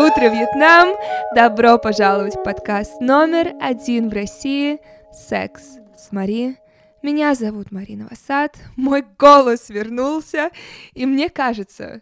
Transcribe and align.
Доброе 0.00 0.12
утро, 0.12 0.34
Вьетнам! 0.34 0.96
Добро 1.34 1.76
пожаловать 1.76 2.34
в 2.34 2.42
подкаст 2.42 3.02
номер 3.02 3.52
один 3.60 4.08
в 4.08 4.14
России 4.14 4.78
«Секс 5.12 5.76
с 5.94 6.10
Мари». 6.10 6.56
Меня 7.02 7.34
зовут 7.34 7.70
Марина 7.70 8.06
Васад, 8.08 8.56
мой 8.76 9.04
голос 9.18 9.68
вернулся, 9.68 10.52
и 10.94 11.04
мне 11.04 11.28
кажется, 11.28 12.00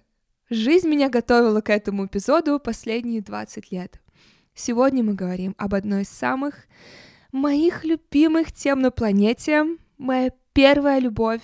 жизнь 0.48 0.88
меня 0.88 1.08
готовила 1.08 1.60
к 1.60 1.70
этому 1.70 2.06
эпизоду 2.06 2.60
последние 2.60 3.20
20 3.20 3.72
лет. 3.72 4.00
Сегодня 4.54 5.02
мы 5.02 5.14
говорим 5.14 5.56
об 5.58 5.74
одной 5.74 6.02
из 6.02 6.08
самых 6.08 6.68
моих 7.32 7.84
любимых 7.84 8.52
тем 8.52 8.80
на 8.80 8.92
планете, 8.92 9.64
моя 9.96 10.30
первая 10.52 11.00
любовь 11.00 11.42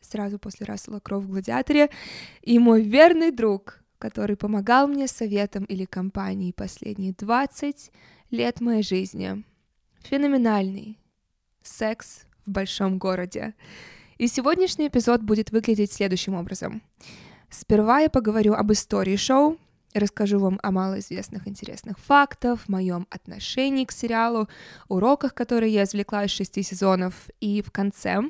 сразу 0.00 0.38
после 0.38 0.64
Рассела 0.64 1.00
Кроу 1.00 1.18
в 1.18 1.28
«Гладиаторе», 1.28 1.90
и 2.42 2.60
мой 2.60 2.82
верный 2.82 3.32
друг, 3.32 3.77
который 3.98 4.36
помогал 4.36 4.88
мне 4.88 5.08
советом 5.08 5.64
или 5.64 5.84
компанией 5.84 6.52
последние 6.52 7.12
20 7.12 7.90
лет 8.30 8.60
моей 8.60 8.82
жизни. 8.82 9.44
Феноменальный 10.00 10.98
секс 11.62 12.26
в 12.46 12.50
большом 12.50 12.98
городе. 12.98 13.54
И 14.16 14.26
сегодняшний 14.26 14.88
эпизод 14.88 15.22
будет 15.22 15.52
выглядеть 15.52 15.92
следующим 15.92 16.34
образом. 16.34 16.82
Сперва 17.50 18.00
я 18.00 18.10
поговорю 18.10 18.54
об 18.54 18.72
истории 18.72 19.16
шоу, 19.16 19.58
расскажу 19.94 20.38
вам 20.38 20.58
о 20.62 20.70
малоизвестных 20.70 21.46
интересных 21.48 21.98
фактах, 21.98 22.68
моем 22.68 23.06
отношении 23.10 23.84
к 23.84 23.92
сериалу, 23.92 24.48
уроках, 24.88 25.34
которые 25.34 25.72
я 25.72 25.84
извлекла 25.84 26.24
из 26.24 26.30
шести 26.30 26.62
сезонов, 26.62 27.14
и 27.40 27.62
в 27.62 27.70
конце 27.70 28.20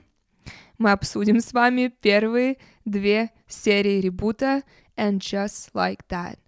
мы 0.78 0.92
обсудим 0.92 1.40
с 1.40 1.52
вами 1.52 1.92
первые 2.00 2.58
две 2.84 3.30
серии 3.46 4.00
ребута 4.00 4.62
And 4.98 5.18
Just 5.20 5.72
Like 5.72 6.00
That, 6.08 6.38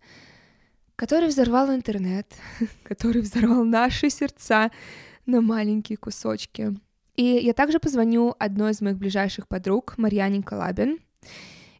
который 0.97 1.29
взорвал 1.29 1.73
интернет, 1.73 2.27
который 2.83 3.23
взорвал 3.23 3.65
наши 3.65 4.11
сердца 4.11 4.71
на 5.27 5.41
маленькие 5.41 5.97
кусочки. 5.97 6.77
И 7.17 7.25
я 7.25 7.53
также 7.53 7.79
позвоню 7.79 8.35
одной 8.39 8.73
из 8.73 8.81
моих 8.81 8.97
ближайших 8.97 9.47
подруг, 9.47 9.95
Марьяне 9.97 10.43
Калабин. 10.43 10.99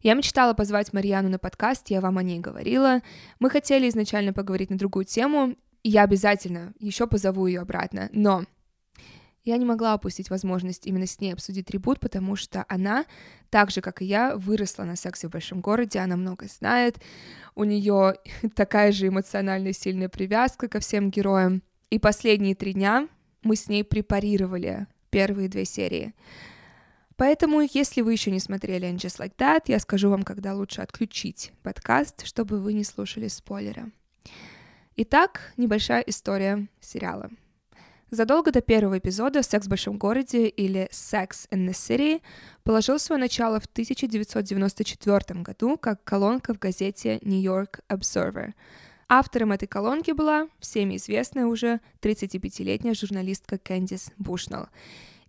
Я 0.03 0.13
мечтала 0.15 0.53
позвать 0.53 0.93
Марьяну 0.93 1.29
на 1.29 1.39
подкаст, 1.39 1.89
я 1.89 2.01
вам 2.01 2.17
о 2.17 2.23
ней 2.23 2.39
говорила. 2.39 3.01
Мы 3.39 3.49
хотели 3.49 3.87
изначально 3.89 4.33
поговорить 4.33 4.69
на 4.69 4.77
другую 4.77 5.05
тему, 5.05 5.55
и 5.83 5.89
я 5.89 6.03
обязательно 6.03 6.73
еще 6.79 7.07
позову 7.07 7.47
ее 7.47 7.61
обратно. 7.61 8.09
Но 8.11 8.45
я 9.43 9.57
не 9.57 9.65
могла 9.65 9.95
упустить 9.95 10.29
возможность 10.29 10.85
именно 10.85 11.07
с 11.07 11.19
ней 11.19 11.33
обсудить 11.33 11.69
ребут, 11.71 11.99
потому 11.99 12.35
что 12.35 12.65
она, 12.67 13.05
так 13.49 13.71
же, 13.71 13.81
как 13.81 14.01
и 14.01 14.05
я, 14.05 14.35
выросла 14.35 14.83
на 14.83 14.95
сексе 14.95 15.27
в 15.27 15.31
большом 15.31 15.61
городе, 15.61 15.99
она 15.99 16.15
много 16.15 16.47
знает, 16.47 16.99
у 17.55 17.63
нее 17.63 18.15
такая 18.55 18.91
же 18.91 19.07
эмоциональная 19.07 19.73
сильная 19.73 20.09
привязка 20.09 20.67
ко 20.67 20.79
всем 20.79 21.09
героям. 21.09 21.63
И 21.89 21.99
последние 21.99 22.55
три 22.55 22.73
дня 22.73 23.07
мы 23.43 23.55
с 23.55 23.67
ней 23.67 23.83
препарировали 23.83 24.87
первые 25.09 25.49
две 25.49 25.65
серии. 25.65 26.13
Поэтому, 27.17 27.61
если 27.61 28.01
вы 28.01 28.13
еще 28.13 28.31
не 28.31 28.39
смотрели 28.39 28.87
And 28.87 28.95
Just 28.95 29.19
Like 29.19 29.35
That, 29.37 29.63
я 29.67 29.79
скажу 29.79 30.09
вам, 30.09 30.23
когда 30.23 30.55
лучше 30.55 30.81
отключить 30.81 31.51
подкаст, 31.61 32.25
чтобы 32.25 32.59
вы 32.59 32.73
не 32.73 32.83
слушали 32.83 33.27
спойлеры. 33.27 33.91
Итак, 34.95 35.53
небольшая 35.57 36.01
история 36.01 36.67
сериала. 36.79 37.29
Задолго 38.11 38.51
до 38.51 38.59
первого 38.59 38.97
эпизода 38.97 39.41
«Секс 39.41 39.67
в 39.67 39.69
большом 39.69 39.97
городе» 39.97 40.49
или 40.49 40.89
«Sex 40.91 41.47
in 41.49 41.65
the 41.65 41.71
City» 41.71 42.21
положил 42.65 42.99
свое 42.99 43.21
начало 43.21 43.61
в 43.61 43.65
1994 43.67 45.39
году 45.39 45.77
как 45.77 46.03
колонка 46.03 46.53
в 46.53 46.59
газете 46.59 47.19
New 47.21 47.41
York 47.41 47.79
Observer. 47.87 48.51
Автором 49.07 49.53
этой 49.53 49.67
колонки 49.67 50.11
была 50.11 50.49
всеми 50.59 50.97
известная 50.97 51.45
уже 51.45 51.79
35-летняя 52.01 52.93
журналистка 52.95 53.57
Кэндис 53.57 54.11
Бушнелл. 54.17 54.67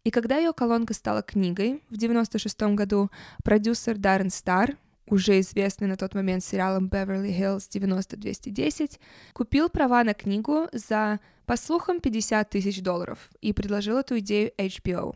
И 0.02 0.10
когда 0.10 0.38
ее 0.38 0.52
колонка 0.52 0.92
стала 0.92 1.22
книгой 1.22 1.84
в 1.88 1.94
1996 1.94 2.62
году, 2.74 3.12
продюсер 3.44 3.96
Даррен 3.96 4.30
Стар, 4.30 4.76
уже 5.06 5.38
известный 5.38 5.86
на 5.86 5.96
тот 5.96 6.14
момент 6.14 6.42
сериалом 6.42 6.88
Beverly 6.88 7.30
Hills 7.30 7.68
90210, 7.70 8.98
купил 9.34 9.68
права 9.68 10.02
на 10.02 10.14
книгу 10.14 10.66
за, 10.72 11.20
по 11.52 11.56
слухам, 11.58 12.00
50 12.00 12.48
тысяч 12.48 12.80
долларов 12.80 13.28
и 13.42 13.52
предложил 13.52 13.98
эту 13.98 14.18
идею 14.20 14.52
HBO. 14.56 15.14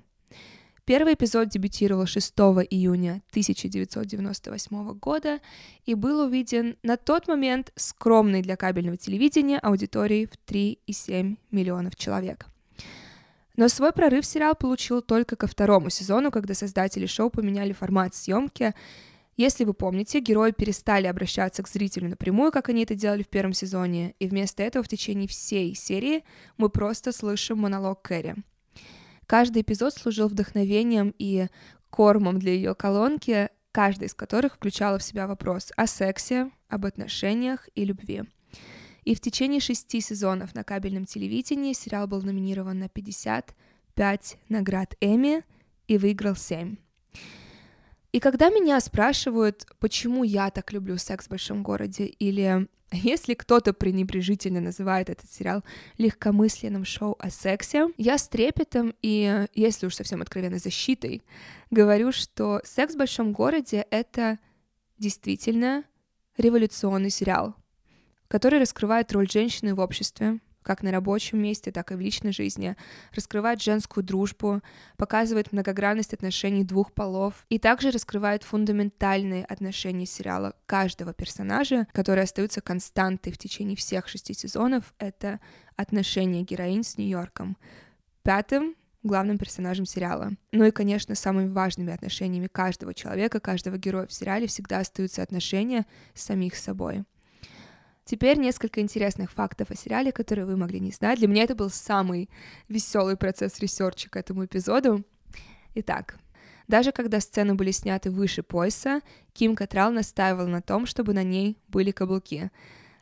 Первый 0.85 1.15
эпизод 1.15 1.49
дебютировал 1.49 2.05
6 2.05 2.35
июня 2.69 3.23
1998 3.31 4.99
года 4.99 5.41
и 5.87 5.95
был 5.95 6.21
увиден 6.27 6.77
на 6.83 6.99
тот 6.99 7.27
момент 7.27 7.73
скромной 7.75 8.43
для 8.43 8.57
кабельного 8.57 8.99
телевидения 8.99 9.59
аудиторией 9.59 10.27
в 10.27 10.33
3,7 10.47 11.39
миллионов 11.53 11.97
человек. 11.97 12.45
Но 13.57 13.69
свой 13.69 13.93
прорыв 13.93 14.27
сериал 14.27 14.55
получил 14.55 15.01
только 15.01 15.37
ко 15.37 15.47
второму 15.47 15.89
сезону, 15.89 16.31
когда 16.31 16.53
создатели 16.53 17.07
шоу 17.07 17.31
поменяли 17.31 17.73
формат 17.73 18.15
съемки 18.15 18.75
если 19.37 19.65
вы 19.65 19.75
помните, 19.75 20.21
герои 20.21 20.53
перестали 20.53 21.07
обращаться 21.07 21.63
к 21.63 21.69
зрителю 21.69 22.09
напрямую, 22.09 22.51
как 22.53 22.71
они 22.71 22.85
это 22.85 22.95
делали 22.95 23.23
в 23.23 23.29
первом 23.29 23.53
сезоне, 23.53 24.15
и 24.19 24.27
вместо 24.27 24.63
этого 24.63 24.83
в 24.83 24.89
течение 24.89 25.29
всей 25.29 25.75
серии 25.75 26.25
мы 26.57 26.71
просто 26.71 27.13
слышим 27.13 27.59
монолог 27.59 28.01
Кэрри. 28.03 28.37
Каждый 29.27 29.63
эпизод 29.63 29.93
служил 29.93 30.29
вдохновением 30.29 31.15
и 31.19 31.49
кормом 31.91 32.39
для 32.39 32.53
ее 32.53 32.75
колонки, 32.75 33.51
каждый 33.73 34.07
из 34.07 34.15
которых 34.15 34.55
включала 34.55 34.99
в 34.99 35.03
себя 35.03 35.27
вопрос 35.27 35.71
о 35.77 35.87
сексе, 35.87 36.51
об 36.69 36.87
отношениях 36.87 37.69
и 37.75 37.85
любви. 37.85 38.23
И 39.05 39.15
в 39.15 39.21
течение 39.21 39.61
шести 39.61 40.01
сезонов 40.01 40.55
на 40.55 40.65
кабельном 40.65 41.05
телевидении 41.05 41.75
сериал 41.75 42.07
был 42.09 42.23
номинирован 42.23 42.79
на 42.79 42.89
55 42.89 44.39
наград 44.49 44.95
Эмми 45.01 45.45
и 45.89 45.99
выиграл 45.99 46.37
7. 46.37 46.77
И 48.17 48.19
когда 48.19 48.49
меня 48.49 48.81
спрашивают, 48.81 49.67
почему 49.79 50.25
я 50.25 50.51
так 50.51 50.73
люблю 50.73 50.97
секс 50.97 51.27
в 51.27 51.29
большом 51.29 51.63
городе, 51.63 52.07
или 52.07 52.67
если 52.91 53.35
кто-то 53.35 53.75
пренебрежительно 53.75 54.59
называет 54.59 55.11
этот 55.11 55.31
сериал 55.31 55.63
легкомысленным 55.99 56.87
шоу 56.87 57.17
о 57.19 57.29
сексе, 57.29 57.91
я 57.99 58.17
с 58.17 58.27
трепетом 58.27 58.95
и, 59.03 59.45
если 59.55 59.87
уж 59.87 59.97
совсем 59.97 60.23
откровенно, 60.23 60.59
защитой 60.59 61.23
говорю, 61.71 62.11
что 62.11 62.63
«Секс 62.65 62.95
в 62.95 62.97
большом 62.97 63.35
городе»— 63.35 63.87
это 63.91 64.39
действительно 64.97 65.85
революционный 66.39 67.11
сериал, 67.11 67.55
который 68.29 68.59
раскрывает 68.59 69.13
роль 69.13 69.31
женщины 69.31 69.75
в 69.75 69.81
обществе, 69.81 70.41
как 70.67 70.83
на 70.83 70.91
рабочем 70.91 71.41
месте, 71.41 71.71
так 71.71 71.93
и 71.93 71.95
в 71.95 72.01
личной 72.01 72.33
жизни, 72.33 72.77
раскрывает 73.15 73.63
женскую 73.63 74.03
дружбу, 74.03 74.63
показывает 74.97 75.53
многогранность 75.53 76.13
отношений 76.13 76.65
двух 76.65 76.93
полов 76.93 77.47
и 77.49 77.61
также 77.61 77.93
раскрывает 77.93 78.43
фундаментальные 78.43 79.45
отношения 79.45 80.07
сериала 80.07 80.55
каждого 80.67 81.15
персонажа, 81.15 81.87
которые 81.93 82.25
остаются 82.25 82.61
константой 82.61 83.33
в 83.33 83.39
течение 83.39 83.77
всех 83.77 84.09
шести 84.09 84.35
сезонов. 84.35 84.93
Это 84.99 85.39
отношения 85.77 86.43
героинь 86.43 86.83
с 86.83 86.99
Нью-Йорком. 86.99 87.57
Пятым 88.25 88.75
главным 89.05 89.39
персонажем 89.39 89.87
сериала. 89.87 90.33
Ну 90.51 90.65
и, 90.65 90.73
конечно, 90.73 91.15
самыми 91.15 91.49
важными 91.49 91.93
отношениями 91.93 92.49
каждого 92.49 92.93
человека, 92.93 93.39
каждого 93.39 93.79
героя 93.79 94.09
в 94.09 94.13
сериале 94.13 94.49
всегда 94.49 94.81
остаются 94.81 95.23
отношения 95.23 95.87
с 96.15 96.25
самих 96.25 96.57
собой. 96.57 97.05
Теперь 98.07 98.39
несколько 98.39 98.81
интересных 98.81 99.33
фактов 99.33 99.73
о 99.73 99.75
сериале, 99.75 100.13
которые 100.13 100.47
вы 100.47 100.57
могли 100.57 100.79
не 100.79 100.93
знать. 100.93 101.19
Для 101.19 101.27
меня 101.27 101.43
это 101.43 101.57
был 101.57 101.71
самый 101.71 102.31
веселый 102.69 103.17
процесс 103.17 103.59
research 103.59 104.03
а 104.03 104.09
к 104.09 104.17
этому 104.17 104.45
эпизоду. 104.45 105.05
Итак, 105.75 106.17
даже 106.69 106.93
когда 106.93 107.19
сцены 107.19 107.57
были 107.57 107.73
сняты 107.73 108.13
выше 108.13 108.45
пояса, 108.45 109.01
Ким 109.33 109.57
Катрал 109.57 109.91
настаивала 109.91 110.47
на 110.47 110.63
том, 110.63 110.87
чтобы 110.87 111.15
на 111.15 111.25
ней 111.25 111.59
были 111.67 111.91
каблуки. 111.91 112.53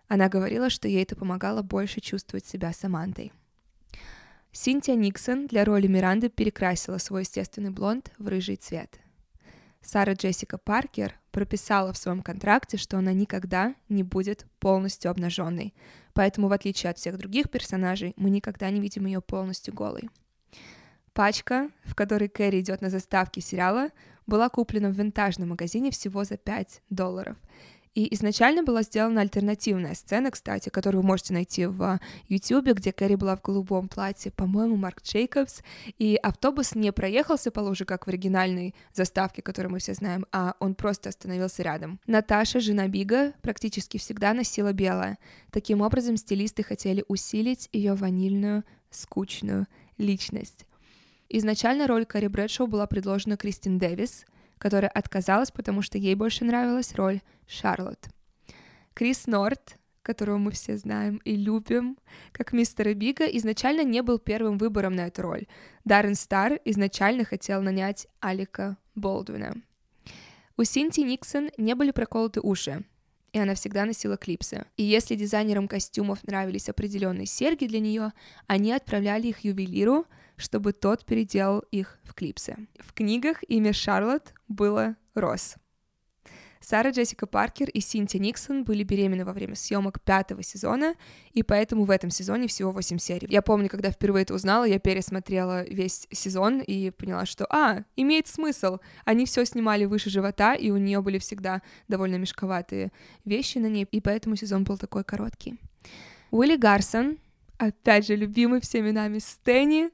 Она 0.08 0.31
говорила, 0.31 0.70
что 0.70 0.88
ей 0.88 1.02
это 1.02 1.17
помогало 1.17 1.61
больше 1.61 2.00
чувствовать 2.00 2.46
себя 2.46 2.73
Самантой. 2.73 3.31
Синтия 4.52 4.94
Никсон 4.94 5.49
для 5.49 5.67
роли 5.67 5.87
Миранды 5.87 6.31
перекрасила 6.31 6.96
свой 6.96 7.23
естественный 7.23 7.70
блонд 7.70 8.11
в 8.17 8.26
рыжий 8.28 8.56
цвет. 8.56 8.99
Сара 9.82 10.14
Джессика 10.14 10.56
Паркер 10.56 11.20
прописала 11.34 11.92
в 11.92 11.98
своем 11.98 12.22
контракте, 12.22 12.76
что 12.76 12.96
она 12.96 13.12
никогда 13.12 13.75
не 13.88 14.04
будет 14.04 14.46
полностью 14.60 15.10
обнаженной. 15.10 15.75
Поэтому, 16.12 16.46
в 16.46 16.52
отличие 16.52 16.90
от 16.90 16.98
всех 16.98 17.19
других 17.19 17.50
персонажей, 17.50 18.14
мы 18.16 18.31
никогда 18.31 18.70
не 18.70 18.81
видим 18.81 19.06
ее 19.06 19.20
полностью 19.20 19.75
голой. 19.75 20.08
Пачка, 21.12 21.70
в 21.84 21.96
которой 21.96 22.28
Кэрри 22.28 22.60
идет 22.60 22.81
на 22.82 22.88
заставке 22.88 23.40
сериала, 23.40 23.88
была 24.28 24.48
куплена 24.48 24.90
в 24.90 24.92
винтажном 24.92 25.48
магазине 25.48 25.90
всего 25.90 26.22
за 26.22 26.36
5 26.36 26.82
долларов. 26.88 27.37
И 27.94 28.12
изначально 28.14 28.64
была 28.64 28.82
сделана 28.82 29.20
альтернативная 29.20 29.94
сцена, 29.94 30.32
кстати, 30.32 30.69
которую 30.69 31.02
вы 31.02 31.06
можете 31.08 31.32
найти 31.32 31.67
в 31.67 32.00
YouTube, 32.29 32.73
где 32.73 32.93
Кэрри 32.93 33.14
была 33.14 33.37
в 33.37 33.43
голубом 33.43 33.88
платье, 33.88 34.32
по-моему, 34.32 34.76
Марк 34.76 35.02
Джейкобс, 35.02 35.62
и 35.99 36.17
автобус 36.17 36.75
не 36.75 36.93
проехался 36.93 37.52
по 37.52 37.61
луже, 37.61 37.85
как 37.85 38.06
в 38.06 38.08
оригинальной 38.08 38.75
заставке, 38.93 39.43
которую 39.43 39.73
мы 39.73 39.79
все 39.79 39.94
знаем, 39.94 40.26
а 40.32 40.56
он 40.58 40.75
просто 40.75 41.11
остановился 41.11 41.62
рядом. 41.62 42.00
Наташа, 42.06 42.58
жена 42.58 42.88
Бига, 42.88 43.32
практически 43.43 43.99
всегда 43.99 44.35
носила 44.35 44.73
белое. 44.73 45.19
Таким 45.52 45.81
образом, 45.81 46.17
стилисты 46.17 46.64
хотели 46.64 47.05
усилить 47.06 47.69
ее 47.73 47.94
ванильную, 47.94 48.64
скучную 48.90 49.69
личность. 49.99 50.67
Изначально 51.29 51.87
роль 51.87 52.06
Кэрри 52.06 52.26
Брэдшоу 52.26 52.67
была 52.67 52.87
предложена 52.87 53.37
Кристин 53.37 53.79
Дэвис, 53.79 54.25
которая 54.64 54.88
отказалась, 54.88 55.50
потому 55.50 55.82
что 55.82 55.99
ей 55.99 56.14
больше 56.14 56.46
нравилась 56.46 56.94
роль 56.94 57.20
Шарлотт. 57.46 58.08
Крис 58.94 59.26
Норт, 59.26 59.76
которого 60.00 60.38
мы 60.38 60.52
все 60.52 60.78
знаем 60.78 61.20
и 61.26 61.37
любим, 61.37 61.99
как 62.32 62.55
мистера 62.55 62.94
Бига, 62.94 63.26
изначально 63.26 63.84
не 63.84 64.00
был 64.00 64.19
первым 64.19 64.56
выбором 64.56 64.94
на 64.94 65.08
эту 65.08 65.20
роль. 65.20 65.46
Даррен 65.84 66.14
Стар 66.14 66.61
изначально 66.64 67.26
хотел 67.26 67.61
нанять 67.61 68.06
Алика 68.20 68.78
Болдуина. 68.94 69.55
У 70.56 70.64
Синти 70.64 71.00
Никсон 71.00 71.50
не 71.58 71.75
были 71.75 71.90
проколоты 71.90 72.40
уши, 72.40 72.84
и 73.34 73.38
она 73.38 73.55
всегда 73.56 73.84
носила 73.84 74.16
клипсы. 74.16 74.64
И 74.78 74.82
если 74.82 75.14
дизайнерам 75.14 75.69
костюмов 75.69 76.25
нравились 76.25 76.70
определенные 76.70 77.26
серьги 77.26 77.66
для 77.66 77.81
нее, 77.81 78.14
они 78.46 78.72
отправляли 78.72 79.26
их 79.26 79.40
ювелиру, 79.40 80.06
чтобы 80.36 80.72
тот 80.72 81.04
переделал 81.04 81.60
их 81.70 81.98
в 82.04 82.14
клипсы. 82.14 82.56
В 82.78 82.92
книгах 82.92 83.42
имя 83.48 83.72
Шарлотт 83.72 84.34
было 84.48 84.96
Росс. 85.14 85.56
Сара 86.64 86.90
Джессика 86.90 87.26
Паркер 87.26 87.69
и 87.69 87.81
Синти 87.81 88.16
Никсон 88.16 88.64
были 88.64 88.84
беременны 88.84 89.26
во 89.26 89.34
время 89.34 89.54
съемок 89.54 90.00
пятого 90.00 90.42
сезона, 90.42 90.94
и 91.32 91.42
поэтому 91.42 91.84
в 91.84 91.90
этом 91.90 92.08
сезоне 92.08 92.48
всего 92.48 92.70
8 92.70 92.96
серий. 92.96 93.28
Я 93.31 93.42
помню, 93.42 93.69
когда 93.69 93.90
впервые 93.90 94.22
это 94.22 94.32
узнала, 94.32 94.64
я 94.64 94.78
пересмотрела 94.78 95.64
весь 95.64 96.06
сезон 96.10 96.60
и 96.60 96.90
поняла, 96.90 97.26
что, 97.26 97.46
а, 97.50 97.84
имеет 97.96 98.28
смысл. 98.28 98.78
Они 99.04 99.26
все 99.26 99.44
снимали 99.44 99.84
выше 99.84 100.08
живота, 100.08 100.54
и 100.54 100.70
у 100.70 100.78
нее 100.78 101.02
были 101.02 101.19
всегда 101.19 101.60
довольно 101.88 102.16
мешковатые 102.16 102.92
вещи 103.26 103.58
на 103.58 103.66
ней, 103.66 103.87
и 103.90 104.00
поэтому 104.00 104.34
сезон 104.37 104.64
был 104.64 104.78
такой 104.78 105.04
короткий. 105.04 105.60
Уилли 106.30 106.56
Гарсон, 106.56 107.19
опять 107.58 108.06
же, 108.06 108.16
любимый 108.16 108.60
всеми 108.60 108.90
нами 108.90 109.18
Стэнни, 109.18 109.90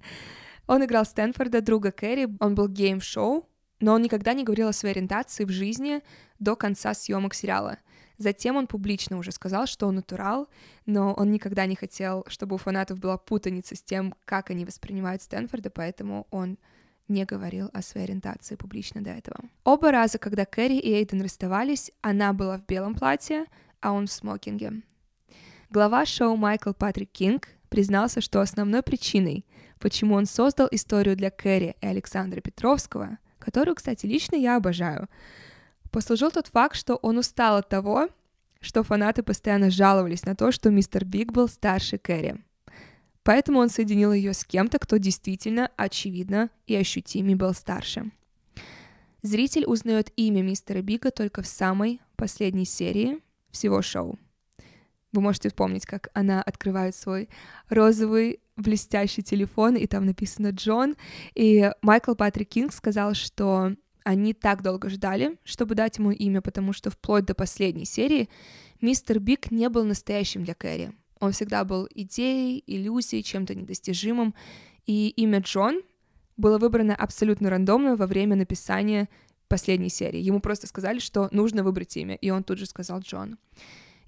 он 0.66 0.84
играл 0.84 1.04
Стэнфорда, 1.04 1.62
друга 1.62 1.90
Кэрри, 1.90 2.28
он 2.38 2.54
был 2.54 2.68
геем 2.68 3.00
в 3.00 3.08
шоу, 3.08 3.48
но 3.80 3.94
он 3.94 4.02
никогда 4.02 4.34
не 4.34 4.44
говорил 4.44 4.68
о 4.68 4.72
своей 4.72 4.94
ориентации 4.94 5.44
в 5.44 5.50
жизни 5.50 6.02
до 6.38 6.54
конца 6.54 6.94
съемок 6.94 7.34
сериала. 7.34 7.78
Затем 8.18 8.56
он 8.56 8.66
публично 8.66 9.16
уже 9.16 9.32
сказал, 9.32 9.66
что 9.66 9.86
он 9.86 9.94
натурал, 9.94 10.48
но 10.84 11.14
он 11.14 11.30
никогда 11.30 11.64
не 11.64 11.74
хотел, 11.74 12.24
чтобы 12.28 12.56
у 12.56 12.58
фанатов 12.58 13.00
была 13.00 13.16
путаница 13.16 13.74
с 13.74 13.82
тем, 13.82 14.14
как 14.26 14.50
они 14.50 14.66
воспринимают 14.66 15.22
Стэнфорда, 15.22 15.70
поэтому 15.70 16.26
он 16.30 16.58
не 17.08 17.24
говорил 17.24 17.70
о 17.72 17.82
своей 17.82 18.06
ориентации 18.06 18.56
публично 18.56 19.02
до 19.02 19.10
этого. 19.10 19.38
Оба 19.64 19.90
раза, 19.90 20.18
когда 20.18 20.44
Кэрри 20.44 20.78
и 20.78 20.92
Эйден 20.92 21.22
расставались, 21.22 21.90
она 22.02 22.32
была 22.32 22.58
в 22.58 22.66
белом 22.66 22.94
платье, 22.94 23.46
а 23.80 23.92
он 23.92 24.06
в 24.06 24.12
смокинге. 24.12 24.82
Глава 25.70 26.04
шоу 26.04 26.36
Майкл 26.36 26.72
Патрик 26.72 27.10
Кинг 27.12 27.48
признался, 27.68 28.20
что 28.20 28.40
основной 28.40 28.82
причиной, 28.82 29.46
почему 29.78 30.16
он 30.16 30.26
создал 30.26 30.68
историю 30.70 31.16
для 31.16 31.30
Кэрри 31.30 31.76
и 31.80 31.86
Александра 31.86 32.40
Петровского— 32.40 33.18
которую, 33.40 33.74
кстати, 33.74 34.06
лично 34.06 34.36
я 34.36 34.56
обожаю, 34.56 35.08
послужил 35.90 36.30
тот 36.30 36.46
факт, 36.46 36.76
что 36.76 36.94
он 36.96 37.18
устал 37.18 37.56
от 37.56 37.68
того, 37.68 38.08
что 38.60 38.84
фанаты 38.84 39.22
постоянно 39.24 39.70
жаловались 39.70 40.24
на 40.24 40.36
то, 40.36 40.52
что 40.52 40.70
мистер 40.70 41.04
Биг 41.04 41.32
был 41.32 41.48
старше 41.48 41.98
Кэрри. 41.98 42.44
Поэтому 43.22 43.58
он 43.58 43.70
соединил 43.70 44.12
ее 44.12 44.34
с 44.34 44.44
кем-то, 44.44 44.78
кто 44.78 44.98
действительно, 44.98 45.70
очевидно 45.76 46.50
и 46.66 46.76
ощутимо 46.76 47.36
был 47.36 47.54
старше. 47.54 48.10
Зритель 49.22 49.64
узнает 49.66 50.12
имя 50.16 50.42
мистера 50.42 50.80
Бига 50.80 51.10
только 51.10 51.42
в 51.42 51.46
самой 51.46 52.00
последней 52.16 52.64
серии 52.64 53.20
всего 53.50 53.82
шоу. 53.82 54.18
Вы 55.12 55.20
можете 55.20 55.48
вспомнить, 55.48 55.86
как 55.86 56.08
она 56.14 56.42
открывает 56.42 56.94
свой 56.94 57.28
розовый 57.68 58.40
блестящий 58.56 59.22
телефон, 59.22 59.76
и 59.76 59.86
там 59.86 60.06
написано 60.06 60.50
Джон. 60.50 60.96
И 61.34 61.70
Майкл 61.82 62.14
Патрик 62.14 62.48
Кинг 62.50 62.72
сказал, 62.72 63.14
что 63.14 63.74
они 64.04 64.34
так 64.34 64.62
долго 64.62 64.88
ждали, 64.88 65.36
чтобы 65.44 65.74
дать 65.74 65.98
ему 65.98 66.10
имя, 66.10 66.40
потому 66.40 66.72
что 66.72 66.90
вплоть 66.90 67.24
до 67.24 67.34
последней 67.34 67.84
серии 67.84 68.28
мистер 68.80 69.18
Биг 69.18 69.50
не 69.50 69.68
был 69.68 69.84
настоящим 69.84 70.44
для 70.44 70.54
Кэрри. 70.54 70.92
Он 71.18 71.32
всегда 71.32 71.64
был 71.64 71.88
идеей, 71.94 72.62
иллюзией, 72.66 73.22
чем-то 73.22 73.54
недостижимым. 73.54 74.34
И 74.86 75.08
имя 75.10 75.40
Джон 75.40 75.82
было 76.36 76.58
выбрано 76.58 76.94
абсолютно 76.94 77.50
рандомно 77.50 77.96
во 77.96 78.06
время 78.06 78.36
написания 78.36 79.08
последней 79.48 79.90
серии. 79.90 80.20
Ему 80.20 80.40
просто 80.40 80.66
сказали, 80.66 80.98
что 81.00 81.28
нужно 81.32 81.62
выбрать 81.62 81.96
имя, 81.96 82.14
и 82.14 82.30
он 82.30 82.42
тут 82.44 82.58
же 82.58 82.66
сказал 82.66 83.00
Джон. 83.00 83.36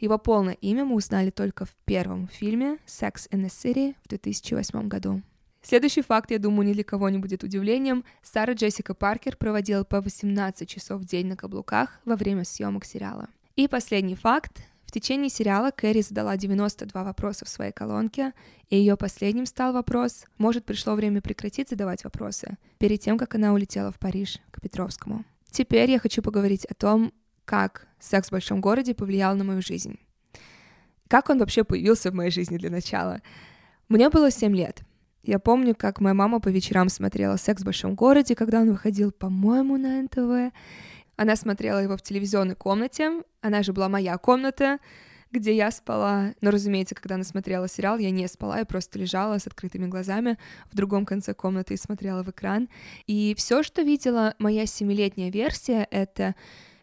Его 0.03 0.19
полное 0.19 0.55
имя 0.55 0.85
мы 0.85 0.97
узнали 0.97 1.31
только 1.31 1.65
в 1.65 1.77
первом 1.85 2.27
фильме 2.27 2.79
«Sex 2.89 3.31
in 3.31 3.45
the 3.45 3.47
City» 3.47 3.95
в 4.03 4.09
2008 4.09 4.89
году. 4.89 5.23
Следующий 5.63 6.03
факт, 6.03 6.33
я 6.33 6.41
думаю, 6.41 6.69
ни 6.69 6.73
для 6.73 6.83
кого 6.83 7.09
не 7.09 7.19
будет 7.19 7.45
удивлением. 7.45 8.05
Сара 8.21 8.55
Джессика 8.55 8.95
Паркер 8.95 9.37
проводила 9.37 9.85
по 9.85 10.01
18 10.01 10.69
часов 10.69 11.03
в 11.03 11.05
день 11.05 11.29
на 11.29 11.37
каблуках 11.37 12.01
во 12.05 12.17
время 12.17 12.43
съемок 12.45 12.85
сериала. 12.85 13.29
И 13.55 13.69
последний 13.69 14.17
факт. 14.17 14.65
В 14.87 14.91
течение 14.91 15.31
сериала 15.31 15.71
Кэрри 15.71 16.01
задала 16.01 16.37
92 16.37 17.05
вопроса 17.05 17.45
в 17.45 17.49
своей 17.49 17.71
колонке, 17.71 18.33
и 18.71 18.77
ее 18.77 18.97
последним 18.97 19.47
стал 19.47 19.73
вопрос, 19.73 20.25
может, 20.37 20.65
пришло 20.65 20.97
время 20.97 21.23
прекратить 21.23 21.69
задавать 21.69 22.03
вопросы, 22.03 22.59
перед 22.79 23.01
тем, 23.01 23.19
как 23.19 23.37
она 23.37 23.53
улетела 23.53 23.93
в 23.93 24.01
Париж 24.01 24.41
к 24.51 24.61
Петровскому. 24.61 25.25
Теперь 25.53 25.93
я 25.93 26.01
хочу 26.01 26.23
поговорить 26.23 26.65
о 26.65 26.75
том, 26.75 27.13
как 27.45 27.87
секс 27.99 28.29
в 28.29 28.33
большом 28.33 28.61
городе 28.61 28.95
повлиял 28.95 29.37
на 29.37 29.45
мою 29.45 29.63
жизнь. 29.63 29.99
Как 31.09 31.29
он 31.29 31.39
вообще 31.39 31.65
появился 31.65 32.11
в 32.11 32.15
моей 32.15 32.31
жизни 32.31 32.57
для 32.57 32.71
начала? 32.71 33.21
Мне 33.89 34.09
было 34.09 34.31
7 34.31 34.57
лет. 34.57 34.83
Я 35.23 35.39
помню, 35.39 35.75
как 35.77 36.01
моя 36.01 36.15
мама 36.15 36.41
по 36.41 36.49
вечерам 36.49 36.89
смотрела 36.89 37.37
«Секс 37.37 37.63
в 37.63 37.65
большом 37.65 37.95
городе», 37.95 38.35
когда 38.35 38.61
он 38.61 38.71
выходил, 38.71 39.13
по-моему, 39.13 39.77
на 39.77 40.03
НТВ. 40.03 40.53
Она 41.17 41.37
смотрела 41.37 41.79
его 41.79 41.97
в 41.97 42.03
телевизионной 42.03 42.57
комнате, 42.57 43.23
она 43.41 43.63
же 43.63 43.73
была 43.73 43.89
моя 43.89 44.19
комната, 44.19 44.79
где 45.31 45.55
я 45.55 45.71
спала. 45.71 46.35
Но, 46.41 46.51
разумеется, 46.51 46.95
когда 46.95 47.15
она 47.15 47.25
смотрела 47.25 47.69
сериал, 47.69 47.99
я 47.99 48.11
не 48.11 48.27
спала, 48.27 48.59
я 48.59 48.65
просто 48.65 48.99
лежала 48.99 49.39
с 49.39 49.47
открытыми 49.47 49.87
глазами 49.87 50.39
в 50.71 50.77
другом 50.77 51.07
конце 51.07 51.35
комнаты 51.35 51.75
и 51.75 51.79
смотрела 51.79 52.23
в 52.23 52.31
экран. 52.31 52.69
И 53.07 53.35
все, 53.37 53.63
что 53.63 53.83
видела 53.83 54.35
моя 54.39 54.67
семилетняя 54.67 55.31
версия, 55.31 55.87
это 55.91 56.35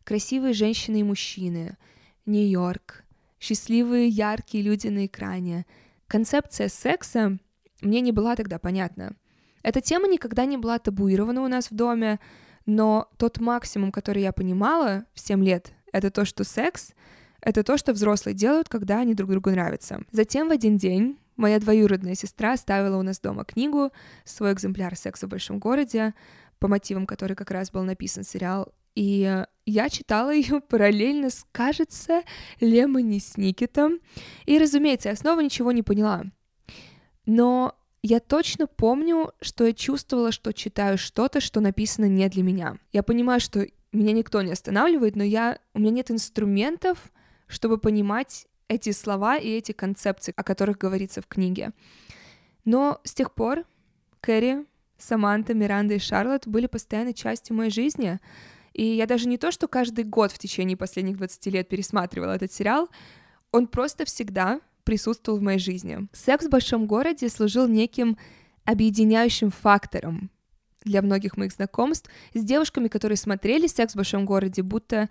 красивые 0.09 0.53
женщины 0.53 1.01
и 1.01 1.03
мужчины, 1.03 1.77
Нью-Йорк, 2.25 3.03
счастливые, 3.39 4.07
яркие 4.07 4.63
люди 4.63 4.87
на 4.87 5.05
экране. 5.05 5.67
Концепция 6.07 6.67
секса 6.67 7.37
мне 7.81 8.01
не 8.01 8.11
была 8.11 8.35
тогда 8.35 8.57
понятна. 8.57 9.15
Эта 9.61 9.81
тема 9.81 10.07
никогда 10.07 10.45
не 10.45 10.57
была 10.57 10.79
табуирована 10.79 11.43
у 11.43 11.47
нас 11.47 11.69
в 11.69 11.75
доме, 11.75 12.19
но 12.65 13.07
тот 13.17 13.39
максимум, 13.39 13.91
который 13.91 14.23
я 14.23 14.31
понимала 14.31 15.05
в 15.13 15.19
7 15.19 15.43
лет, 15.43 15.73
это 15.93 16.09
то, 16.09 16.25
что 16.25 16.43
секс— 16.43 16.93
это 17.41 17.61
то, 17.61 17.77
что 17.77 17.93
взрослые 17.93 18.33
делают, 18.33 18.67
когда 18.67 19.01
они 19.01 19.13
друг 19.13 19.29
другу 19.29 19.51
нравятся. 19.51 20.01
Затем 20.11 20.47
в 20.47 20.51
один 20.51 20.77
день 20.77 21.19
моя 21.35 21.59
двоюродная 21.59 22.15
сестра 22.15 22.53
оставила 22.53 22.97
у 22.97 23.03
нас 23.03 23.19
дома 23.19 23.45
книгу, 23.45 23.91
свой 24.25 24.53
экземпляр 24.53 24.95
«Секса 24.95 25.27
в 25.27 25.29
большом 25.29 25.59
городе», 25.59 26.15
по 26.57 26.67
мотивам 26.67 27.05
которой 27.05 27.35
как 27.35 27.51
раз 27.51 27.69
был 27.69 27.83
написан 27.83 28.23
сериал 28.23 28.73
и 28.96 29.43
я 29.69 29.89
читала 29.89 30.31
ее 30.34 30.60
параллельно 30.62 31.29
с, 31.29 31.46
кажется, 31.51 32.24
Лемони 32.60 33.19
Сникетом. 33.19 34.00
И, 34.46 34.58
разумеется, 34.58 35.10
я 35.10 35.15
снова 35.15 35.39
ничего 35.41 35.72
не 35.72 35.84
поняла. 35.84 36.24
Но 37.25 37.75
я 38.01 38.19
точно 38.19 38.65
помню, 38.67 39.31
что 39.41 39.65
я 39.65 39.74
чувствовала, 39.74 40.31
что 40.31 40.53
читаю 40.53 40.98
что-то, 40.98 41.41
что 41.41 41.60
написано 41.60 42.05
не 42.05 42.27
для 42.29 42.43
меня. 42.43 42.77
Я 42.91 43.03
понимаю, 43.03 43.39
что 43.39 43.67
меня 43.91 44.13
никто 44.13 44.41
не 44.41 44.51
останавливает, 44.51 45.15
но 45.15 45.24
я, 45.24 45.60
у 45.74 45.79
меня 45.79 45.91
нет 45.91 46.12
инструментов, 46.12 47.12
чтобы 47.48 47.77
понимать 47.77 48.48
эти 48.67 48.91
слова 48.91 49.38
и 49.38 49.50
эти 49.50 49.72
концепции, 49.72 50.34
о 50.36 50.43
которых 50.43 50.77
говорится 50.77 51.22
в 51.22 51.27
книге. 51.27 51.72
Но 52.65 53.01
с 53.03 53.13
тех 53.13 53.34
пор 53.34 53.65
Кэрри, 54.22 54.65
Саманта, 54.98 55.53
Миранда 55.53 55.96
и 55.96 56.00
Шарлотт 56.00 56.48
были 56.48 56.67
постоянной 56.67 57.13
частью 57.13 57.55
моей 57.55 57.72
жизни— 57.72 58.19
и 58.79 58.95
я 58.95 59.07
даже 59.07 59.27
не 59.27 59.38
то, 59.38 59.51
что 59.51 59.67
каждый 59.67 60.05
год 60.05 60.31
в 60.31 60.38
течение 60.38 60.77
последних 60.77 61.17
20 61.17 61.48
лет 61.48 61.67
пересматривала 61.67 62.31
этот 62.31 62.53
сериал, 62.53 62.88
он 63.51 63.67
просто 63.67 64.05
всегда 64.05 64.62
присутствовал 64.86 65.38
в 65.38 65.41
моей 65.41 65.59
жизни. 65.59 66.07
Секс 66.13 66.45
в 66.45 66.50
большом 66.50 66.88
городе 66.88 67.27
служил 67.27 67.67
неким 67.67 68.17
объединяющим 68.63 69.51
фактором 69.51 70.31
для 70.86 71.01
многих 71.01 71.36
моих 71.36 71.51
знакомств 71.51 72.09
с 72.33 72.41
девушками, 72.41 72.88
которые 72.88 73.17
смотрели 73.17 73.67
«Секс 73.67 73.95
в 73.95 73.98
большом 73.98 74.25
городе», 74.25 74.63
будто 74.63 75.09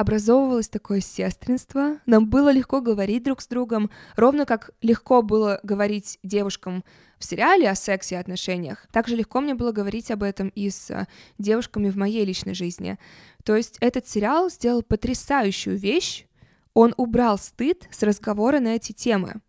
образовывалось 0.00 0.68
такое 0.68 1.00
сестринство, 1.00 1.98
нам 2.06 2.28
было 2.28 2.50
легко 2.50 2.80
говорить 2.80 3.22
друг 3.22 3.42
с 3.42 3.46
другом, 3.46 3.90
ровно 4.16 4.46
как 4.46 4.70
легко 4.80 5.20
было 5.20 5.60
говорить 5.62 6.18
девушкам 6.22 6.84
в 7.18 7.24
сериале 7.24 7.68
о 7.68 7.74
сексе 7.74 8.14
и 8.14 8.18
отношениях, 8.18 8.86
также 8.92 9.14
легко 9.14 9.40
мне 9.40 9.54
было 9.54 9.72
говорить 9.72 10.10
об 10.10 10.22
этом 10.22 10.48
и 10.48 10.70
с 10.70 10.90
э, 10.90 11.06
девушками 11.38 11.90
в 11.90 11.96
моей 11.96 12.24
личной 12.24 12.54
жизни. 12.54 12.98
То 13.44 13.56
есть 13.56 13.76
этот 13.80 14.08
сериал 14.08 14.48
сделал 14.48 14.82
потрясающую 14.82 15.76
вещь, 15.76 16.26
он 16.72 16.94
убрал 16.96 17.36
стыд 17.38 17.86
с 17.90 18.02
разговора 18.02 18.58
на 18.58 18.76
эти 18.76 18.92
темы 18.92 19.42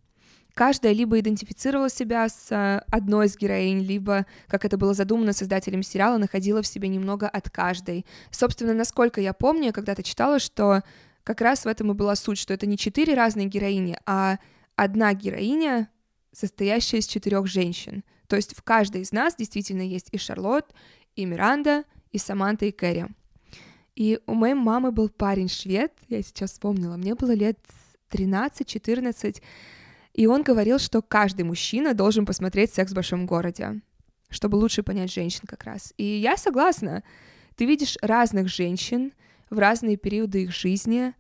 каждая 0.54 0.94
либо 0.94 1.20
идентифицировала 1.20 1.90
себя 1.90 2.28
с 2.30 2.52
э, 2.52 2.84
одной 2.90 3.28
из 3.28 3.38
героинь, 3.38 3.80
либо, 3.80 4.26
как 4.48 4.66
это 4.66 4.78
было 4.78 4.94
задумано 4.94 5.34
создателем 5.34 5.84
сериала, 5.84 6.18
находила 6.18 6.62
в 6.62 6.68
себе 6.68 6.88
немного 6.88 7.28
от 7.28 7.50
каждой. 7.50 8.06
Собственно, 8.32 8.74
насколько 8.74 9.22
я 9.22 9.34
помню, 9.34 9.66
я 9.66 9.72
когда-то 9.72 10.04
читала, 10.04 10.40
что 10.40 10.84
как 11.24 11.42
раз 11.42 11.66
в 11.66 11.68
этом 11.68 11.92
и 11.92 11.96
была 11.96 12.16
суть, 12.16 12.38
что 12.38 12.54
это 12.54 12.66
не 12.66 12.78
четыре 12.78 13.14
разные 13.14 13.48
героини, 13.48 13.98
а 14.06 14.38
одна 14.76 15.14
героиня, 15.14 15.90
состоящая 16.32 16.98
из 16.98 17.08
четырех 17.08 17.48
женщин. 17.48 18.04
То 18.28 18.36
есть 18.36 18.56
в 18.56 18.64
каждой 18.64 19.02
из 19.02 19.12
нас 19.12 19.36
действительно 19.36 19.82
есть 19.82 20.08
и 20.12 20.18
Шарлотт, 20.18 20.74
и 21.16 21.26
Миранда, 21.26 21.84
и 22.12 22.18
Саманта, 22.18 22.66
и 22.66 22.72
Кэрри. 22.72 23.08
И 23.96 24.20
у 24.26 24.34
моей 24.34 24.54
мамы 24.54 24.92
был 24.92 25.10
парень 25.10 25.50
швед, 25.50 25.94
я 26.08 26.22
сейчас 26.22 26.52
вспомнила, 26.52 26.96
мне 26.96 27.14
было 27.14 27.32
лет 27.32 27.60
13-14, 28.10 29.42
и 30.14 30.28
он 30.28 30.44
говорил, 30.44 30.80
что 30.80 31.02
каждый 31.02 31.44
мужчина 31.44 31.94
должен 31.94 32.26
посмотреть 32.26 32.74
«Секс 32.74 32.92
в 32.92 32.96
большом 32.96 33.26
городе», 33.26 33.82
чтобы 34.30 34.56
лучше 34.58 34.84
понять 34.84 35.12
женщин 35.12 35.44
как 35.46 35.64
раз. 35.64 35.94
И 35.98 36.04
я 36.04 36.38
согласна. 36.38 37.04
Ты 37.56 37.66
видишь 37.66 37.98
разных 38.02 38.48
женщин 38.48 39.14
в 39.50 39.60
разные 39.60 39.98
периоды 39.98 40.44
их 40.44 40.54
жизни, 40.54 41.14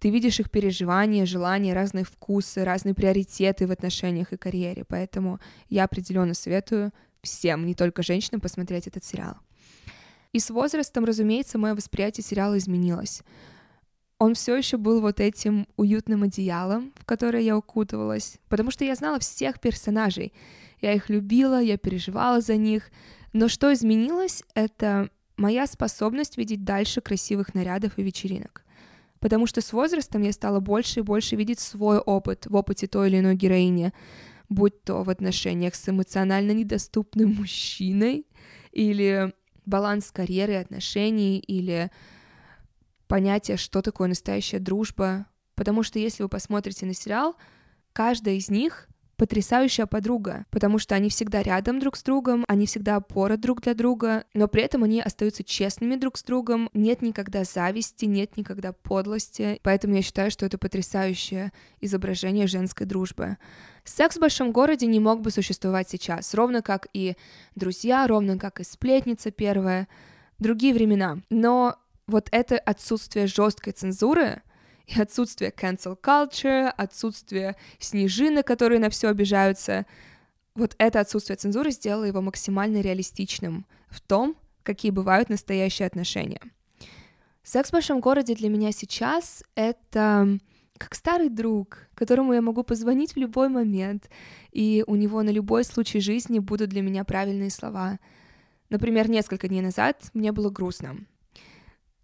ты 0.00 0.10
видишь 0.10 0.40
их 0.40 0.50
переживания, 0.50 1.26
желания, 1.26 1.74
разные 1.74 2.04
вкусы, 2.04 2.64
разные 2.64 2.94
приоритеты 2.94 3.68
в 3.68 3.70
отношениях 3.70 4.32
и 4.32 4.36
карьере. 4.36 4.84
Поэтому 4.84 5.38
я 5.68 5.84
определенно 5.84 6.34
советую 6.34 6.92
всем, 7.22 7.66
не 7.66 7.76
только 7.76 8.02
женщинам, 8.02 8.40
посмотреть 8.40 8.88
этот 8.88 9.04
сериал. 9.04 9.36
И 10.32 10.40
с 10.40 10.50
возрастом, 10.50 11.04
разумеется, 11.04 11.58
мое 11.58 11.74
восприятие 11.74 12.24
сериала 12.24 12.58
изменилось 12.58 13.22
он 14.22 14.34
все 14.34 14.56
еще 14.56 14.76
был 14.76 15.00
вот 15.00 15.18
этим 15.18 15.66
уютным 15.76 16.22
одеялом, 16.22 16.92
в 16.96 17.04
которое 17.04 17.42
я 17.42 17.58
укутывалась, 17.58 18.38
потому 18.48 18.70
что 18.70 18.84
я 18.84 18.94
знала 18.94 19.18
всех 19.18 19.58
персонажей. 19.58 20.32
Я 20.80 20.92
их 20.92 21.08
любила, 21.08 21.60
я 21.60 21.76
переживала 21.76 22.40
за 22.40 22.54
них. 22.54 22.92
Но 23.32 23.48
что 23.48 23.72
изменилось, 23.72 24.44
это 24.54 25.10
моя 25.36 25.66
способность 25.66 26.38
видеть 26.38 26.62
дальше 26.62 27.00
красивых 27.00 27.52
нарядов 27.54 27.98
и 27.98 28.04
вечеринок. 28.04 28.64
Потому 29.18 29.48
что 29.48 29.60
с 29.60 29.72
возрастом 29.72 30.22
я 30.22 30.30
стала 30.30 30.60
больше 30.60 31.00
и 31.00 31.02
больше 31.02 31.34
видеть 31.34 31.58
свой 31.58 31.98
опыт 31.98 32.46
в 32.46 32.54
опыте 32.54 32.86
той 32.86 33.08
или 33.08 33.18
иной 33.18 33.34
героини, 33.34 33.92
будь 34.48 34.84
то 34.84 35.02
в 35.02 35.10
отношениях 35.10 35.74
с 35.74 35.88
эмоционально 35.88 36.52
недоступным 36.52 37.34
мужчиной, 37.34 38.28
или 38.70 39.34
баланс 39.66 40.12
карьеры 40.12 40.52
и 40.52 40.56
отношений, 40.56 41.40
или 41.40 41.90
понятие, 43.08 43.56
что 43.56 43.82
такое 43.82 44.08
настоящая 44.08 44.58
дружба, 44.58 45.26
потому 45.54 45.82
что 45.82 45.98
если 45.98 46.22
вы 46.22 46.28
посмотрите 46.28 46.86
на 46.86 46.94
сериал, 46.94 47.36
каждая 47.92 48.34
из 48.34 48.50
них 48.50 48.88
потрясающая 49.22 49.86
подруга, 49.86 50.46
потому 50.50 50.80
что 50.80 50.96
они 50.96 51.08
всегда 51.08 51.44
рядом 51.44 51.78
друг 51.78 51.96
с 51.96 52.02
другом, 52.02 52.44
они 52.48 52.66
всегда 52.66 52.96
опора 52.96 53.36
друг 53.36 53.60
для 53.60 53.74
друга, 53.74 54.24
но 54.34 54.48
при 54.48 54.62
этом 54.62 54.82
они 54.82 55.00
остаются 55.00 55.44
честными 55.44 55.94
друг 55.94 56.18
с 56.18 56.24
другом, 56.24 56.68
нет 56.74 57.02
никогда 57.02 57.44
зависти, 57.44 58.06
нет 58.06 58.36
никогда 58.36 58.72
подлости, 58.72 59.60
поэтому 59.62 59.94
я 59.94 60.02
считаю, 60.02 60.32
что 60.32 60.44
это 60.44 60.58
потрясающее 60.58 61.52
изображение 61.80 62.48
женской 62.48 62.84
дружбы. 62.84 63.36
Секс 63.84 64.16
в 64.16 64.20
большом 64.20 64.50
городе 64.50 64.86
не 64.86 64.98
мог 64.98 65.20
бы 65.20 65.30
существовать 65.30 65.88
сейчас, 65.88 66.34
ровно 66.34 66.60
как 66.60 66.88
и 66.92 67.14
друзья, 67.54 68.08
ровно 68.08 68.38
как 68.38 68.58
и 68.58 68.64
сплетница 68.64 69.30
первая, 69.30 69.86
другие 70.40 70.74
времена. 70.74 71.20
Но 71.30 71.76
вот 72.06 72.28
это 72.32 72.58
отсутствие 72.58 73.26
жесткой 73.26 73.72
цензуры 73.72 74.42
и 74.86 75.00
отсутствие 75.00 75.50
cancel 75.50 75.98
culture, 76.00 76.68
отсутствие 76.68 77.56
снежины, 77.78 78.42
которые 78.42 78.80
на 78.80 78.90
все 78.90 79.08
обижаются, 79.08 79.86
вот 80.54 80.74
это 80.78 81.00
отсутствие 81.00 81.36
цензуры 81.36 81.70
сделало 81.70 82.04
его 82.04 82.20
максимально 82.20 82.80
реалистичным 82.80 83.66
в 83.88 84.00
том, 84.00 84.36
какие 84.62 84.90
бывают 84.90 85.28
настоящие 85.28 85.86
отношения. 85.86 86.40
Секс 87.42 87.70
в 87.70 87.72
большом 87.72 88.00
городе 88.00 88.34
для 88.34 88.48
меня 88.48 88.70
сейчас— 88.72 89.42
это 89.54 90.38
как 90.78 90.94
старый 90.94 91.28
друг, 91.28 91.78
которому 91.94 92.32
я 92.32 92.42
могу 92.42 92.64
позвонить 92.64 93.14
в 93.14 93.16
любой 93.16 93.48
момент, 93.48 94.10
и 94.50 94.84
у 94.86 94.96
него 94.96 95.22
на 95.22 95.30
любой 95.30 95.64
случай 95.64 96.00
жизни 96.00 96.38
будут 96.38 96.70
для 96.70 96.82
меня 96.82 97.04
правильные 97.04 97.50
слова. 97.50 97.98
Например, 98.68 99.08
несколько 99.08 99.48
дней 99.48 99.60
назад 99.60 100.10
мне 100.12 100.32
было 100.32 100.50
грустно. 100.50 100.98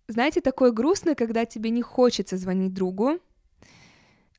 Знаете, 0.09 0.41
такое 0.41 0.73
грустно, 0.73 1.15
когда 1.15 1.45
тебе 1.45 1.69
не 1.69 1.83
хочется 1.83 2.38
звонить 2.38 2.73
другу, 2.73 3.19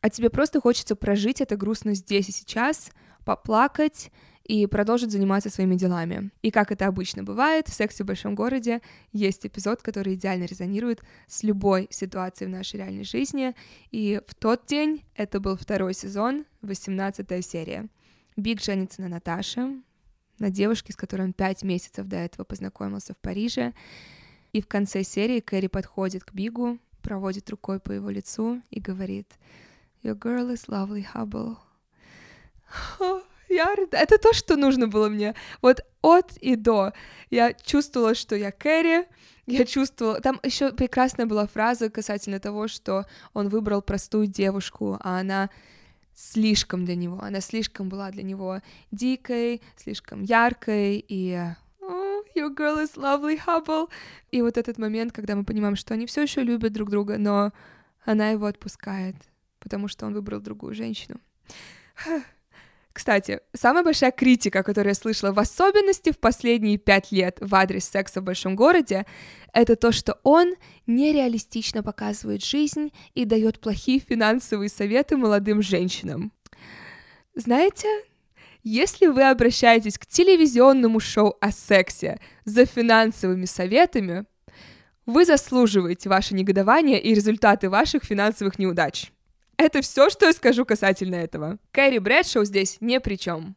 а 0.02 0.10
тебе 0.10 0.32
просто 0.32 0.60
хочется 0.60 0.96
прожить 0.96 1.42
это 1.42 1.56
грустно 1.58 1.94
здесь 1.94 2.28
и 2.30 2.32
сейчас, 2.32 2.90
поплакать 3.24 4.12
и 4.46 4.66
продолжить 4.66 5.12
заниматься 5.12 5.52
своими 5.52 5.76
делами. 5.76 6.32
И 6.42 6.50
как 6.50 6.72
это 6.72 6.88
обычно 6.88 7.24
бывает, 7.24 7.68
в 7.68 7.74
«Сексе 7.74 8.04
в 8.04 8.08
большом 8.08 8.34
городе» 8.34 8.82
есть 9.12 9.46
эпизод, 9.46 9.84
который 9.84 10.16
идеально 10.16 10.46
резонирует 10.46 11.04
с 11.28 11.44
любой 11.44 11.88
ситуацией 11.92 12.48
в 12.48 12.52
нашей 12.52 12.78
реальной 12.78 13.04
жизни. 13.04 13.54
И 13.92 14.20
в 14.26 14.34
тот 14.34 14.66
день, 14.66 15.06
это 15.14 15.40
был 15.40 15.56
второй 15.56 15.94
сезон, 15.94 16.46
18 16.64 17.46
серия. 17.46 17.90
Биг 18.38 18.60
женится 18.60 19.04
на 19.04 19.08
Наташе, 19.08 19.84
на 20.40 20.50
девушке, 20.50 20.94
с 20.94 20.96
которой 20.96 21.24
он 21.24 21.34
пять 21.34 21.62
месяцев 21.62 22.08
до 22.08 22.16
этого 22.16 22.44
познакомился 22.44 23.14
в 23.14 23.20
Париже. 23.20 23.74
И 24.54 24.62
в 24.62 24.68
конце 24.68 25.04
серии 25.04 25.40
Кэрри 25.40 25.68
подходит 25.68 26.24
к 26.24 26.34
Бигу, 26.34 26.80
проводит 27.02 27.50
рукой 27.50 27.80
по 27.80 27.92
его 27.92 28.10
лицу 28.10 28.62
и 28.70 28.80
говорит 28.80 29.28
«Your 30.04 30.16
girl 30.16 30.54
is 30.54 30.68
lovely, 30.68 31.06
Hubble». 31.14 31.58
Я, 33.50 33.76
это 33.92 34.20
то, 34.20 34.32
что 34.32 34.56
нужно 34.58 34.88
было 34.88 35.10
мне. 35.10 35.34
Вот 35.62 35.82
от 36.02 36.38
и 36.38 36.56
до. 36.56 36.94
Я 37.32 37.54
чувствовала, 37.54 38.14
что 38.14 38.36
я 38.36 38.52
Кэрри, 38.52 39.08
я 39.48 39.66
чувствовала... 39.66 40.22
Там 40.22 40.40
еще 40.44 40.72
прекрасная 40.72 41.26
была 41.26 41.48
фраза 41.48 41.90
касательно 41.90 42.40
того, 42.40 42.68
что 42.68 43.06
он 43.34 43.50
выбрал 43.50 43.82
простую 43.82 44.28
девушку, 44.28 45.00
а 45.02 45.20
она 45.20 45.50
слишком 46.14 46.86
для 46.86 46.96
него. 46.96 47.20
Она 47.22 47.42
слишком 47.42 47.90
была 47.90 48.12
для 48.12 48.24
него 48.24 48.62
дикой, 48.92 49.62
слишком 49.76 50.22
яркой, 50.22 51.04
и 51.08 51.40
your 52.36 52.54
girl 52.54 52.78
is 52.78 52.96
lovely, 52.96 53.40
Hubble. 53.46 53.90
И 54.32 54.42
вот 54.42 54.58
этот 54.58 54.78
момент, 54.78 55.12
когда 55.12 55.36
мы 55.36 55.44
понимаем, 55.44 55.76
что 55.76 55.94
они 55.94 56.06
все 56.06 56.24
еще 56.24 56.44
любят 56.44 56.74
друг 56.74 56.90
друга, 56.90 57.18
но 57.18 57.52
она 58.06 58.30
его 58.30 58.46
отпускает, 58.46 59.16
потому 59.60 59.88
что 59.88 60.06
он 60.06 60.14
выбрал 60.14 60.40
другую 60.40 60.74
женщину. 60.74 61.20
Кстати, 62.94 63.40
самая 63.54 63.84
большая 63.84 64.12
критика, 64.12 64.64
которую 64.64 64.92
я 64.92 64.96
слышала, 64.96 65.32
в 65.32 65.40
особенности 65.40 66.12
в 66.12 66.20
последние 66.20 66.78
пять 66.78 67.12
лет 67.12 67.38
в 67.40 67.54
адрес 67.56 67.86
секса 67.86 68.20
в 68.20 68.24
большом 68.24 68.56
городе, 68.56 69.06
это 69.54 69.76
то, 69.76 69.92
что 69.92 70.20
он 70.24 70.56
нереалистично 70.88 71.84
показывает 71.84 72.44
жизнь 72.44 72.92
и 73.14 73.26
дает 73.26 73.60
плохие 73.60 74.00
финансовые 74.00 74.70
советы 74.70 75.18
молодым 75.18 75.62
женщинам. 75.62 76.34
Знаете, 77.36 77.88
если 78.64 79.08
вы 79.08 79.30
обращаетесь 79.30 79.98
к 79.98 80.06
телевизионному 80.06 81.00
шоу 81.00 81.38
о 81.42 81.52
сексе 81.52 82.20
за 82.46 82.66
финансовыми 82.66 83.46
советами, 83.46 84.26
вы 85.06 85.26
заслуживаете 85.26 86.10
ваше 86.10 86.36
негодование 86.36 87.02
и 87.02 87.14
результаты 87.14 87.70
ваших 87.70 88.04
финансовых 88.04 88.60
неудач. 88.60 89.12
Это 89.58 89.82
все, 89.82 90.10
что 90.10 90.26
я 90.26 90.34
скажу 90.34 90.66
касательно 90.66 91.16
этого. 91.16 91.58
Кэрри 91.72 91.98
Брэдшоу 91.98 92.46
здесь 92.46 92.78
ни 92.80 92.98
при 93.00 93.16
чем. 93.16 93.56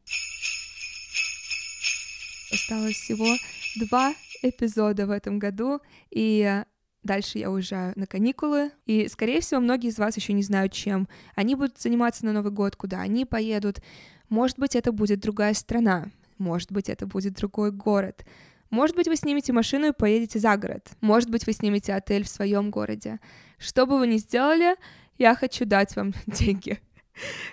Осталось 2.53 2.97
всего 2.97 3.27
два 3.77 4.15
эпизода 4.43 5.07
в 5.07 5.11
этом 5.11 5.39
году, 5.39 5.81
и 6.11 6.65
Дальше 7.03 7.39
я 7.39 7.51
уезжаю 7.51 7.93
на 7.97 8.07
каникулы, 8.07 8.71
и, 8.87 9.09
скорее 9.09 9.41
всего, 9.41 9.61
многие 9.61 9.89
из 9.89 9.99
вас 9.99 10.17
еще 10.17 10.33
не 10.33 10.43
знают, 10.43 10.73
чем 10.73 11.09
они 11.35 11.57
будут 11.57 11.81
заниматься 11.81 12.25
на 12.25 12.33
Новый 12.33 12.53
год, 12.53 12.77
куда 12.77 13.01
они 13.01 13.25
поедут. 13.25 13.81
Может 14.29 14.59
быть, 14.59 14.77
это 14.77 14.93
будет 14.93 15.21
другая 15.21 15.55
страна, 15.55 16.11
может 16.39 16.71
быть, 16.71 16.89
это 16.89 17.07
будет 17.07 17.35
другой 17.35 17.73
город. 17.73 18.25
Может 18.71 18.97
быть, 18.97 19.07
вы 19.07 19.17
снимете 19.17 19.53
машину 19.53 19.89
и 19.89 19.93
поедете 19.93 20.39
за 20.39 20.57
город. 20.57 20.91
Может 21.01 21.29
быть, 21.29 21.47
вы 21.47 21.53
снимете 21.53 21.93
отель 21.93 22.25
в 22.25 22.29
своем 22.29 22.71
городе. 22.71 23.21
Что 23.59 23.85
бы 23.85 23.99
вы 23.99 24.07
ни 24.07 24.17
сделали, 24.17 24.77
я 25.19 25.35
хочу 25.35 25.67
дать 25.67 25.95
вам 25.97 26.15
деньги. 26.27 26.81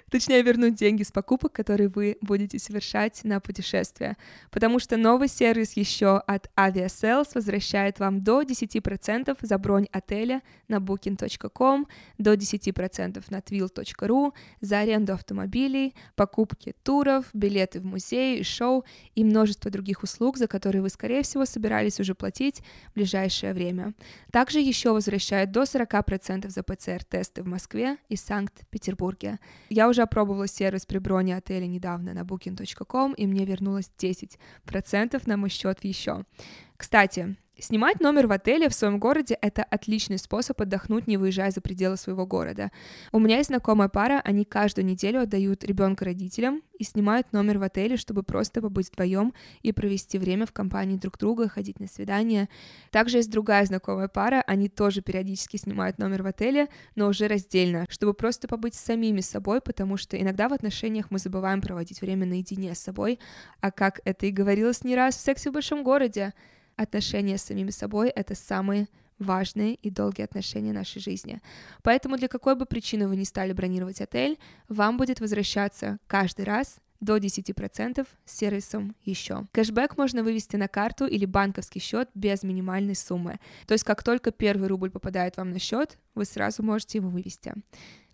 Точнее 0.10 0.42
вернуть 0.42 0.75
деньги 0.75 1.04
с 1.04 1.12
покупок, 1.12 1.51
которые 1.54 1.89
вы 1.89 2.18
будете 2.22 2.60
совершать 2.60 3.22
на 3.24 3.39
путешествие, 3.39 4.18
потому 4.51 4.80
что 4.80 4.98
новый 4.98 5.28
сервис 5.28 5.74
еще 5.74 6.18
от 6.18 6.50
Aviasales 6.56 7.30
возвращает 7.36 8.00
вам 8.00 8.24
до 8.24 8.42
10% 8.42 9.38
за 9.42 9.58
бронь 9.58 9.88
отеля 9.92 10.42
на 10.68 10.75
booking.com, 10.78 11.88
до 12.18 12.34
10% 12.34 13.24
на 13.30 13.38
twill.ru, 13.38 14.34
за 14.62 14.80
аренду 14.80 15.13
автомобилей, 15.13 15.96
покупки 16.16 16.75
туров, 16.84 17.25
билеты 17.34 17.80
в 17.80 17.86
музей 17.86 18.39
и 18.39 18.44
шоу 18.44 18.86
и 19.16 19.24
множество 19.24 19.72
других 19.72 20.04
услуг, 20.04 20.38
за 20.38 20.48
которые 20.48 20.82
вы, 20.82 20.89
скорее 20.89 21.24
всего, 21.24 21.46
собирались 21.46 22.00
уже 22.00 22.16
платить 22.16 22.62
в 22.92 22.94
ближайшее 22.96 23.54
время. 23.54 23.94
Также 24.32 24.60
еще 24.60 24.92
возвращает 24.92 25.51
до 25.51 25.63
40% 25.63 26.50
за 26.50 26.63
ПЦР-тесты 26.63 27.44
в 27.44 27.48
Москве 27.48 27.98
и 28.10 28.16
Санкт-Петербурге. 28.16 29.39
Я 29.70 29.88
уже 29.88 30.01
опробовала 30.01 30.48
сервис 30.48 30.86
при 30.86 30.98
броне 30.98 31.38
отеля 31.38 31.65
недавно 31.65 32.13
на 32.13 32.22
booking.com, 32.22 33.13
и 33.13 33.27
мне 33.27 33.46
вернулось 33.46 33.91
10% 33.98 35.22
на 35.25 35.38
мой 35.38 35.50
счет 35.50 35.84
еще. 35.84 36.25
Кстати, 36.77 37.36
Снимать 37.62 38.00
номер 38.00 38.28
в 38.28 38.32
отеле 38.32 38.70
в 38.70 38.74
своем 38.74 39.00
городе— 39.00 39.38
это 39.42 39.63
отличный 39.63 40.18
способ 40.18 40.62
отдохнуть, 40.62 41.08
не 41.08 41.18
выезжая 41.18 41.51
за 41.51 41.60
пределы 41.60 41.98
своего 41.98 42.25
города. 42.25 42.72
У 43.12 43.20
меня 43.20 43.38
есть 43.38 43.50
знакомая 43.50 43.89
пара, 43.89 44.22
они 44.24 44.46
каждую 44.46 44.86
неделю 44.86 45.22
отдают 45.22 45.66
ребенка 45.66 46.06
родителям 46.06 46.63
и 46.78 46.86
снимают 46.86 47.34
номер 47.34 47.58
в 47.58 47.63
отеле, 47.63 47.98
чтобы 47.98 48.24
просто 48.24 48.62
побыть 48.62 48.88
вдвоем 48.88 49.34
и 49.62 49.74
провести 49.74 50.18
время 50.18 50.46
в 50.46 50.54
компании 50.54 50.96
друг 50.96 51.18
друга, 51.18 51.50
ходить 51.50 51.82
на 51.82 51.88
свидания. 51.88 52.48
Также 52.92 53.18
есть 53.18 53.30
другая 53.30 53.66
знакомая 53.66 54.08
пара, 54.08 54.42
они 54.48 54.70
тоже 54.70 55.01
периодически 55.01 55.58
снимают 55.58 55.98
номер 55.98 56.24
в 56.24 56.28
отеле, 56.28 56.70
но 56.96 57.08
уже 57.08 57.28
раздельно, 57.28 57.86
чтобы 57.89 58.13
просто 58.13 58.48
побыть 58.48 58.75
самими 58.75 59.20
собой, 59.20 59.60
потому 59.60 59.98
что 59.98 60.18
иногда 60.18 60.48
в 60.48 60.54
отношениях 60.54 61.08
мы 61.12 61.20
забываем 61.20 61.60
проводить 61.60 62.00
время 62.00 62.25
наедине 62.25 62.74
с 62.74 62.80
собой, 62.80 63.20
а 63.60 63.72
как 63.72 64.00
это 64.06 64.28
и 64.28 64.32
говорилось 64.32 64.86
не 64.86 64.96
раз 64.96 65.18
в 65.18 65.22
«Сексе 65.22 65.50
в 65.50 65.54
большом 65.54 65.84
городе», 65.84 66.34
отношения 66.81 67.38
с 67.38 67.43
самими 67.43 67.71
собой— 67.71 68.09
это 68.15 68.36
самые 68.36 68.88
важные 69.19 69.75
и 69.75 69.89
долгие 69.89 70.24
отношения 70.24 70.74
нашей 70.74 71.01
жизни. 71.01 71.41
Поэтому 71.83 72.17
для 72.17 72.27
какой 72.27 72.55
бы 72.55 72.65
причины 72.65 73.07
вы 73.07 73.17
не 73.17 73.25
стали 73.25 73.51
бронировать 73.53 74.01
отель, 74.01 74.39
вам 74.69 74.98
будет 74.98 75.19
возвращаться 75.19 76.00
каждый 76.07 76.45
раз 76.45 76.77
до 77.01 77.17
10% 77.17 78.07
с 78.25 78.38
сервисом 78.38 78.95
еще. 79.03 79.45
Кэшбэк 79.51 79.98
можно 79.98 80.24
вывести 80.24 80.55
на 80.55 80.67
карту 80.67 81.05
или 81.05 81.25
банковский 81.25 81.79
счет 81.79 82.09
без 82.13 82.43
минимальной 82.43 82.95
суммы. 82.95 83.39
То 83.67 83.74
есть 83.74 83.83
как 83.83 84.03
только 84.03 84.31
первый 84.31 84.67
рубль 84.67 84.89
попадает 84.89 85.38
вам 85.38 85.51
на 85.51 85.59
счет, 85.59 85.98
вы 86.15 86.25
сразу 86.25 86.63
можете 86.63 86.98
его 86.98 87.09
вывести. 87.09 87.53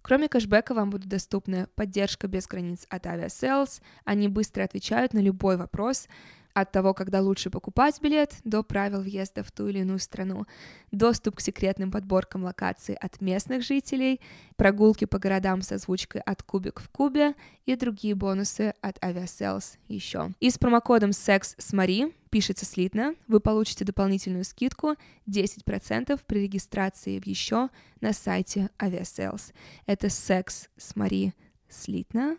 Кроме 0.01 0.27
кэшбэка 0.27 0.75
вам 0.75 0.91
будет 0.91 1.07
доступна 1.07 1.67
поддержка 1.74 2.27
без 2.27 2.45
границ 2.48 2.86
от 2.89 3.07
Aviasales. 3.07 3.81
Они 4.03 4.27
быстро 4.27 4.63
отвечают 4.63 5.13
на 5.13 5.19
любой 5.19 5.57
вопрос, 5.57 6.07
от 6.56 6.72
того, 6.72 6.94
когда 6.94 7.22
лучше 7.22 7.50
покупать 7.50 8.02
билет, 8.02 8.38
до 8.46 8.64
правил 8.64 9.02
въезда 9.02 9.44
в 9.44 9.52
ту 9.52 9.68
или 9.68 9.80
иную 9.80 10.00
страну, 10.00 10.46
доступ 10.92 11.36
к 11.36 11.42
секретным 11.42 11.92
подборкам 11.92 12.46
локаций 12.46 12.96
от 12.96 13.20
местных 13.20 13.62
жителей, 13.62 14.22
прогулки 14.56 15.04
по 15.04 15.20
городам 15.20 15.62
с 15.62 15.74
озвучкой 15.74 16.22
от 16.22 16.44
Кубик 16.44 16.80
в 16.80 16.90
Кубе 16.90 17.36
и 17.66 17.76
другие 17.76 18.16
бонусы 18.16 18.74
от 18.82 18.98
Aviasales 19.00 19.78
еще. 19.90 20.32
И 20.40 20.50
с 20.50 20.58
промокодом 20.58 21.12
секс 21.12 21.56
с 21.58 21.74
Мари 21.74 22.16
пишется 22.30 22.66
слитно, 22.66 23.16
вы 23.28 23.42
получите 23.42 23.84
дополнительную 23.84 24.46
скидку 24.46 24.96
10% 25.30 26.18
при 26.26 26.40
регистрации 26.40 27.20
в 27.20 27.28
еще 27.28 27.70
на 28.00 28.14
сайте 28.14 28.70
Aviasales. 28.80 29.52
Это 29.88 30.10
секс 30.10 30.70
с 30.78 30.96
Мари 30.96 31.34
слитно 31.68 32.38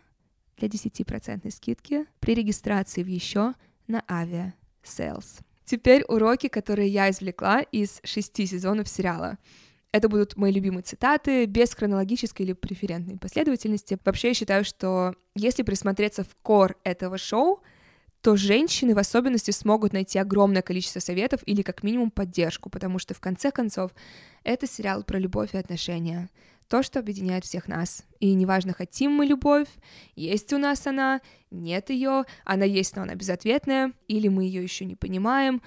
для 0.57 0.67
10% 0.69 1.51
скидки 1.51 2.05
при 2.19 2.33
регистрации 2.33 3.03
в 3.03 3.07
еще 3.07 3.53
на 3.87 4.03
авиа 4.09 4.53
Sales. 4.83 5.41
Теперь 5.65 6.03
уроки, 6.07 6.47
которые 6.47 6.87
я 6.87 7.09
извлекла 7.09 7.61
из 7.61 7.99
шести 8.03 8.45
сезонов 8.45 8.87
сериала. 8.87 9.37
Это 9.91 10.09
будут 10.09 10.37
мои 10.37 10.51
любимые 10.51 10.83
цитаты, 10.83 11.45
без 11.45 11.73
хронологической 11.73 12.45
или 12.45 12.53
преферентной 12.53 13.17
последовательности. 13.17 13.97
Вообще, 14.05 14.29
я 14.29 14.33
считаю, 14.33 14.63
что 14.63 15.15
если 15.35 15.63
присмотреться 15.63 16.23
в 16.23 16.35
кор 16.41 16.77
этого 16.83 17.17
шоу, 17.17 17.61
то 18.21 18.35
женщины 18.35 18.93
в 18.95 18.99
особенности 18.99 19.51
смогут 19.51 19.93
найти 19.93 20.19
огромное 20.19 20.61
количество 20.61 20.99
советов 20.99 21.41
или 21.45 21.61
как 21.61 21.83
минимум 21.83 22.11
поддержку, 22.11 22.69
потому 22.69 22.99
что 22.99 23.13
в 23.13 23.19
конце 23.19 23.51
концов 23.51 23.91
это 24.43 24.67
сериал 24.67 25.03
про 25.03 25.19
любовь 25.19 25.53
и 25.53 25.57
отношения 25.57 26.29
то, 26.67 26.83
что 26.83 26.99
объединяет 26.99 27.45
всех 27.45 27.67
нас. 27.67 28.03
И 28.19 28.33
неважно, 28.33 28.73
хотим 28.73 29.11
мы 29.11 29.25
любовь, 29.25 29.69
есть 30.15 30.51
у 30.53 30.57
нас 30.57 30.85
она, 30.87 31.21
нет 31.51 31.89
ее, 31.89 32.25
она 32.43 32.65
есть, 32.65 32.95
но 32.95 33.03
она 33.03 33.15
безответная, 33.15 33.93
или 34.07 34.27
мы 34.27 34.45
ее 34.45 34.63
еще 34.63 34.85
не 34.85 34.95
понимаем. 34.95 35.61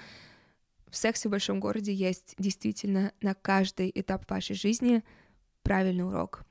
В 0.90 0.96
сексе 0.96 1.28
в 1.28 1.32
большом 1.32 1.60
городе 1.60 1.92
есть 1.92 2.34
действительно 2.38 3.12
на 3.20 3.34
каждый 3.34 3.90
этап 3.94 4.28
вашей 4.30 4.56
жизни 4.56 5.02
правильный 5.62 6.04
урок. 6.04 6.44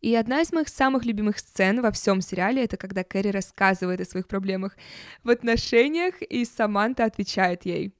И 0.00 0.16
одна 0.16 0.40
из 0.40 0.50
моих 0.52 0.68
самых 0.68 1.04
любимых 1.04 1.38
сцен 1.38 1.80
во 1.80 1.92
всем 1.92 2.20
сериале 2.20 2.64
это 2.64 2.76
когда 2.76 3.04
Кэрри 3.04 3.28
рассказывает 3.28 4.00
о 4.00 4.04
своих 4.04 4.26
проблемах 4.26 4.76
в 5.22 5.30
отношениях, 5.30 6.20
и 6.22 6.44
Саманта 6.44 7.04
отвечает 7.04 7.64
ей. 7.66 7.94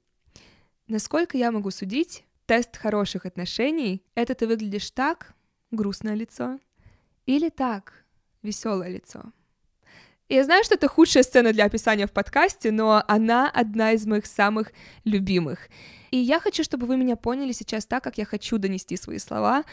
Насколько 0.87 1.37
я 1.37 1.51
могу 1.51 1.71
судить, 1.71 2.25
тест 2.45 2.75
хороших 2.75 3.25
отношений— 3.25 4.03
это 4.15 4.35
ты 4.35 4.47
выглядишь 4.47 4.91
так, 4.91 5.33
грустное 5.73 6.15
лицо, 6.15 6.59
или 7.25 7.49
так, 7.49 8.05
веселое 8.41 8.89
лицо. 8.89 9.23
Я 10.29 10.43
знаю, 10.45 10.63
что 10.63 10.75
это 10.75 10.87
худшая 10.87 11.23
сцена 11.23 11.51
для 11.51 11.65
описания 11.65 12.07
в 12.07 12.11
подкасте, 12.11 12.71
но 12.71 13.03
она 13.07 13.49
одна 13.49 13.91
из 13.91 14.05
моих 14.05 14.25
самых 14.25 14.71
любимых. 15.03 15.69
И 16.11 16.17
я 16.17 16.39
хочу, 16.39 16.63
чтобы 16.63 16.87
вы 16.87 16.97
меня 16.97 17.15
поняли 17.15 17.51
сейчас 17.51 17.85
так, 17.85 18.03
как 18.03 18.17
я 18.17 18.25
хочу 18.25 18.57
донести 18.57 18.97
свои 18.97 19.17
слова. 19.17 19.63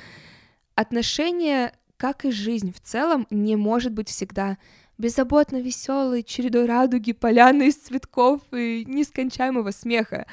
Отношения, 0.75 1.73
как 1.97 2.25
и 2.25 2.31
жизнь 2.31 2.73
в 2.73 2.81
целом, 2.81 3.27
не 3.31 3.57
может 3.57 3.93
быть 3.93 4.09
всегда 4.09 4.59
беззаботно 4.99 5.61
веселой, 5.61 6.23
чередой 6.23 6.67
радуги, 6.67 7.13
поляны 7.13 7.69
из 7.69 7.77
цветков 7.77 8.43
и 8.53 8.85
нескончаемого 8.87 9.71
смеха. 9.71 10.27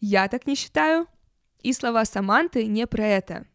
Я 0.00 0.28
так 0.28 0.46
не 0.46 0.54
считаю. 0.54 1.06
И 1.62 1.72
слова 1.72 2.04
Саманты 2.04 2.66
не 2.66 2.86
про 2.86 3.06
это. 3.06 3.46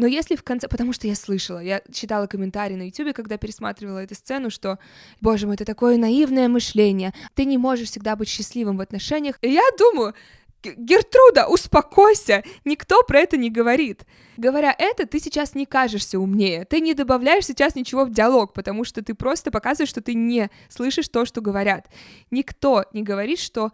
Но 0.00 0.06
если 0.06 0.34
в 0.34 0.42
конце... 0.42 0.66
Потому 0.66 0.94
что 0.94 1.06
я 1.06 1.14
слышала, 1.14 1.58
я 1.58 1.82
читала 1.92 2.26
комментарии 2.26 2.74
на 2.74 2.84
YouTube, 2.84 3.14
когда 3.14 3.36
пересматривала 3.36 3.98
эту 3.98 4.14
сцену, 4.14 4.48
что, 4.48 4.78
боже 5.20 5.46
мой, 5.46 5.56
это 5.56 5.66
такое 5.66 5.98
наивное 5.98 6.48
мышление, 6.48 7.12
ты 7.34 7.44
не 7.44 7.58
можешь 7.58 7.90
всегда 7.90 8.16
быть 8.16 8.26
счастливым 8.30 8.78
в 8.78 8.80
отношениях. 8.80 9.36
И 9.42 9.50
я 9.50 9.62
думаю, 9.78 10.14
Гертруда, 10.62 11.48
успокойся, 11.48 12.42
никто 12.64 13.02
про 13.02 13.18
это 13.18 13.36
не 13.36 13.50
говорит. 13.50 14.06
Говоря 14.38 14.74
это, 14.78 15.06
ты 15.06 15.20
сейчас 15.20 15.54
не 15.54 15.66
кажешься 15.66 16.18
умнее, 16.18 16.64
ты 16.64 16.80
не 16.80 16.94
добавляешь 16.94 17.44
сейчас 17.44 17.74
ничего 17.74 18.06
в 18.06 18.10
диалог, 18.10 18.54
потому 18.54 18.84
что 18.84 19.04
ты 19.04 19.12
просто 19.12 19.50
показываешь, 19.50 19.90
что 19.90 20.00
ты 20.00 20.14
не 20.14 20.48
слышишь 20.70 21.10
то, 21.10 21.26
что 21.26 21.42
говорят. 21.42 21.88
Никто 22.30 22.86
не 22.94 23.02
говорит, 23.02 23.38
что 23.38 23.70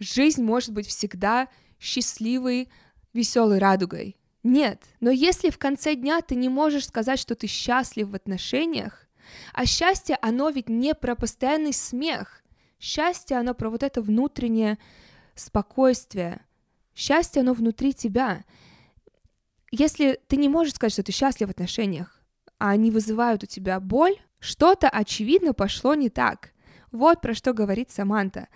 жизнь 0.00 0.42
может 0.42 0.72
быть 0.72 0.88
всегда 0.88 1.46
счастливой, 1.78 2.68
веселой 3.12 3.60
радугой. 3.60 4.16
Нет, 4.42 4.82
но 5.00 5.10
если 5.10 5.50
в 5.50 5.58
конце 5.58 5.94
дня 5.94 6.20
ты 6.20 6.34
не 6.34 6.48
можешь 6.48 6.86
сказать, 6.86 7.18
что 7.18 7.34
ты 7.34 7.46
счастлив 7.46 8.08
в 8.08 8.14
отношениях, 8.14 9.06
а 9.52 9.66
счастье, 9.66 10.18
оно 10.20 10.50
ведь 10.50 10.68
не 10.68 10.94
про 10.94 11.14
постоянный 11.14 11.72
смех. 11.72 12.42
Счастье, 12.80 13.38
оно 13.38 13.54
про 13.54 13.70
вот 13.70 13.82
это 13.84 14.02
внутреннее 14.02 14.78
спокойствие. 15.36 16.40
Счастье, 16.94 17.40
оно 17.40 17.52
внутри 17.52 17.94
тебя. 17.94 18.44
Если 19.70 20.20
ты 20.26 20.36
не 20.36 20.48
можешь 20.48 20.74
сказать, 20.74 20.92
что 20.92 21.04
ты 21.04 21.12
счастлив 21.12 21.48
в 21.48 21.52
отношениях, 21.52 22.20
а 22.58 22.70
они 22.70 22.90
вызывают 22.90 23.44
у 23.44 23.46
тебя 23.46 23.78
боль, 23.80 24.16
что-то, 24.40 24.88
очевидно, 24.88 25.54
пошло 25.54 25.94
не 25.94 26.10
так. 26.10 26.52
Вот 26.90 27.20
про 27.20 27.34
что 27.34 27.52
говорит 27.52 27.90
Саманта. 27.90 28.48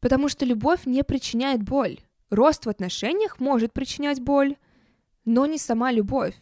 Потому 0.00 0.28
что 0.28 0.44
любовь 0.44 0.86
не 0.86 1.02
причиняет 1.04 1.62
боль. 1.62 2.00
Рост 2.30 2.66
в 2.66 2.68
отношениях 2.68 3.40
может 3.40 3.72
причинять 3.72 4.20
боль, 4.20 4.56
но 5.28 5.46
не 5.46 5.58
сама 5.58 5.92
любовь. 5.92 6.34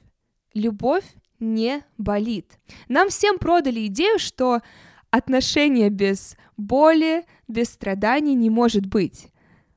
Любовь 0.55 1.05
не 1.39 1.85
болит. 1.99 2.59
Нам 2.89 3.09
всем 3.09 3.39
продали 3.39 3.87
идею, 3.87 4.19
что 4.19 4.63
отношения 5.11 5.91
без 5.91 6.37
боли, 6.57 7.25
без 7.49 7.69
страданий 7.69 8.35
не 8.35 8.49
может 8.51 8.87
быть 8.87 9.29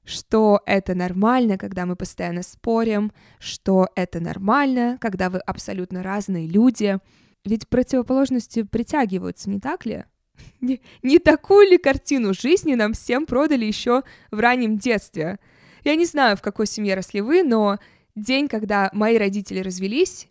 что 0.06 0.62
это 0.66 0.96
нормально, 0.96 1.60
когда 1.60 1.86
мы 1.86 1.96
постоянно 1.96 2.42
спорим, 2.42 3.12
что 3.38 3.90
это 3.96 4.20
нормально, 4.20 4.98
когда 5.00 5.30
вы 5.30 5.38
абсолютно 5.38 6.02
разные 6.02 6.48
люди. 6.48 6.98
Ведь 7.46 7.70
противоположности 7.70 8.64
притягиваются, 8.64 9.52
не 9.52 9.60
так 9.60 9.86
ли? 9.86 10.06
Не, 10.62 10.82
не 11.04 11.20
такую 11.20 11.70
ли 11.70 11.78
картину 11.78 12.34
жизни 12.34 12.74
нам 12.74 12.94
всем 12.94 13.28
продали 13.28 13.66
еще 13.66 14.02
в 14.32 14.40
раннем 14.40 14.78
детстве? 14.80 15.38
Я 15.84 15.96
не 15.96 16.06
знаю, 16.06 16.38
в 16.38 16.42
какой 16.42 16.66
семье 16.66 16.96
росли 16.96 17.22
вы, 17.22 17.44
но 17.44 17.78
день, 18.22 18.48
когда 18.48 18.90
мои 18.94 19.18
родители 19.18 19.60
развелись 19.60 20.28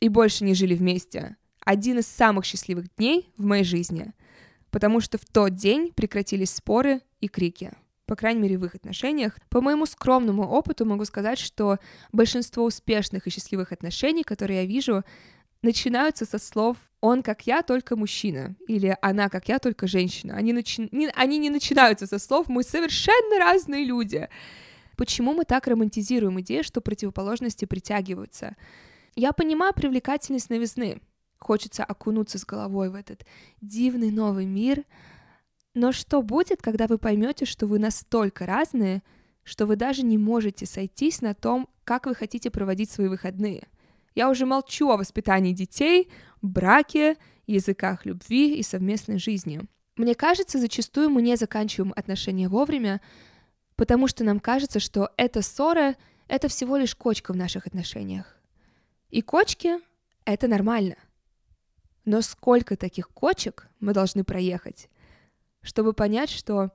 и 0.00 0.08
больше 0.08 0.44
не 0.44 0.54
жили 0.54 0.74
вместе, 0.74 1.36
один 1.60 1.98
из 1.98 2.06
самых 2.06 2.44
счастливых 2.44 2.94
дней 2.96 3.32
в 3.36 3.44
моей 3.44 3.64
жизни, 3.64 4.12
потому 4.70 5.00
что 5.00 5.18
в 5.18 5.24
тот 5.24 5.54
день 5.54 5.92
прекратились 5.94 6.50
споры 6.50 7.00
и 7.20 7.28
крики 7.28 7.72
по 8.12 8.16
крайней 8.16 8.42
мере, 8.42 8.58
в 8.58 8.64
их 8.66 8.74
отношениях. 8.74 9.38
По 9.48 9.62
моему 9.62 9.86
скромному 9.86 10.42
опыту 10.42 10.84
могу 10.84 11.06
сказать, 11.06 11.38
что 11.38 11.78
большинство 12.12 12.64
успешных 12.64 13.26
и 13.26 13.30
счастливых 13.30 13.72
отношений, 13.72 14.22
которые 14.22 14.60
я 14.60 14.66
вижу, 14.66 15.02
начинаются 15.62 16.26
со 16.26 16.38
слов 16.38 16.76
«он 17.00 17.22
как 17.22 17.46
я, 17.46 17.62
только 17.62 17.96
мужчина» 17.96 18.54
или 18.68 18.96
«она 19.00 19.30
как 19.30 19.48
я, 19.48 19.58
только 19.58 19.86
женщина». 19.86 20.34
Они, 20.36 20.52
начи... 20.52 20.88
не... 20.92 21.08
они 21.14 21.38
не 21.38 21.48
начинаются 21.48 22.06
со 22.06 22.18
слов 22.18 22.48
«мы 22.48 22.64
совершенно 22.64 23.38
разные 23.38 23.84
люди». 23.84 24.28
Почему 24.96 25.34
мы 25.34 25.44
так 25.44 25.66
романтизируем 25.66 26.40
идею, 26.40 26.64
что 26.64 26.80
противоположности 26.80 27.64
притягиваются? 27.64 28.56
Я 29.14 29.32
понимаю 29.32 29.74
привлекательность 29.74 30.50
новизны. 30.50 31.00
Хочется 31.38 31.84
окунуться 31.84 32.38
с 32.38 32.44
головой 32.44 32.90
в 32.90 32.94
этот 32.94 33.26
дивный 33.60 34.10
новый 34.10 34.46
мир— 34.46 34.84
но 35.74 35.92
что 35.92 36.22
будет, 36.22 36.60
когда 36.60 36.86
вы 36.86 36.98
поймете, 36.98 37.46
что 37.46 37.66
вы 37.66 37.78
настолько 37.78 38.44
разные, 38.44 39.02
что 39.42 39.66
вы 39.66 39.76
даже 39.76 40.02
не 40.02 40.18
можете 40.18 40.66
сойтись 40.66 41.22
на 41.22 41.34
том, 41.34 41.68
как 41.84 42.06
вы 42.06 42.14
хотите 42.14 42.50
проводить 42.50 42.90
свои 42.90 43.08
выходные? 43.08 43.68
Я 44.14 44.28
уже 44.28 44.44
молчу 44.44 44.90
о 44.90 44.98
воспитании 44.98 45.52
детей, 45.52 46.10
браке, 46.42 47.16
языках 47.46 48.04
любви 48.04 48.56
и 48.56 48.62
совместной 48.62 49.18
жизни. 49.18 49.62
Мне 49.96 50.14
кажется, 50.14 50.58
зачастую 50.58 51.08
мы 51.10 51.22
не 51.22 51.36
заканчиваем 51.36 51.94
отношения 51.96 52.48
вовремя, 52.48 53.00
потому 53.76 54.08
что 54.08 54.24
нам 54.24 54.40
кажется, 54.40 54.80
что 54.80 55.10
эта 55.16 55.42
ссора— 55.42 55.96
это 56.28 56.48
всего 56.48 56.76
лишь 56.76 56.94
кочка 56.94 57.32
в 57.32 57.36
наших 57.36 57.66
отношениях. 57.66 58.36
И 59.10 59.22
кочки— 59.22 59.78
это 60.24 60.48
нормально. 60.48 60.96
Но 62.04 62.22
сколько 62.22 62.76
таких 62.76 63.08
кочек 63.10 63.68
мы 63.80 63.92
должны 63.92 64.24
проехать, 64.24 64.88
чтобы 65.62 65.92
понять, 65.92 66.30
что 66.30 66.70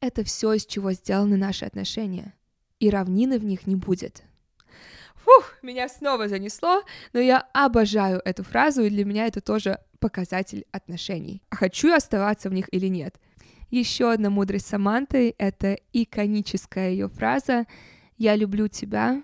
это 0.00 0.24
все, 0.24 0.52
из 0.52 0.66
чего 0.66 0.92
сделаны 0.92 1.36
наши 1.36 1.64
отношения, 1.64 2.34
и 2.78 2.90
равнины 2.90 3.38
в 3.38 3.44
них 3.44 3.66
не 3.66 3.76
будет. 3.76 4.22
Фух, 5.14 5.54
меня 5.62 5.88
снова 5.88 6.28
занесло, 6.28 6.82
но 7.12 7.20
я 7.20 7.48
обожаю 7.52 8.20
эту 8.24 8.44
фразу, 8.44 8.82
и 8.82 8.90
для 8.90 9.04
меня 9.04 9.26
это 9.26 9.40
тоже 9.40 9.80
показатель 9.98 10.66
отношений. 10.70 11.42
Хочу 11.50 11.88
я 11.88 11.96
оставаться 11.96 12.48
в 12.48 12.52
них 12.52 12.66
или 12.72 12.86
нет. 12.86 13.16
Еще 13.70 14.10
одна 14.10 14.30
мудрость 14.30 14.66
Саманты— 14.66 15.34
это 15.38 15.78
иконическая 15.92 16.90
ее 16.90 17.08
фраза 17.08 17.66
«Я 18.16 18.34
люблю 18.36 18.68
тебя, 18.68 19.22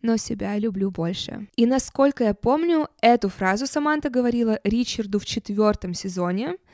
но 0.00 0.16
себя 0.16 0.56
люблю 0.58 0.90
больше». 0.90 1.48
И 1.56 1.66
насколько 1.66 2.24
я 2.24 2.34
помню, 2.34 2.88
эту 3.00 3.28
фразу 3.28 3.66
Саманта 3.66 4.10
говорила 4.10 4.60
Ричарду 4.64 5.18
в 5.18 5.24
четвертом 5.24 5.94
сезоне— 5.94 6.56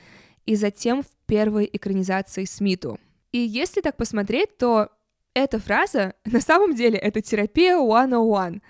и 0.48 0.56
затем 0.56 1.02
в 1.02 1.08
первой 1.26 1.68
экранизации 1.70 2.46
Смиту. 2.46 2.98
И 3.32 3.38
если 3.38 3.82
так 3.82 3.98
посмотреть, 3.98 4.56
то 4.56 4.88
эта 5.34 5.58
фраза 5.58 6.14
на 6.24 6.40
самом 6.40 6.74
деле 6.74 6.98
это 6.98 7.20
терапия 7.20 7.76
one-on-one. 7.76 8.62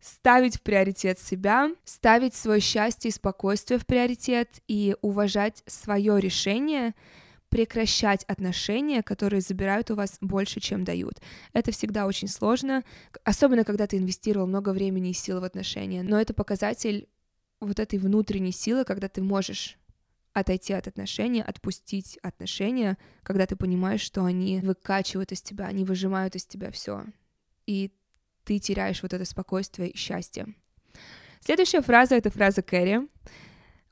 Ставить 0.00 0.56
в 0.56 0.62
приоритет 0.62 1.20
себя, 1.20 1.70
ставить 1.84 2.34
свое 2.34 2.60
счастье 2.60 3.08
и 3.08 3.12
спокойствие 3.12 3.78
в 3.78 3.86
приоритет 3.86 4.48
и 4.66 4.96
уважать 5.00 5.62
свое 5.66 6.20
решение, 6.20 6.96
прекращать 7.52 8.24
отношения, 8.24 9.02
которые 9.02 9.42
забирают 9.42 9.90
у 9.90 9.94
вас 9.94 10.16
больше, 10.22 10.58
чем 10.58 10.84
дают. 10.84 11.20
Это 11.52 11.70
всегда 11.70 12.06
очень 12.06 12.26
сложно, 12.26 12.82
особенно 13.24 13.62
когда 13.62 13.86
ты 13.86 13.98
инвестировал 13.98 14.46
много 14.46 14.70
времени 14.70 15.10
и 15.10 15.12
сил 15.12 15.38
в 15.38 15.44
отношения. 15.44 16.02
Но 16.02 16.18
это 16.18 16.32
показатель 16.32 17.10
вот 17.60 17.78
этой 17.78 17.98
внутренней 17.98 18.52
силы, 18.52 18.86
когда 18.86 19.10
ты 19.10 19.22
можешь 19.22 19.76
отойти 20.32 20.72
от 20.72 20.86
отношений, 20.86 21.42
отпустить 21.42 22.16
отношения, 22.22 22.96
когда 23.22 23.44
ты 23.44 23.54
понимаешь, 23.54 24.00
что 24.00 24.24
они 24.24 24.60
выкачивают 24.60 25.30
из 25.32 25.42
тебя, 25.42 25.66
они 25.66 25.84
выжимают 25.84 26.34
из 26.34 26.46
тебя 26.46 26.70
все. 26.70 27.04
И 27.66 27.92
ты 28.44 28.60
теряешь 28.60 29.02
вот 29.02 29.12
это 29.12 29.26
спокойствие 29.26 29.90
и 29.90 29.96
счастье. 29.98 30.46
Следующая 31.40 31.82
фраза— 31.82 32.14
это 32.16 32.30
фраза 32.30 32.62
Кэрри. 32.62 33.06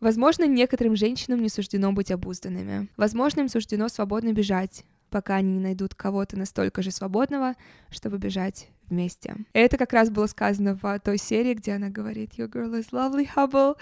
Возможно, 0.00 0.46
некоторым 0.46 0.96
женщинам 0.96 1.42
не 1.42 1.50
суждено 1.50 1.92
быть 1.92 2.10
обузданными. 2.10 2.88
Возможно, 2.96 3.40
им 3.40 3.48
суждено 3.48 3.88
свободно 3.88 4.32
бежать, 4.32 4.84
пока 5.10 5.36
они 5.36 5.52
не 5.52 5.60
найдут 5.60 5.94
кого-то 5.94 6.38
настолько 6.38 6.82
же 6.82 6.90
свободного, 6.90 7.54
чтобы 7.90 8.16
бежать 8.16 8.68
вместе. 8.88 9.36
Это 9.52 9.76
как 9.76 9.92
раз 9.92 10.08
было 10.08 10.26
сказано 10.26 10.78
в 10.80 10.98
той 11.00 11.18
серии, 11.18 11.54
где 11.54 11.72
она 11.72 11.90
говорит 11.90 12.38
«Your 12.38 12.48
girl 12.48 12.72
is 12.80 12.90
lovely, 12.92 13.28
Hubble». 13.36 13.76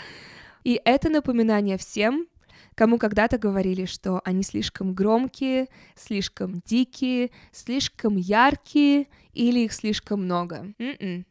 И 0.64 0.80
это 0.84 1.08
напоминание 1.08 1.78
всем, 1.78 2.26
кому 2.74 2.98
когда-то 2.98 3.38
говорили, 3.38 3.84
что 3.84 4.20
они 4.24 4.42
слишком 4.42 4.94
громкие, 4.94 5.68
слишком 5.94 6.60
дикие, 6.64 7.30
слишком 7.52 8.16
яркие 8.16 9.06
или 9.32 9.60
их 9.60 9.72
слишком 9.72 10.24
много. 10.24 10.74
М-м. 10.78 11.24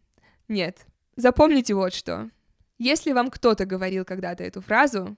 Нет. 0.47 0.86
Запомните 1.17 1.73
вот 1.73 1.93
что. 1.93 2.30
Если 2.77 3.11
вам 3.11 3.29
кто-то 3.29 3.65
говорил 3.65 4.05
когда-то 4.05 4.43
эту 4.43 4.61
фразу, 4.61 5.17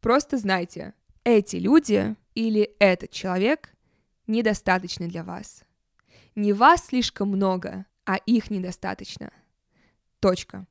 просто 0.00 0.38
знайте, 0.38 0.94
эти 1.24 1.56
люди 1.56 2.16
или 2.34 2.74
этот 2.78 3.10
человек 3.10 3.74
недостаточны 4.26 5.08
для 5.08 5.22
вас. 5.22 5.64
Не 6.34 6.52
вас 6.52 6.86
слишком 6.86 7.28
много, 7.28 7.84
а 8.06 8.16
их 8.16 8.50
недостаточно. 8.50 9.30
Точка. 10.20 10.66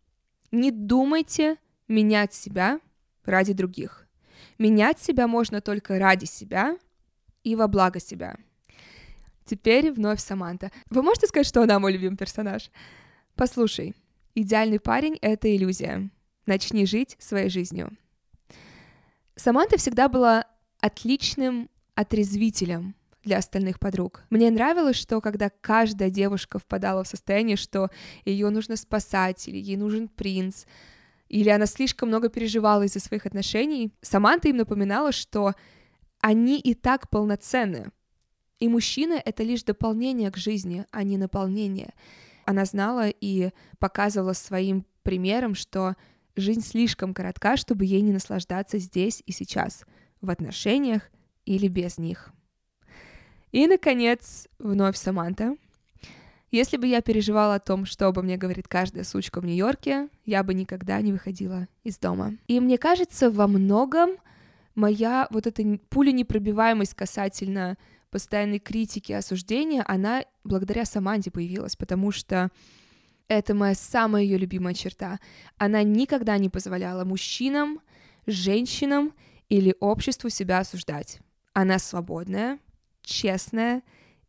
Не 0.52 0.72
думайте 0.72 1.58
менять 1.88 2.34
себя 2.34 2.80
ради 3.24 3.54
других. 3.54 4.08
Менять 4.58 5.00
себя 5.00 5.28
можно 5.28 5.62
только 5.62 6.00
ради 6.00 6.26
себя 6.26 6.78
и 7.44 7.56
во 7.56 7.68
благо 7.68 8.00
себя. 8.00 8.38
Теперь 9.46 9.92
вновь 9.92 10.20
Саманта. 10.20 10.72
Вы 10.90 11.02
можете 11.02 11.28
сказать, 11.28 11.48
что 11.48 11.62
она 11.62 11.80
мой 11.80 11.94
любимый 11.94 12.18
персонаж? 12.18 12.72
Послушай, 13.36 13.96
идеальный 14.42 14.80
парень— 14.80 15.18
это 15.22 15.56
иллюзия. 15.56 16.10
Начни 16.46 16.86
жить 16.86 17.16
своей 17.20 17.50
жизнью. 17.50 17.96
Саманта 19.36 19.78
всегда 19.78 20.10
была 20.10 20.46
отличным 20.82 21.70
отрезвителем 21.96 22.96
для 23.24 23.38
остальных 23.38 23.80
подруг. 23.80 24.24
Мне 24.30 24.50
нравилось, 24.50 24.96
что 24.96 25.22
когда 25.22 25.50
каждая 25.50 26.10
девушка 26.10 26.60
впадала 26.60 27.04
в 27.04 27.08
состояние, 27.08 27.58
что 27.58 27.90
ее 28.26 28.50
нужно 28.50 28.76
спасать 28.76 29.48
или 29.48 29.58
ей 29.58 29.78
нужен 29.78 30.08
принц, 30.08 30.66
или 31.28 31.50
она 31.50 31.68
слишком 31.68 32.10
много 32.10 32.30
переживала 32.30 32.84
из-за 32.84 33.00
своих 33.00 33.26
отношений, 33.26 33.94
Саманта 34.02 34.50
им 34.50 34.58
напоминала, 34.58 35.12
что 35.12 35.54
они 36.22 36.60
и 36.60 36.74
так 36.74 37.10
полноценны. 37.10 37.92
И 38.60 38.68
мужчина— 38.68 39.22
это 39.26 39.44
лишь 39.44 39.64
дополнение 39.64 40.32
к 40.32 40.38
жизни, 40.38 40.86
а 40.92 41.04
не 41.04 41.18
наполнение. 41.18 41.94
Она 42.50 42.66
знала 42.66 43.10
и 43.10 43.52
показывала 43.78 44.34
своим 44.34 44.84
примером, 45.04 45.54
что 45.54 45.96
жизнь 46.36 46.64
слишком 46.64 47.14
коротка, 47.14 47.58
чтобы 47.58 47.86
ей 47.86 48.02
не 48.02 48.12
наслаждаться 48.12 48.80
здесь 48.80 49.22
и 49.28 49.32
сейчас, 49.32 49.86
в 50.20 50.32
отношениях 50.32 51.12
или 51.46 51.68
без 51.68 52.00
них. 52.00 52.32
И, 53.52 53.68
наконец, 53.68 54.48
вновь 54.58 54.98
Саманта— 54.98 55.58
если 56.52 56.78
бы 56.78 56.88
я 56.88 57.04
переживала 57.04 57.54
о 57.54 57.60
том, 57.60 57.86
что 57.86 58.08
обо 58.08 58.24
мне 58.24 58.36
говорит 58.36 58.68
каждая 58.68 59.04
сучка 59.04 59.40
в 59.40 59.46
Нью-Йорке, 59.46 60.10
я 60.26 60.42
бы 60.42 60.56
никогда 60.56 61.00
не 61.02 61.12
выходила 61.12 61.68
из 61.84 62.00
дома. 62.00 62.38
И 62.48 62.60
мне 62.60 62.80
кажется, 62.80 63.30
во 63.30 63.46
многом 63.46 64.18
моя 64.74 65.28
вот 65.30 65.46
эта 65.46 65.62
пуля 65.90 66.12
непробиваемость 66.12 66.96
касательно 66.96 67.78
постоянной 68.10 68.60
критики, 68.60 69.12
осуждения, 69.12 69.84
она 69.88 70.24
благодаря 70.44 70.86
Саманте 70.86 71.32
появилась, 71.32 71.76
потому 71.76 72.12
что 72.12 72.52
это 73.28 73.54
моя 73.54 73.76
самая 73.76 74.24
ее 74.24 74.38
любимая 74.38 74.74
черта. 74.74 75.20
Она 75.58 75.84
никогда 75.84 76.38
не 76.38 76.50
позволяла 76.50 77.06
мужчинам, 77.06 77.80
женщинам 78.26 79.14
или 79.50 79.76
обществу 79.80 80.30
себя 80.30 80.60
осуждать. 80.60 81.20
Она 81.54 81.80
свободная, 81.80 82.60
честная 83.04 83.84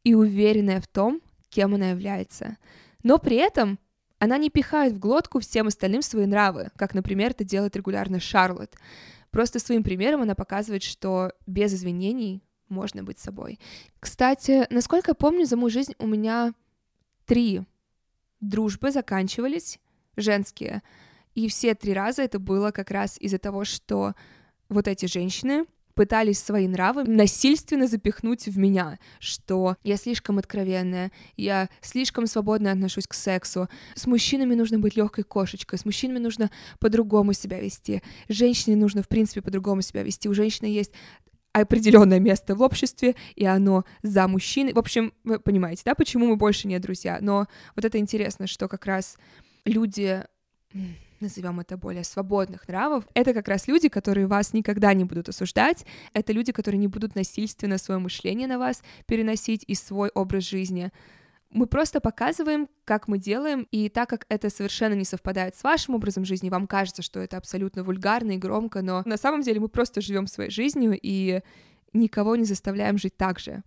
и 0.04 0.14
уверенная 0.14 0.80
в 0.80 0.86
том, 0.86 1.20
кем 1.48 1.74
она 1.74 1.90
является. 1.90 2.56
Но 3.02 3.18
при 3.18 3.36
этом 3.36 3.78
она 4.18 4.36
не 4.36 4.50
пихает 4.50 4.94
в 4.94 4.98
глотку 4.98 5.40
всем 5.40 5.66
остальным 5.66 6.02
свои 6.02 6.26
нравы, 6.26 6.70
как, 6.76 6.94
например, 6.94 7.30
это 7.30 7.44
делает 7.44 7.76
регулярно 7.76 8.20
Шарлотт. 8.20 8.74
Просто 9.30 9.58
своим 9.58 9.82
примером 9.82 10.22
она 10.22 10.34
показывает, 10.34 10.82
что 10.82 11.32
без 11.46 11.72
извинений 11.72 12.42
можно 12.70 13.02
быть 13.02 13.18
собой. 13.18 13.58
Кстати, 13.98 14.66
насколько 14.70 15.10
я 15.10 15.14
помню, 15.14 15.46
за 15.46 15.56
мою 15.56 15.70
жизнь 15.70 15.94
у 15.98 16.06
меня 16.06 16.54
три 17.26 17.62
дружбы 18.40 18.90
заканчивались, 18.90 19.78
женские, 20.16 20.82
и 21.34 21.48
все 21.48 21.74
три 21.74 21.92
раза 21.92 22.22
это 22.22 22.38
было 22.38 22.70
как 22.70 22.90
раз 22.90 23.16
из-за 23.20 23.38
того, 23.38 23.64
что 23.64 24.14
вот 24.68 24.88
эти 24.88 25.06
женщины 25.06 25.66
пытались 25.94 26.38
свои 26.38 26.66
нравы 26.66 27.04
насильственно 27.04 27.86
запихнуть 27.86 28.46
в 28.46 28.56
меня, 28.56 28.98
что 29.18 29.76
я 29.82 29.96
слишком 29.96 30.38
откровенная, 30.38 31.12
я 31.36 31.68
слишком 31.82 32.26
свободно 32.26 32.72
отношусь 32.72 33.06
к 33.06 33.14
сексу, 33.14 33.68
с 33.94 34.06
мужчинами 34.06 34.54
нужно 34.54 34.78
быть 34.78 34.96
легкой 34.96 35.24
кошечкой, 35.24 35.78
с 35.78 35.84
мужчинами 35.84 36.18
нужно 36.18 36.50
по-другому 36.78 37.32
себя 37.32 37.60
вести, 37.60 38.02
женщине 38.28 38.76
нужно, 38.76 39.02
в 39.02 39.08
принципе, 39.08 39.42
по-другому 39.42 39.82
себя 39.82 40.02
вести, 40.02 40.28
у 40.28 40.34
женщины 40.34 40.68
есть 40.68 40.92
определенное 41.52 42.20
место 42.20 42.54
в 42.54 42.62
обществе, 42.62 43.16
и 43.34 43.44
оно 43.44 43.84
за 44.02 44.28
мужчиной. 44.28 44.72
В 44.72 44.78
общем, 44.78 45.12
вы 45.24 45.40
понимаете, 45.40 45.82
да, 45.84 45.94
почему 45.94 46.26
мы 46.28 46.36
больше 46.36 46.68
не 46.68 46.78
друзья. 46.78 47.18
Но 47.20 47.46
вот 47.74 47.84
это 47.84 47.98
интересно, 47.98 48.46
что 48.46 48.68
как 48.68 48.86
раз 48.86 49.18
люди 49.64 50.24
назовем 51.20 51.60
это 51.60 51.76
более 51.76 52.04
свободных 52.04 52.66
нравов, 52.66 53.04
это 53.14 53.34
как 53.34 53.48
раз 53.48 53.68
люди, 53.68 53.88
которые 53.88 54.26
вас 54.26 54.52
никогда 54.52 54.94
не 54.94 55.04
будут 55.04 55.28
осуждать, 55.28 55.84
это 56.14 56.32
люди, 56.32 56.52
которые 56.52 56.78
не 56.78 56.88
будут 56.88 57.14
насильственно 57.14 57.76
свое 57.78 58.00
мышление 58.00 58.48
на 58.48 58.58
вас 58.58 58.82
переносить 59.06 59.64
и 59.66 59.74
свой 59.74 60.08
образ 60.14 60.44
жизни. 60.44 60.90
Мы 61.50 61.66
просто 61.66 62.00
показываем, 62.00 62.68
как 62.84 63.08
мы 63.08 63.18
делаем, 63.18 63.66
и 63.72 63.88
так 63.88 64.08
как 64.08 64.24
это 64.28 64.50
совершенно 64.50 64.94
не 64.94 65.04
совпадает 65.04 65.56
с 65.56 65.64
вашим 65.64 65.96
образом 65.96 66.24
жизни, 66.24 66.48
вам 66.48 66.68
кажется, 66.68 67.02
что 67.02 67.18
это 67.18 67.36
абсолютно 67.36 67.82
вульгарно 67.82 68.32
и 68.32 68.38
громко, 68.38 68.82
но 68.82 69.02
на 69.04 69.16
самом 69.16 69.42
деле 69.42 69.58
мы 69.58 69.68
просто 69.68 70.00
живем 70.00 70.28
своей 70.28 70.50
жизнью 70.50 70.96
и 71.00 71.40
никого 71.92 72.36
не 72.36 72.44
заставляем 72.44 72.98
жить 72.98 73.16
так 73.16 73.40
же. 73.40 73.64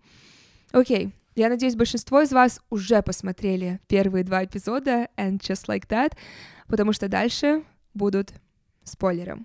Окей, 0.71 1.11
я 1.35 1.49
надеюсь, 1.49 1.75
большинство 1.75 2.21
из 2.21 2.31
вас 2.31 2.61
уже 2.69 3.01
посмотрели 3.01 3.81
первые 3.87 4.23
два 4.23 4.45
эпизода 4.45 5.09
And 5.17 5.39
Just 5.39 5.67
Like 5.67 5.87
That, 5.89 6.13
потому 6.67 6.93
что 6.93 7.09
дальше 7.09 7.63
будут 7.93 8.33
спойлеры. 8.85 9.39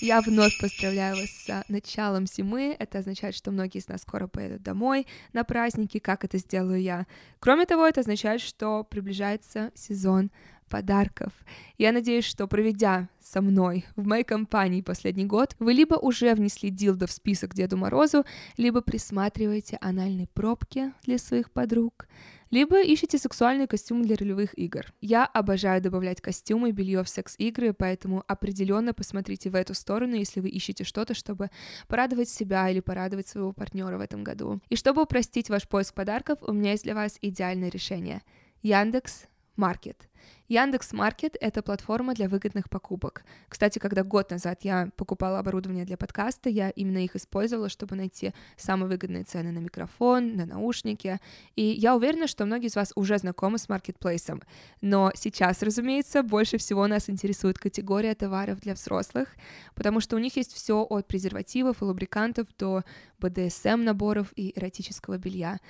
Я 0.00 0.22
вновь 0.22 0.58
поздравляю 0.58 1.16
вас 1.16 1.28
с 1.28 1.64
началом 1.68 2.26
зимы. 2.26 2.74
Это 2.78 3.00
означает, 3.00 3.34
что 3.34 3.50
многие 3.50 3.78
из 3.78 3.88
нас 3.88 4.00
скоро 4.00 4.28
поедут 4.28 4.62
домой 4.62 5.06
на 5.34 5.44
праздники, 5.44 5.98
как 5.98 6.24
это 6.24 6.38
сделаю 6.38 6.80
я. 6.80 7.06
Кроме 7.38 7.66
того, 7.66 7.86
это 7.86 8.00
означает, 8.00 8.40
что 8.40 8.82
приближается 8.82 9.70
сезон 9.74 10.30
подарков. 10.70 11.32
Я 11.76 11.92
надеюсь, 11.92 12.24
что 12.24 12.46
проведя 12.46 13.10
со 13.20 13.42
мной 13.42 13.84
в 13.94 14.06
моей 14.06 14.24
компании 14.24 14.80
последний 14.80 15.26
год, 15.26 15.54
вы 15.58 15.74
либо 15.74 15.96
уже 15.96 16.34
внесли 16.34 16.70
дилдо 16.70 17.06
в 17.06 17.12
список 17.12 17.54
Деду 17.54 17.76
Морозу, 17.76 18.24
либо 18.56 18.80
присматриваете 18.80 19.76
анальные 19.82 20.28
пробки 20.28 20.92
для 21.04 21.18
своих 21.18 21.50
подруг, 21.50 22.08
либо 22.50 22.80
ищете 22.80 23.18
сексуальные 23.18 23.66
костюмы 23.66 24.04
для 24.04 24.16
ролевых 24.16 24.58
игр. 24.58 24.92
Я 25.00 25.24
обожаю 25.24 25.80
добавлять 25.80 26.20
костюмы 26.20 26.70
и 26.70 26.72
белье 26.72 27.02
в 27.02 27.08
секс-игры, 27.08 27.72
поэтому 27.72 28.24
определенно 28.26 28.92
посмотрите 28.92 29.50
в 29.50 29.54
эту 29.54 29.74
сторону, 29.74 30.16
если 30.16 30.40
вы 30.40 30.48
ищете 30.48 30.84
что-то, 30.84 31.14
чтобы 31.14 31.50
порадовать 31.86 32.28
себя 32.28 32.68
или 32.68 32.80
порадовать 32.80 33.28
своего 33.28 33.52
партнера 33.52 33.98
в 33.98 34.00
этом 34.00 34.24
году. 34.24 34.60
И 34.68 34.76
чтобы 34.76 35.02
упростить 35.02 35.48
ваш 35.48 35.68
поиск 35.68 35.94
подарков, 35.94 36.38
у 36.42 36.52
меня 36.52 36.72
есть 36.72 36.84
для 36.84 36.94
вас 36.94 37.18
идеальное 37.20 37.70
решение. 37.70 38.22
Яндекс 38.62 39.24
Маркет. 39.60 40.08
Яндекс 40.48 40.94
Маркет— 40.94 41.36
это 41.40 41.62
платформа 41.62 42.14
для 42.14 42.30
выгодных 42.30 42.70
покупок. 42.70 43.24
Кстати, 43.46 43.78
когда 43.78 44.02
год 44.02 44.30
назад 44.30 44.60
я 44.62 44.88
покупала 44.96 45.38
оборудование 45.38 45.84
для 45.84 45.98
подкаста, 45.98 46.48
я 46.48 46.70
именно 46.70 47.04
их 47.04 47.14
использовала, 47.14 47.68
чтобы 47.68 47.94
найти 47.94 48.32
самые 48.56 48.88
выгодные 48.88 49.24
цены 49.24 49.52
на 49.52 49.58
микрофон, 49.58 50.34
на 50.36 50.46
наушники. 50.46 51.20
И 51.56 51.62
я 51.62 51.94
уверена, 51.94 52.26
что 52.26 52.46
многие 52.46 52.68
из 52.68 52.74
вас 52.74 52.92
уже 52.96 53.18
знакомы 53.18 53.58
с 53.58 53.68
маркетплейсом. 53.68 54.42
Но 54.80 55.12
сейчас, 55.14 55.62
разумеется, 55.62 56.22
больше 56.22 56.56
всего 56.56 56.86
нас 56.86 57.10
интересует 57.10 57.58
категория 57.58 58.14
товаров 58.14 58.60
для 58.60 58.72
взрослых, 58.72 59.28
потому 59.74 60.00
что 60.00 60.16
у 60.16 60.18
них 60.18 60.38
есть 60.38 60.54
все 60.54 60.82
от 60.82 61.06
презервативов 61.06 61.82
и 61.82 61.84
лубрикантов 61.84 62.46
до 62.58 62.82
BDSM-наборов 63.20 64.32
и 64.36 64.58
эротического 64.58 65.18
белья. 65.18 65.60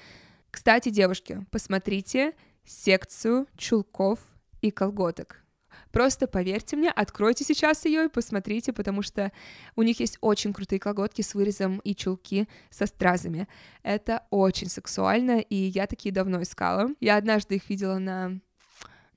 Кстати, 0.53 0.91
девушки, 0.91 1.45
посмотрите 1.51 2.35
секцию 2.65 3.47
чулков 3.57 4.19
и 4.61 4.71
колготок. 4.71 5.45
Просто 5.93 6.27
поверьте 6.29 6.77
мне, 6.77 6.91
откройте 6.91 7.45
сейчас 7.45 7.85
ее 7.85 8.05
и 8.05 8.09
посмотрите, 8.09 8.73
потому 8.73 9.03
что 9.03 9.33
у 9.77 9.83
них 9.83 10.01
есть 10.01 10.19
очень 10.21 10.53
крутые 10.53 10.79
колготки 10.79 11.23
с 11.23 11.35
вырезом 11.35 11.79
и 11.79 11.95
чулки 11.95 12.49
со 12.71 12.87
стразами. 12.87 13.49
Это 13.83 14.27
очень 14.31 14.69
сексуально, 14.69 15.41
и 15.41 15.57
я 15.57 15.87
такие 15.87 16.13
давно 16.13 16.43
искала. 16.43 16.89
Я 17.01 17.17
однажды 17.17 17.57
их 17.57 17.69
видела 17.69 17.99
на 17.99 18.41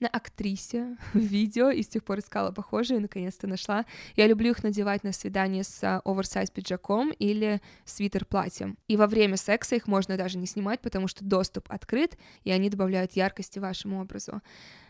на 0.03 0.09
актрисе 0.09 0.97
в 1.13 1.17
видео 1.33 1.69
и 1.69 1.81
с 1.81 1.87
тех 1.87 2.03
пор 2.03 2.19
искала 2.19 2.51
похожие 2.51 2.99
наконец-то 2.99 3.47
нашла. 3.47 3.85
Я 4.15 4.27
люблю 4.27 4.51
их 4.51 4.63
надевать 4.63 5.03
на 5.03 5.13
свидание 5.13 5.63
с 5.63 6.01
оверсайз 6.05 6.51
пиджаком 6.51 7.11
или 7.11 7.61
свитер-платьем. 7.85 8.77
И 8.87 8.97
во 8.97 9.07
время 9.07 9.37
секса 9.37 9.75
их 9.75 9.87
можно 9.87 10.17
даже 10.17 10.37
не 10.37 10.45
снимать, 10.45 10.81
потому 10.81 11.07
что 11.07 11.23
доступ 11.23 11.65
открыт, 11.69 12.17
и 12.43 12.51
они 12.51 12.69
добавляют 12.69 13.13
яркости 13.13 13.59
вашему 13.59 14.01
образу. 14.01 14.41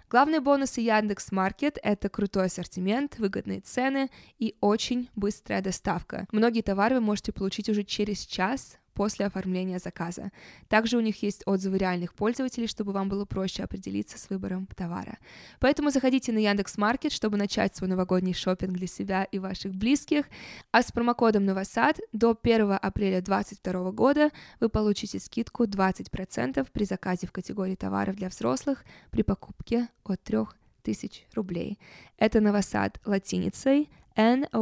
Главные 0.10 0.42
бонусы 0.42 0.82
Яндекс 0.82 1.32
Маркет— 1.32 1.80
это 1.84 2.10
крутой 2.10 2.46
ассортимент, 2.46 3.18
выгодные 3.18 3.62
цены 3.62 4.10
и 4.38 4.56
очень 4.62 5.10
быстрая 5.16 5.62
доставка. 5.62 6.28
Многие 6.32 6.62
товары 6.62 6.96
вы 6.96 7.02
можете 7.02 7.32
получить 7.32 7.70
уже 7.70 7.84
через 7.84 8.20
час 8.26 8.78
после 8.94 9.26
оформления 9.26 9.80
заказа. 9.80 10.32
Также 10.70 10.98
у 10.98 11.02
них 11.02 11.22
есть 11.24 11.44
отзывы 11.46 11.78
реальных 11.78 12.14
пользователей, 12.14 12.68
чтобы 12.68 12.92
вам 12.92 13.10
было 13.10 13.26
проще 13.26 13.64
определиться 13.64 14.18
с 14.18 14.30
выбором 14.30 14.68
товара. 14.76 15.18
Поэтому 15.60 15.90
заходите 15.92 16.32
на 16.32 16.40
Яндекс 16.40 16.78
Маркет, 16.78 17.12
чтобы 17.12 17.38
начать 17.38 17.76
свой 17.76 17.90
новогодний 17.90 18.34
шопинг 18.34 18.74
для 18.74 18.88
себя 18.88 19.24
и 19.26 19.40
ваших 19.40 19.74
близких. 19.74 20.26
А 20.72 20.82
с 20.82 20.92
промокодом 20.92 21.46
Новосад 21.46 22.00
до 22.12 22.38
1 22.42 22.78
апреля 22.82 23.22
2022 23.22 23.92
года 23.92 24.30
вы 24.60 24.70
получите 24.70 25.20
скидку 25.20 25.66
20% 25.66 26.68
при 26.72 26.84
заказе 26.86 27.28
в 27.28 27.32
категории 27.32 27.76
товаров 27.76 28.16
для 28.16 28.30
взрослых 28.30 28.86
при 29.12 29.24
покупке 29.24 29.88
от 30.04 30.22
3000 30.22 31.28
рублей. 31.34 31.80
Это 32.18 32.42
Новосад 32.42 33.00
латиницей 33.06 33.90
N-O-V-O-S-A-D 34.16 34.54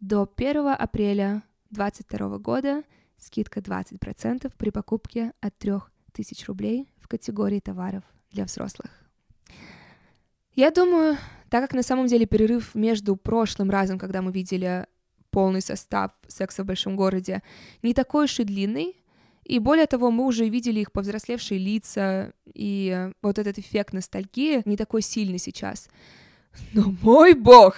до 0.00 0.28
1 0.36 0.68
апреля 0.68 1.42
2022 1.70 2.38
года 2.38 2.82
скидка 3.18 3.60
20% 3.60 4.52
при 4.56 4.70
покупке 4.70 5.32
от 5.40 5.56
3000 5.58 6.46
рублей 6.46 6.88
в 6.98 7.08
категории 7.08 7.60
товаров 7.60 8.02
для 8.30 8.44
взрослых. 8.44 8.90
Я 10.54 10.70
думаю, 10.70 11.16
так 11.48 11.62
как 11.62 11.74
на 11.74 11.82
самом 11.82 12.06
деле 12.06 12.26
перерыв 12.26 12.74
между 12.74 13.16
прошлым 13.16 13.70
разом, 13.70 13.98
когда 13.98 14.20
мы 14.20 14.32
видели 14.32 14.86
полный 15.30 15.62
состав 15.62 16.12
секса 16.26 16.64
в 16.64 16.66
большом 16.66 16.96
городе, 16.96 17.42
не 17.82 17.94
такой 17.94 18.24
уж 18.24 18.40
и 18.40 18.44
длинный, 18.44 18.96
и 19.44 19.58
более 19.58 19.86
того, 19.86 20.10
мы 20.10 20.26
уже 20.26 20.48
видели 20.48 20.80
их 20.80 20.92
повзрослевшие 20.92 21.58
лица, 21.58 22.32
и 22.52 23.10
вот 23.22 23.38
этот 23.38 23.58
эффект 23.58 23.92
ностальгии 23.92 24.62
не 24.64 24.76
такой 24.76 25.02
сильный 25.02 25.38
сейчас. 25.38 25.88
Но 26.72 26.94
мой 27.02 27.34
бог! 27.34 27.76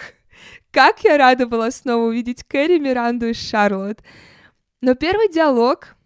Как 0.70 1.04
я 1.04 1.18
рада 1.18 1.46
была 1.46 1.70
снова 1.70 2.08
увидеть 2.08 2.44
Кэрри, 2.44 2.78
Миранду 2.78 3.26
и 3.26 3.32
Шарлотт. 3.32 4.02
Но 4.80 4.94
первый 4.94 5.30
диалог, 5.30 5.96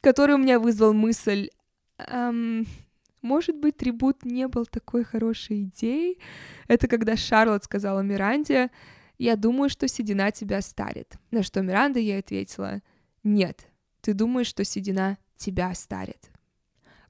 который 0.00 0.34
у 0.34 0.38
меня 0.38 0.58
вызвал 0.58 0.92
мысль, 0.92 1.50
эм, 1.98 2.66
может 3.22 3.56
быть, 3.56 3.76
трибут 3.76 4.24
не 4.24 4.48
был 4.48 4.66
такой 4.66 5.04
хорошей 5.04 5.64
идеей, 5.64 6.18
это 6.68 6.88
когда 6.88 7.16
Шарлотт 7.16 7.64
сказала 7.64 8.00
Миранде, 8.00 8.70
я 9.18 9.36
думаю, 9.36 9.70
что 9.70 9.88
седина 9.88 10.30
тебя 10.30 10.60
старит. 10.60 11.16
На 11.30 11.42
что 11.42 11.62
Миранда 11.62 11.98
ей 11.98 12.18
ответила, 12.18 12.80
нет, 13.22 13.68
ты 14.00 14.12
думаешь, 14.12 14.48
что 14.48 14.64
седина 14.64 15.18
тебя 15.36 15.72
старит. 15.74 16.30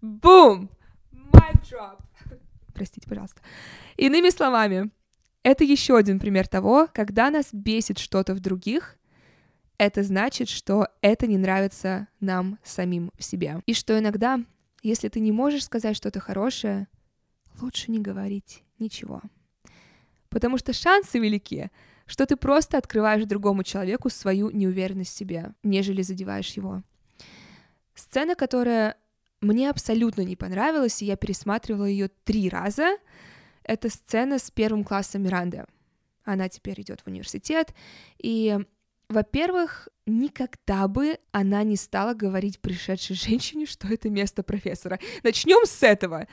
Бум! 0.01 0.70
Mic! 1.12 1.99
Простите, 2.75 3.09
пожалуйста. 3.09 3.40
Иными 3.97 4.29
словами, 4.29 4.90
это 5.44 5.62
еще 5.62 5.96
один 5.96 6.18
пример 6.18 6.48
того, 6.48 6.88
когда 6.92 7.30
нас 7.30 7.50
бесит 7.52 7.98
что-то 7.98 8.35
в 8.35 8.40
других, 8.40 8.96
это 9.76 10.02
значит, 10.02 10.48
что 10.48 10.88
это 11.02 11.26
не 11.26 11.37
нравится 11.37 12.09
нам 12.18 12.59
самим 12.64 13.12
в 13.18 13.22
себе. 13.22 13.61
И 13.66 13.74
что 13.74 13.96
иногда, 13.98 14.40
если 14.83 15.09
ты 15.09 15.20
не 15.20 15.33
можешь 15.33 15.64
сказать 15.64 15.96
что-то 15.96 16.18
хорошее, 16.18 16.88
лучше 17.61 17.90
не 17.90 18.00
говорить 18.00 18.62
ничего. 18.78 19.20
Потому 20.30 20.57
что 20.57 20.72
шансы 20.72 21.18
велики, 21.18 21.70
что 22.07 22.24
ты 22.24 22.37
просто 22.37 22.78
открываешь 22.78 23.26
другому 23.26 23.64
человеку 23.64 24.09
свою 24.09 24.50
неуверенность 24.50 25.12
в 25.12 25.16
себе, 25.16 25.54
нежели 25.62 26.00
задеваешь 26.00 26.52
его. 26.52 26.83
Сцена, 27.94 28.35
которая 28.35 28.96
мне 29.42 29.68
абсолютно 29.68 30.22
не 30.22 30.37
понравилась, 30.37 31.02
и 31.02 31.07
я 31.07 31.16
пересматривала 31.16 31.85
ее 31.85 32.09
три 32.24 32.48
раза— 32.48 32.96
это 33.64 33.90
сцена 33.90 34.38
с 34.38 34.50
первым 34.50 34.85
классом 34.85 35.22
Миранды. 35.22 35.64
Она 36.24 36.48
теперь 36.48 36.81
идет 36.81 37.00
в 37.00 37.07
университет, 37.09 37.74
и, 38.18 38.59
во-первых, 39.09 39.88
никогда 40.07 40.88
бы 40.88 41.18
она 41.33 41.62
не 41.64 41.77
стала 41.77 42.14
говорить 42.14 42.61
пришедшей 42.61 43.16
женщине, 43.16 43.66
что 43.66 43.88
это 43.88 44.09
место 44.11 44.42
профессора. 44.42 44.98
Начнем 45.22 45.66
с 45.66 45.83
этого. 45.83 46.27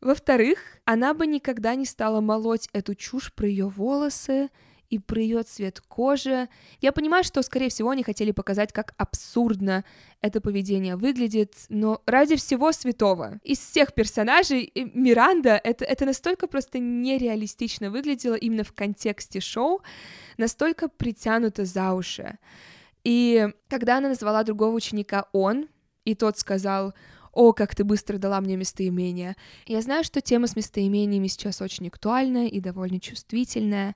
Во-вторых, 0.00 0.58
она 0.84 1.14
бы 1.14 1.26
никогда 1.26 1.74
не 1.74 1.86
стала 1.86 2.20
молоть 2.20 2.68
эту 2.72 2.94
чушь 2.94 3.32
про 3.32 3.46
ее 3.46 3.68
волосы 3.68 4.50
и 4.90 4.98
про 4.98 5.42
цвет 5.44 5.80
кожи. 5.80 6.48
Я 6.80 6.92
понимаю, 6.92 7.24
что, 7.24 7.42
скорее 7.42 7.68
всего, 7.68 7.90
они 7.90 8.02
хотели 8.02 8.30
показать, 8.30 8.72
как 8.72 8.94
абсурдно 8.98 9.84
это 10.20 10.40
поведение 10.40 10.96
выглядит, 10.96 11.54
но 11.68 12.02
ради 12.06 12.36
всего 12.36 12.72
святого. 12.72 13.38
Из 13.42 13.58
всех 13.58 13.92
персонажей 13.94 14.72
Миранда 14.74 15.60
это, 15.62 15.84
это 15.84 16.06
настолько 16.06 16.46
просто 16.46 16.78
нереалистично 16.78 17.90
выглядело 17.90 18.34
именно 18.34 18.64
в 18.64 18.72
контексте 18.72 19.40
шоу, 19.40 19.82
настолько 20.38 20.88
притянуто 20.88 21.64
за 21.64 21.92
уши. 21.92 22.38
И 23.04 23.48
когда 23.68 23.98
она 23.98 24.08
назвала 24.08 24.42
другого 24.42 24.74
ученика 24.74 25.28
он, 25.32 25.68
и 26.04 26.14
тот 26.14 26.38
сказал, 26.38 26.94
«О, 27.32 27.52
как 27.52 27.74
ты 27.74 27.84
быстро 27.84 28.18
дала 28.18 28.40
мне 28.40 28.56
местоимение». 28.56 29.36
Я 29.66 29.82
знаю, 29.82 30.04
что 30.04 30.20
тема 30.20 30.46
с 30.46 30.56
местоимениями 30.56 31.26
сейчас 31.26 31.60
очень 31.60 31.88
актуальная 31.88 32.46
и 32.46 32.60
довольно 32.60 33.00
чувствительная, 33.00 33.94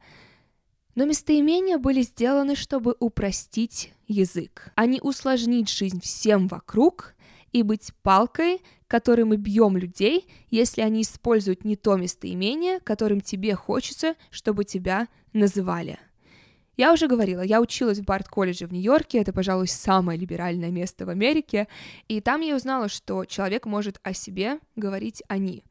но 0.99 1.05
местоимения 1.05 1.79
были 1.79 2.03
сделаны, 2.03 2.57
чтобы 2.57 2.97
упростить 2.99 3.93
язык, 4.09 4.73
а 4.75 4.85
не 4.85 5.01
усложнить 5.01 5.71
жизнь 5.71 6.01
всем 6.01 6.49
вокруг 6.49 7.15
и 7.53 7.63
быть 7.63 7.93
палкой, 8.03 8.63
которой 8.89 9.23
мы 9.23 9.37
бьем 9.37 9.77
людей, 9.77 10.27
если 10.51 10.81
они 10.81 11.03
используют 11.03 11.65
не 11.65 11.77
то 11.77 11.95
местоимение, 11.95 12.81
которым 12.81 13.21
тебе 13.21 13.55
хочется, 13.55 14.17
чтобы 14.33 14.65
тебя 14.65 15.07
называли. 15.33 16.01
Я 16.77 16.93
уже 16.93 17.07
говорила, 17.07 17.43
я 17.43 17.61
училась 17.61 18.01
в 18.01 18.05
Барт-колледже 18.05 18.67
в 18.67 18.73
Нью-Йорке, 18.73 19.19
это, 19.21 19.33
пожалуй, 19.33 19.69
самое 19.69 20.19
либеральное 20.19 20.73
место 20.73 21.07
в 21.07 21.11
Америке, 21.11 21.69
и 22.09 22.21
там 22.21 22.41
я 22.41 22.57
узнала, 22.57 22.89
что 22.89 23.25
человек 23.25 23.67
может 23.67 24.01
о 24.03 24.15
себе 24.15 24.59
говорить 24.75 25.23
«они». 25.29 25.63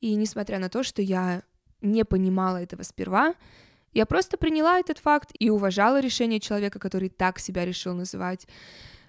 И 0.00 0.14
несмотря 0.14 0.60
на 0.60 0.68
то, 0.68 0.84
что 0.84 1.02
я 1.02 1.42
не 1.80 2.04
понимала 2.04 2.58
этого 2.62 2.84
сперва, 2.84 3.34
я 3.92 4.06
просто 4.06 4.36
приняла 4.36 4.78
этот 4.78 4.98
факт 4.98 5.30
и 5.38 5.50
уважала 5.50 6.00
решение 6.00 6.40
человека, 6.40 6.78
который 6.78 7.08
так 7.08 7.38
себя 7.38 7.64
решил 7.64 7.94
называть. 7.94 8.46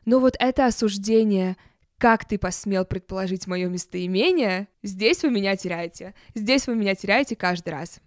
Но 0.05 0.19
вот 0.19 0.35
это 0.39 0.65
осуждение, 0.65 1.57
как 1.97 2.25
ты 2.25 2.39
посмел 2.39 2.85
предположить 2.85 3.45
мое 3.47 3.69
местоимение, 3.69 4.67
здесь 4.81 5.21
вы 5.23 5.29
меня 5.29 5.55
теряете. 5.55 6.15
Здесь 6.33 6.67
вы 6.67 6.75
меня 6.75 6.95
теряете 6.95 7.35
каждый 7.35 7.69
раз. 7.69 8.01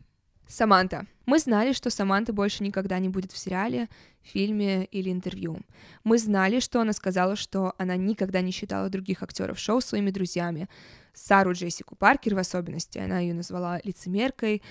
Саманта. 0.49 1.07
Мы 1.27 1.39
знали, 1.39 1.73
что 1.73 1.89
Саманта 1.91 2.33
больше 2.33 2.63
никогда 2.63 2.99
не 2.99 3.09
будет 3.09 3.33
в 3.33 3.39
сериале, 3.39 3.89
фильме 4.21 4.85
или 4.87 5.11
интервью. 5.11 5.61
Мы 6.03 6.19
знали, 6.19 6.61
что 6.61 6.81
она 6.81 6.93
сказала, 6.93 7.35
что 7.37 7.75
она 7.79 7.97
никогда 7.97 8.41
не 8.43 8.51
считала 8.51 8.91
других 8.91 9.23
актеров 9.23 9.59
шоу 9.59 9.81
своими 9.81 10.11
друзьями. 10.11 10.69
Сару 11.15 11.53
Джессику 11.53 11.97
Паркер 11.97 12.35
в 12.35 12.39
особенности, 12.39 12.99
она 12.99 13.21
ее 13.21 13.33
назвала 13.33 13.81
лицемеркой. 13.85 14.63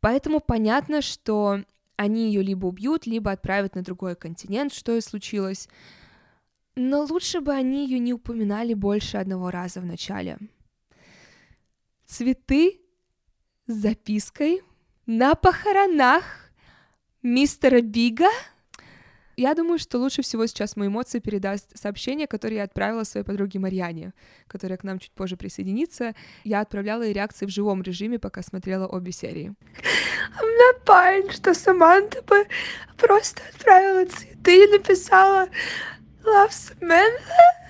Поэтому 0.00 0.40
понятно, 0.40 1.02
что 1.02 1.62
они 1.96 2.28
ее 2.28 2.42
либо 2.42 2.66
убьют, 2.66 3.06
либо 3.06 3.32
отправят 3.32 3.74
на 3.74 3.82
другой 3.82 4.14
континент, 4.14 4.72
что 4.72 4.96
и 4.96 5.00
случилось. 5.00 5.68
Но 6.76 7.02
лучше 7.02 7.40
бы 7.40 7.52
они 7.52 7.84
ее 7.84 7.98
не 7.98 8.12
упоминали 8.12 8.74
больше 8.74 9.16
одного 9.16 9.50
раза 9.50 9.80
в 9.80 9.84
начале. 9.84 10.38
Цветы 12.06 12.80
с 13.66 13.72
запиской 13.72 14.62
на 15.06 15.34
похоронах 15.34 16.52
мистера 17.22 17.80
Бига 17.80 18.28
я 19.40 19.54
думаю, 19.54 19.78
что 19.78 19.98
лучше 19.98 20.22
всего 20.22 20.46
сейчас 20.46 20.74
мои 20.74 20.88
эмоции 20.88 21.20
передаст 21.20 21.78
сообщение, 21.78 22.26
которое 22.26 22.56
я 22.56 22.64
отправила 22.64 23.04
своей 23.04 23.24
подруге 23.24 23.60
Марьяне, 23.60 24.12
которая 24.48 24.76
к 24.76 24.82
нам 24.82 24.98
чуть 24.98 25.12
позже 25.12 25.36
присоединится. 25.36 26.16
Я 26.42 26.60
отправляла 26.60 27.02
ей 27.02 27.12
реакции 27.12 27.46
в 27.46 27.50
живом 27.50 27.82
режиме, 27.82 28.18
пока 28.18 28.42
смотрела 28.42 28.88
обе 28.88 29.12
серии. 29.12 29.54
А 30.36 30.42
мне 30.42 30.80
парень, 30.84 31.30
что 31.30 31.54
Саманта 31.54 32.20
бы 32.22 32.48
просто 32.96 33.40
отправила 33.54 34.06
цветы 34.06 34.64
и 34.64 34.72
написала 34.72 35.48
«Love 36.24 36.50
Samantha». 36.50 37.68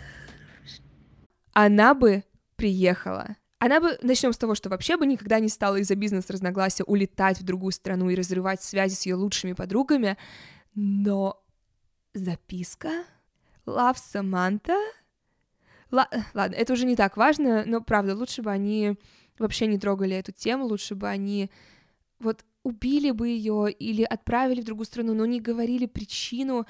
Она 1.52 1.92
бы 1.92 2.24
приехала. 2.56 3.36
Она 3.58 3.80
бы, 3.80 3.98
начнем 4.00 4.32
с 4.32 4.38
того, 4.38 4.54
что 4.54 4.70
вообще 4.70 4.96
бы 4.96 5.04
никогда 5.04 5.38
не 5.38 5.50
стала 5.50 5.76
из-за 5.76 5.96
бизнес-разногласия 5.96 6.84
улетать 6.84 7.40
в 7.40 7.44
другую 7.44 7.72
страну 7.72 8.08
и 8.08 8.14
разрывать 8.14 8.62
связи 8.62 8.94
с 8.94 9.04
ее 9.04 9.16
лучшими 9.16 9.52
подругами, 9.52 10.16
но 10.74 11.44
записка? 12.18 13.04
Love 13.66 13.96
Samantha? 13.96 14.76
Л- 15.90 16.06
ладно, 16.34 16.54
это 16.54 16.72
уже 16.72 16.84
не 16.84 16.96
так 16.96 17.16
важно, 17.16 17.64
но 17.66 17.80
правда, 17.80 18.14
лучше 18.14 18.42
бы 18.42 18.50
они 18.50 18.96
вообще 19.38 19.66
не 19.66 19.78
трогали 19.78 20.16
эту 20.16 20.32
тему, 20.32 20.66
лучше 20.66 20.94
бы 20.94 21.08
они 21.08 21.50
вот 22.18 22.44
убили 22.62 23.10
бы 23.10 23.28
ее 23.28 23.70
или 23.70 24.02
отправили 24.02 24.60
в 24.60 24.64
другую 24.64 24.86
страну, 24.86 25.14
но 25.14 25.24
не 25.26 25.40
говорили 25.40 25.86
причину, 25.86 26.66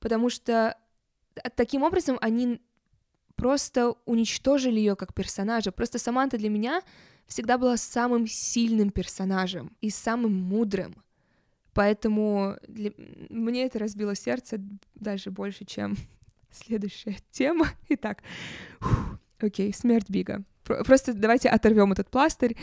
потому 0.00 0.30
что 0.30 0.76
таким 1.56 1.82
образом 1.82 2.18
они 2.20 2.60
просто 3.36 3.94
уничтожили 4.06 4.78
ее 4.78 4.96
как 4.96 5.12
персонажа. 5.14 5.72
Просто 5.72 5.98
Саманта 5.98 6.38
для 6.38 6.48
меня 6.48 6.82
всегда 7.26 7.58
была 7.58 7.76
самым 7.76 8.26
сильным 8.26 8.90
персонажем 8.90 9.76
и 9.80 9.90
самым 9.90 10.32
мудрым. 10.34 11.03
Поэтому 11.74 12.56
для... 12.68 12.92
мне 13.28 13.64
это 13.64 13.78
разбило 13.80 14.14
сердце 14.14 14.60
даже 14.94 15.30
больше, 15.30 15.64
чем 15.64 15.96
следующая 16.50 17.16
тема. 17.30 17.68
Итак, 17.88 18.22
окей, 19.38 19.70
okay, 19.70 19.76
смерть 19.76 20.08
Бига. 20.08 20.44
Просто 20.62 21.12
давайте 21.12 21.50
оторвем 21.50 21.92
этот 21.92 22.10
пластырь. 22.10 22.56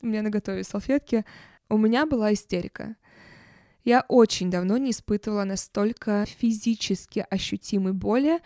У 0.00 0.06
меня 0.06 0.22
на 0.22 0.30
готове 0.30 0.64
салфетки. 0.64 1.24
У 1.68 1.76
меня 1.76 2.06
была 2.06 2.32
истерика. 2.32 2.96
Я 3.84 4.04
очень 4.08 4.50
давно 4.50 4.78
не 4.78 4.92
испытывала 4.92 5.44
настолько 5.44 6.24
физически 6.26 7.26
ощутимой 7.28 7.92
боли 7.92 8.40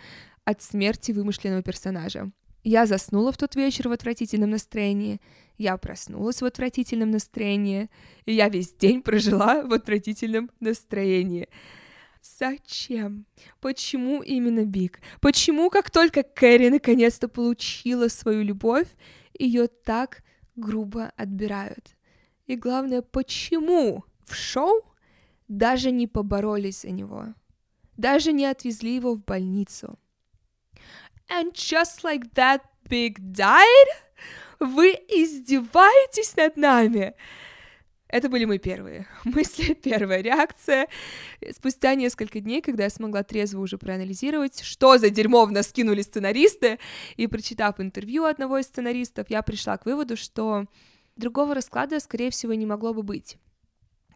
от 0.45 0.63
смерти 0.63 1.13
вымышленного 1.13 1.63
персонажа. 1.63 2.33
Я 2.69 2.87
заснула 2.87 3.31
в 3.31 3.37
тот 3.37 3.55
вечер 3.55 3.89
в 3.89 3.93
отвратительном 3.93 4.51
настроении, 4.51 5.21
я 5.57 5.77
проснулась 5.77 6.43
в 6.43 6.45
отвратительном 6.45 7.13
настроении, 7.13 7.89
и 8.25 8.33
я 8.33 8.49
весь 8.49 8.75
день 8.75 9.03
прожила 9.03 9.63
в 9.63 9.73
отвратительном 9.73 10.51
настроении. 10.59 11.49
Зачем? 12.21 13.25
Почему 13.61 14.21
именно 14.21 14.65
Биг? 14.65 14.99
Почему, 15.21 15.71
как 15.71 15.93
только 15.93 16.25
Кэрри 16.25 16.71
наконец-то 16.71 17.29
получила 17.29 18.09
свою 18.09 18.43
любовь, 18.43 18.89
ее 19.39 19.69
так 19.69 20.25
грубо 20.57 21.13
отбирают? 21.17 21.97
И 22.49 22.57
главное, 22.57 23.01
почему 23.01 24.03
в 24.25 24.35
шоу 24.35 24.83
даже 25.47 25.93
не 25.93 26.09
поборолись 26.09 26.83
за 26.83 26.91
него? 26.91 27.27
Даже 27.97 28.33
не 28.33 28.45
отвезли 28.45 28.97
его 28.97 29.15
в 29.15 29.25
больницу? 29.25 30.01
And 31.29 31.53
just 31.53 32.05
like 32.05 32.35
that 32.35 32.61
Big 32.89 33.19
died? 33.33 33.89
Вы 34.61 34.93
издеваетесь 35.09 36.37
над 36.37 36.57
нами? 36.57 37.15
Это 38.09 38.29
были 38.29 38.45
мои 38.45 38.59
первые 38.59 39.07
мысли, 39.25 39.75
первая 39.75 40.21
реакция. 40.21 40.87
Спустя 41.53 41.95
несколько 41.95 42.41
дней, 42.41 42.63
когда 42.63 42.85
я 42.85 42.91
смогла 42.91 43.25
трезво 43.25 43.61
уже 43.61 43.79
проанализировать, 43.79 44.63
что 44.63 44.97
за 44.99 45.11
дерьмо 45.11 45.45
в 45.45 45.53
нас 45.53 45.69
скинули 45.69 46.03
сценаристы, 46.03 46.79
и 47.17 47.27
прочитав 47.27 47.81
интервью 47.81 48.25
одного 48.25 48.59
из 48.59 48.67
сценаристов, 48.67 49.29
я 49.29 49.43
пришла 49.43 49.77
к 49.77 49.87
выводу, 49.87 50.17
что 50.17 50.67
другого 51.17 51.55
расклада, 51.55 51.99
скорее 51.99 52.31
всего, 52.31 52.55
не 52.55 52.67
могло 52.67 52.95
бы 52.95 53.03
быть. 53.03 53.39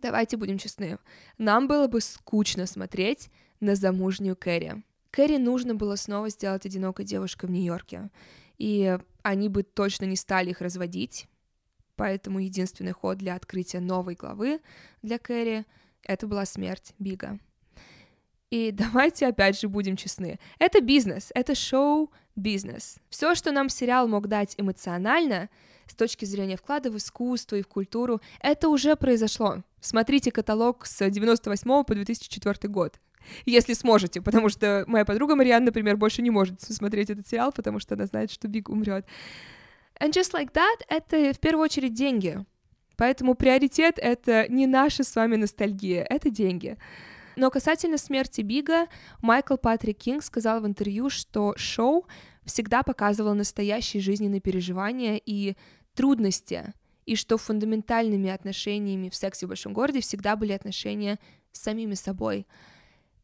Давайте 0.00 0.36
будем 0.36 0.58
честны. 0.58 0.98
Нам 1.36 1.66
было 1.66 1.88
бы 1.88 2.00
скучно 2.00 2.66
смотреть 2.66 3.28
на 3.58 3.74
замужнюю 3.74 4.36
Кэрри. 4.36 4.82
Кэрри 5.10 5.38
нужно 5.38 5.74
было 5.74 5.96
снова 5.96 6.28
сделать 6.28 6.66
одинокой 6.66 7.04
девушкой 7.04 7.46
в 7.46 7.50
Нью-Йорке, 7.50 8.10
и 8.58 8.98
они 9.22 9.48
бы 9.48 9.62
точно 9.62 10.04
не 10.04 10.16
стали 10.16 10.50
их 10.50 10.60
разводить, 10.60 11.26
поэтому 11.96 12.38
единственный 12.38 12.92
ход 12.92 13.18
для 13.18 13.34
открытия 13.34 13.80
новой 13.80 14.14
главы 14.14 14.60
для 15.02 15.18
Кэрри— 15.18 15.66
это 16.04 16.26
была 16.26 16.46
смерть 16.46 16.94
Бига. 16.98 17.38
И 18.50 18.70
давайте 18.72 19.26
опять 19.26 19.58
же 19.58 19.68
будем 19.68 19.96
честны. 19.96 20.38
Это 20.58 20.80
бизнес, 20.80 21.30
это 21.34 21.54
шоу-бизнес. 21.54 22.98
Все, 23.08 23.34
что 23.34 23.52
нам 23.52 23.68
сериал 23.68 24.08
мог 24.08 24.28
дать 24.28 24.54
эмоционально, 24.58 25.48
с 25.86 25.94
точки 25.94 26.24
зрения 26.24 26.56
вклада 26.56 26.90
в 26.90 26.96
искусство 26.96 27.56
и 27.56 27.62
в 27.62 27.66
культуру, 27.66 28.20
это 28.40 28.68
уже 28.68 28.94
произошло. 28.94 29.64
Смотрите 29.80 30.30
каталог 30.30 30.86
с 30.86 31.10
98 31.10 31.84
по 31.84 31.94
2004 31.94 32.72
год 32.72 33.00
если 33.46 33.74
сможете, 33.74 34.20
потому 34.20 34.48
что 34.48 34.84
моя 34.86 35.04
подруга 35.04 35.34
Мариан, 35.34 35.64
например, 35.64 35.96
больше 35.96 36.22
не 36.22 36.30
может 36.30 36.60
смотреть 36.60 37.10
этот 37.10 37.28
сериал, 37.28 37.52
потому 37.52 37.78
что 37.80 37.94
она 37.94 38.06
знает, 38.06 38.30
что 38.30 38.48
Биг 38.48 38.68
умрет. 38.68 39.06
And 40.00 40.12
just 40.12 40.32
like 40.32 40.52
that, 40.52 40.84
это 40.88 41.32
в 41.34 41.40
первую 41.40 41.64
очередь 41.64 41.94
деньги. 41.94 42.44
Поэтому 42.96 43.34
приоритет— 43.34 43.98
это 44.02 44.46
не 44.48 44.66
наша 44.66 45.04
с 45.04 45.16
вами 45.16 45.36
ностальгия, 45.36 46.06
это 46.08 46.30
деньги. 46.30 46.76
Но 47.36 47.50
касательно 47.50 47.96
смерти 47.96 48.42
Бига, 48.42 48.88
Майкл 49.22 49.56
Патрик 49.56 49.98
Кинг 49.98 50.22
сказал 50.22 50.60
в 50.60 50.66
интервью, 50.66 51.08
что 51.08 51.54
шоу 51.56 52.06
всегда 52.44 52.82
показывало 52.82 53.34
настоящие 53.34 54.02
жизненные 54.02 54.40
переживания 54.40 55.20
и 55.24 55.56
трудности 55.94 56.74
и 57.06 57.16
что 57.16 57.38
фундаментальными 57.38 58.30
отношениями 58.30 59.08
в 59.08 59.14
сексе 59.14 59.46
в 59.46 59.48
большом 59.48 59.72
городе 59.72 60.00
всегда 60.00 60.36
были 60.36 60.52
отношения 60.52 61.18
с 61.52 61.60
самими 61.60 61.94
собой. 61.94 62.46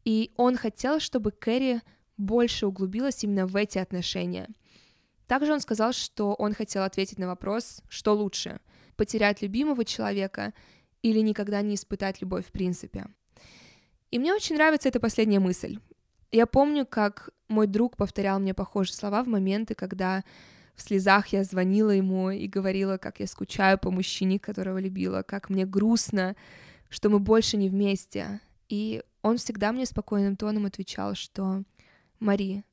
И 0.07 0.31
он 0.37 0.55
хотел, 0.55 1.01
чтобы 1.01 1.31
Кэрри 1.31 1.81
больше 2.15 2.65
углубилась 2.65 3.25
именно 3.25 3.45
в 3.45 3.57
эти 3.57 3.77
отношения. 3.77 4.47
Также 5.27 5.51
он 5.51 5.59
сказал, 5.59 5.91
что 5.91 6.33
он 6.33 6.53
хотел 6.53 6.83
ответить 6.83 7.19
на 7.19 7.27
вопрос, 7.27 7.81
что 7.89 8.13
лучше— 8.13 8.61
потерять 8.95 9.41
любимого 9.41 9.83
человека 9.83 10.53
или 11.01 11.19
никогда 11.19 11.61
не 11.61 11.75
испытать 11.75 12.21
любовь 12.21 12.47
в 12.47 12.53
принципе. 12.53 13.07
И 14.09 14.17
мне 14.17 14.33
очень 14.33 14.55
нравится 14.55 14.87
эта 14.87 15.01
последняя 15.01 15.41
мысль. 15.41 15.77
Я 16.31 16.45
помню, 16.45 16.85
как 16.85 17.31
мой 17.49 17.67
друг 17.67 17.97
повторял 17.97 18.39
мне 18.39 18.53
похожие 18.53 18.95
слова 18.95 19.25
в 19.25 19.27
моменты, 19.27 19.75
когда 19.75 20.23
в 20.75 20.83
слезах 20.83 21.27
я 21.33 21.43
звонила 21.43 21.91
ему 21.91 22.29
и 22.29 22.47
говорила, 22.47 22.97
как 22.97 23.19
я 23.19 23.27
скучаю 23.27 23.77
по 23.77 23.91
мужчине, 23.91 24.39
которого 24.39 24.77
любила, 24.77 25.23
как 25.23 25.49
мне 25.49 25.65
грустно, 25.65 26.37
что 26.87 27.09
мы 27.09 27.19
больше 27.19 27.57
не 27.57 27.67
вместе. 27.67 28.39
И 28.69 29.03
он 29.21 29.37
всегда 29.37 29.71
мне 29.71 29.85
спокойным 29.85 30.35
тоном 30.35 30.65
отвечал, 30.65 31.15
что 31.15 31.63
«Мари, 32.19 32.63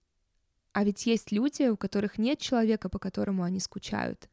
а 0.72 0.82
ведь 0.82 1.06
есть 1.06 1.30
люди, 1.30 1.68
у 1.68 1.76
которых 1.76 2.18
нет 2.18 2.40
человека, 2.40 2.88
по 2.88 2.98
которому 2.98 3.44
они 3.44 3.60
скучают. 3.60 4.28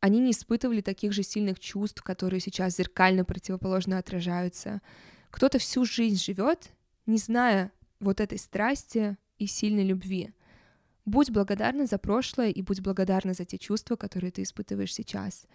Они 0.00 0.18
не 0.18 0.32
испытывали 0.32 0.80
таких 0.80 1.12
же 1.12 1.22
сильных 1.22 1.60
чувств, 1.60 2.02
которые 2.02 2.40
сейчас 2.40 2.76
зеркально 2.76 3.24
противоположно 3.24 3.98
отражаются. 3.98 4.80
Кто-то 5.30 5.58
всю 5.58 5.84
жизнь 5.84 6.22
живет, 6.22 6.70
не 7.06 7.18
зная 7.18 7.72
вот 8.00 8.20
этой 8.20 8.38
страсти 8.38 9.16
и 9.38 9.46
сильной 9.46 9.84
любви. 9.84 10.32
Будь 11.04 11.30
благодарна 11.30 11.86
за 11.86 11.98
прошлое 11.98 12.50
и 12.50 12.62
будь 12.62 12.80
благодарна 12.80 13.32
за 13.32 13.44
те 13.44 13.58
чувства, 13.58 13.96
которые 13.96 14.32
ты 14.32 14.42
испытываешь 14.42 14.92
сейчас. 14.92 15.46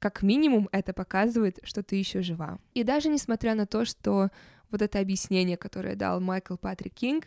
Как 0.00 0.22
минимум 0.22 0.68
это 0.72 0.92
показывает, 0.92 1.60
что 1.62 1.82
ты 1.84 1.96
еще 1.96 2.22
жива. 2.22 2.58
И 2.74 2.82
даже 2.82 3.08
несмотря 3.08 3.54
на 3.54 3.66
то, 3.66 3.84
что 3.84 4.30
вот 4.70 4.82
это 4.82 4.98
объяснение, 4.98 5.56
которое 5.56 5.94
дал 5.94 6.20
Майкл 6.20 6.56
Патрик 6.56 6.94
Кинг, 6.94 7.26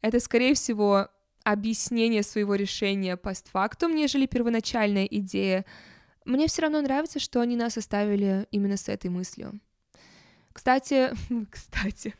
это, 0.00 0.18
скорее 0.18 0.54
всего, 0.54 1.08
объяснение 1.44 2.22
своего 2.22 2.54
решения 2.54 3.16
постфактум, 3.16 3.94
нежели 3.94 4.26
первоначальная 4.26 5.04
идея, 5.04 5.64
мне 6.24 6.48
все 6.48 6.62
равно 6.62 6.80
нравится, 6.80 7.20
что 7.20 7.40
они 7.40 7.54
нас 7.54 7.76
оставили 7.76 8.48
именно 8.50 8.76
с 8.76 8.88
этой 8.88 9.10
мыслью. 9.10 9.60
Кстати, 10.52 11.10
кстати, 11.50 12.14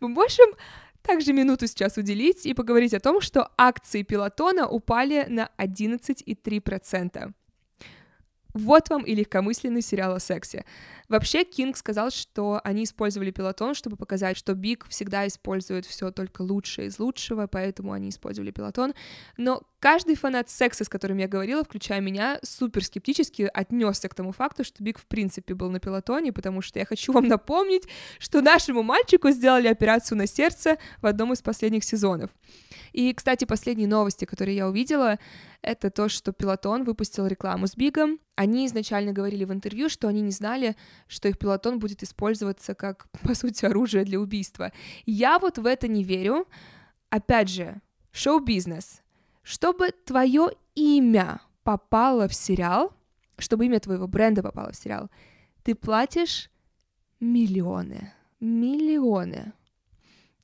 мы 0.00 0.08
можем 0.08 0.50
также 1.02 1.32
минуту 1.32 1.68
сейчас 1.68 1.96
уделить 1.96 2.46
и 2.46 2.52
поговорить 2.52 2.94
о 2.94 3.00
том, 3.00 3.20
что 3.20 3.48
акции 3.56 4.02
пилотона 4.02 4.68
упали 4.68 5.24
на 5.28 5.50
11,3%. 5.56 7.32
Вот 8.56 8.88
вам 8.88 9.02
и 9.02 9.14
легкомысленный 9.14 9.82
сериал 9.82 10.14
о 10.14 10.18
сексе. 10.18 10.64
Вообще, 11.10 11.44
Кинг 11.44 11.76
сказал, 11.76 12.10
что 12.10 12.58
они 12.64 12.84
использовали 12.84 13.30
пилотон, 13.30 13.74
чтобы 13.74 13.96
показать, 13.96 14.38
что 14.38 14.54
Биг 14.54 14.86
всегда 14.88 15.26
использует 15.26 15.84
все 15.84 16.10
только 16.10 16.40
лучшее 16.40 16.88
из 16.88 16.98
лучшего, 16.98 17.46
поэтому 17.46 17.92
они 17.92 18.08
использовали 18.08 18.50
пилотон. 18.50 18.94
Но 19.36 19.62
каждый 19.78 20.16
фанат 20.16 20.48
секса, 20.48 20.84
с 20.84 20.88
которым 20.88 21.18
я 21.18 21.28
говорила, 21.28 21.64
включая 21.64 22.00
меня, 22.00 22.38
супер 22.42 22.82
скептически 22.82 23.48
отнесся 23.52 24.08
к 24.08 24.14
тому 24.14 24.32
факту, 24.32 24.64
что 24.64 24.82
Биг 24.82 24.98
в 24.98 25.06
принципе 25.06 25.52
был 25.52 25.70
на 25.70 25.78
пилотоне, 25.78 26.32
потому 26.32 26.62
что 26.62 26.78
я 26.78 26.86
хочу 26.86 27.12
вам 27.12 27.28
напомнить, 27.28 27.86
что 28.18 28.40
нашему 28.40 28.82
мальчику 28.82 29.28
сделали 29.30 29.68
операцию 29.68 30.16
на 30.16 30.26
сердце 30.26 30.78
в 31.02 31.06
одном 31.06 31.34
из 31.34 31.42
последних 31.42 31.84
сезонов. 31.84 32.30
И, 32.94 33.12
кстати, 33.12 33.44
последние 33.44 33.86
новости, 33.86 34.24
которые 34.24 34.56
я 34.56 34.66
увидела, 34.66 35.18
это 35.66 35.90
то, 35.90 36.08
что 36.08 36.32
Пилотон 36.32 36.84
выпустил 36.84 37.26
рекламу 37.26 37.66
с 37.66 37.74
Бигом. 37.74 38.20
Они 38.36 38.66
изначально 38.66 39.12
говорили 39.12 39.44
в 39.44 39.52
интервью, 39.52 39.88
что 39.88 40.06
они 40.06 40.20
не 40.20 40.30
знали, 40.30 40.76
что 41.08 41.28
их 41.28 41.38
Пилотон 41.38 41.80
будет 41.80 42.02
использоваться 42.02 42.74
как, 42.74 43.08
по 43.22 43.34
сути, 43.34 43.66
оружие 43.66 44.04
для 44.04 44.20
убийства. 44.20 44.72
Я 45.04 45.38
вот 45.38 45.58
в 45.58 45.66
это 45.66 45.88
не 45.88 46.04
верю. 46.04 46.46
Опять 47.10 47.50
же, 47.50 47.80
шоу-бизнес. 48.12 49.02
Чтобы 49.42 49.90
твое 50.04 50.50
имя 50.74 51.40
попало 51.64 52.28
в 52.28 52.34
сериал, 52.34 52.92
чтобы 53.38 53.66
имя 53.66 53.80
твоего 53.80 54.06
бренда 54.06 54.42
попало 54.42 54.70
в 54.72 54.76
сериал, 54.76 55.10
ты 55.64 55.74
платишь 55.74 56.48
миллионы. 57.18 58.12
Миллионы. 58.38 59.52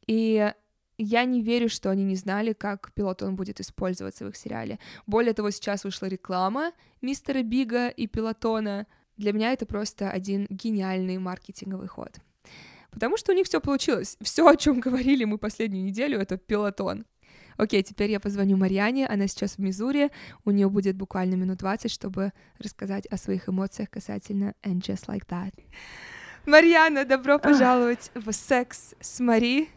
И 0.07 0.53
я 0.99 1.25
не 1.25 1.43
верю, 1.43 1.69
что 1.69 1.91
они 1.91 2.05
не 2.05 2.17
знали, 2.17 2.53
как 2.53 2.93
пилотон 2.95 3.37
будет 3.37 3.61
использоваться 3.61 4.25
в 4.25 4.29
их 4.29 4.37
сериале. 4.37 4.79
Более 5.07 5.33
того, 5.33 5.51
сейчас 5.51 5.85
вышла 5.85 6.07
реклама 6.07 6.73
мистера 7.01 7.43
Бига 7.43 7.89
и 7.89 8.07
пилотона. 8.07 8.87
Для 9.17 9.33
меня 9.33 9.53
это 9.53 9.67
просто 9.67 10.11
один 10.11 10.47
гениальный 10.49 11.19
маркетинговый 11.19 11.89
ход. 11.89 12.19
Потому 12.91 13.17
что 13.17 13.33
у 13.33 13.35
них 13.35 13.47
все 13.47 13.61
получилось. 13.61 14.17
Все, 14.21 14.47
о 14.47 14.57
чем 14.57 14.81
говорили 14.81 15.25
мы 15.25 15.39
последнюю 15.39 15.85
неделю, 15.85 16.19
это 16.19 16.37
пилотон. 16.37 17.07
Окей, 17.57 17.83
теперь 17.83 18.11
я 18.11 18.21
позвоню 18.21 18.57
Марьяне, 18.57 19.07
она 19.07 19.27
сейчас 19.27 19.57
в 19.57 19.59
Мизури, 19.59 20.11
у 20.45 20.51
нее 20.51 20.69
будет 20.71 20.97
буквально 20.97 21.35
минут 21.35 21.59
20, 21.59 21.91
чтобы 21.91 22.33
рассказать 22.59 23.07
о 23.07 23.17
своих 23.17 23.49
эмоциях 23.49 23.91
касательно 23.91 24.55
And 24.63 24.81
Just 24.81 25.07
Like 25.07 25.27
That. 25.29 25.53
Марьяна, 26.47 27.05
добро 27.05 27.39
пожаловать 27.39 28.11
в 28.15 28.33
«Секс 28.33 28.95
с 29.01 29.21
Мари». 29.21 29.69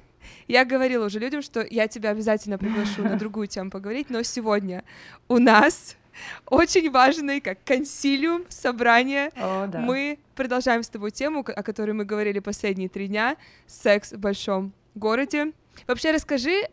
Я 0.48 0.66
говорила 0.66 1.06
уже 1.06 1.20
людям, 1.20 1.42
что 1.42 1.66
я 1.70 1.88
тебя 1.88 2.12
обязательно 2.12 2.58
приглашу 2.58 3.04
на 3.04 3.18
другую 3.18 3.48
тему 3.48 3.72
поговорить, 3.72 4.10
но 4.10 4.24
сегодня 4.24 4.84
у 5.28 5.38
нас 5.38 5.96
очень 6.48 6.90
важный, 6.92 7.42
как 7.42 7.58
консилиум, 7.64 8.44
собрание. 8.50 9.32
О, 9.36 9.68
да. 9.68 9.80
Мы 9.80 10.20
продолжаем 10.36 10.84
с 10.84 10.90
тобой 10.90 11.12
тему, 11.12 11.40
о 11.40 11.64
которой 11.64 11.92
мы 11.92 12.06
говорили 12.06 12.40
последние 12.40 12.90
три 12.90 13.08
дня, 13.08 13.36
секс 13.68 14.14
в 14.14 14.20
большом 14.20 14.74
городе. 14.96 15.52
Вообще 15.88 16.12
расскажи, 16.12 16.70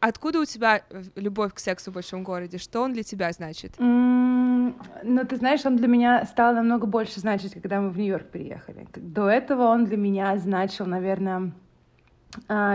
откуда 0.00 0.40
у 0.40 0.44
тебя 0.44 0.82
любовь 1.14 1.54
к 1.54 1.58
сексу 1.58 1.90
в 1.90 1.94
большом 1.94 2.24
городе? 2.24 2.58
Что 2.58 2.82
он 2.82 2.92
для 2.92 3.02
тебя 3.02 3.30
значит? 3.32 3.76
Mm, 3.78 4.74
ну, 5.04 5.24
ты 5.24 5.36
знаешь, 5.36 5.64
он 5.64 5.76
для 5.76 5.88
меня 5.88 6.24
стал 6.24 6.54
намного 6.54 6.86
больше 6.86 7.20
значить, 7.20 7.54
когда 7.54 7.80
мы 7.80 7.90
в 7.90 7.98
Нью-Йорк 7.98 8.30
приехали. 8.30 8.86
До 8.94 9.28
этого 9.28 9.64
он 9.64 9.84
для 9.84 9.96
меня 9.96 10.36
значил, 10.38 10.86
наверное, 10.86 11.52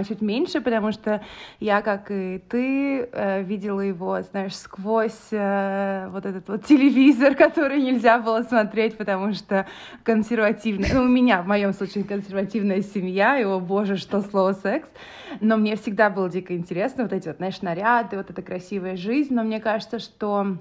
чуть 0.07 0.21
меньше, 0.21 0.61
потому 0.61 0.91
что 0.91 1.21
я, 1.59 1.81
как 1.81 2.09
и 2.09 2.41
ты, 2.49 3.01
э, 3.11 3.43
видела 3.43 3.81
его, 3.81 4.21
знаешь, 4.21 4.55
сквозь 4.55 5.27
э, 5.31 6.09
вот 6.11 6.25
этот 6.25 6.47
вот 6.47 6.65
телевизор, 6.65 7.35
который 7.37 7.81
нельзя 7.81 8.19
было 8.19 8.41
смотреть, 8.41 8.97
потому 8.97 9.33
что 9.33 9.67
консервативная, 10.03 10.93
ну, 10.93 11.03
у 11.03 11.07
меня, 11.07 11.41
в 11.41 11.47
моем 11.47 11.73
случае, 11.73 12.03
консервативная 12.03 12.81
семья, 12.81 13.39
и, 13.39 13.43
о 13.43 13.59
боже, 13.59 13.97
что 13.97 14.21
слово 14.21 14.53
секс, 14.53 14.87
но 15.39 15.57
мне 15.57 15.75
всегда 15.75 16.09
было 16.09 16.29
дико 16.29 16.55
интересно, 16.55 17.03
вот 17.03 17.13
эти 17.13 17.27
вот, 17.27 17.37
знаешь, 17.37 17.61
наряды, 17.61 18.17
вот 18.17 18.29
эта 18.29 18.41
красивая 18.41 18.95
жизнь, 18.95 19.33
но 19.33 19.43
мне 19.43 19.59
кажется, 19.59 19.99
что 19.99 20.57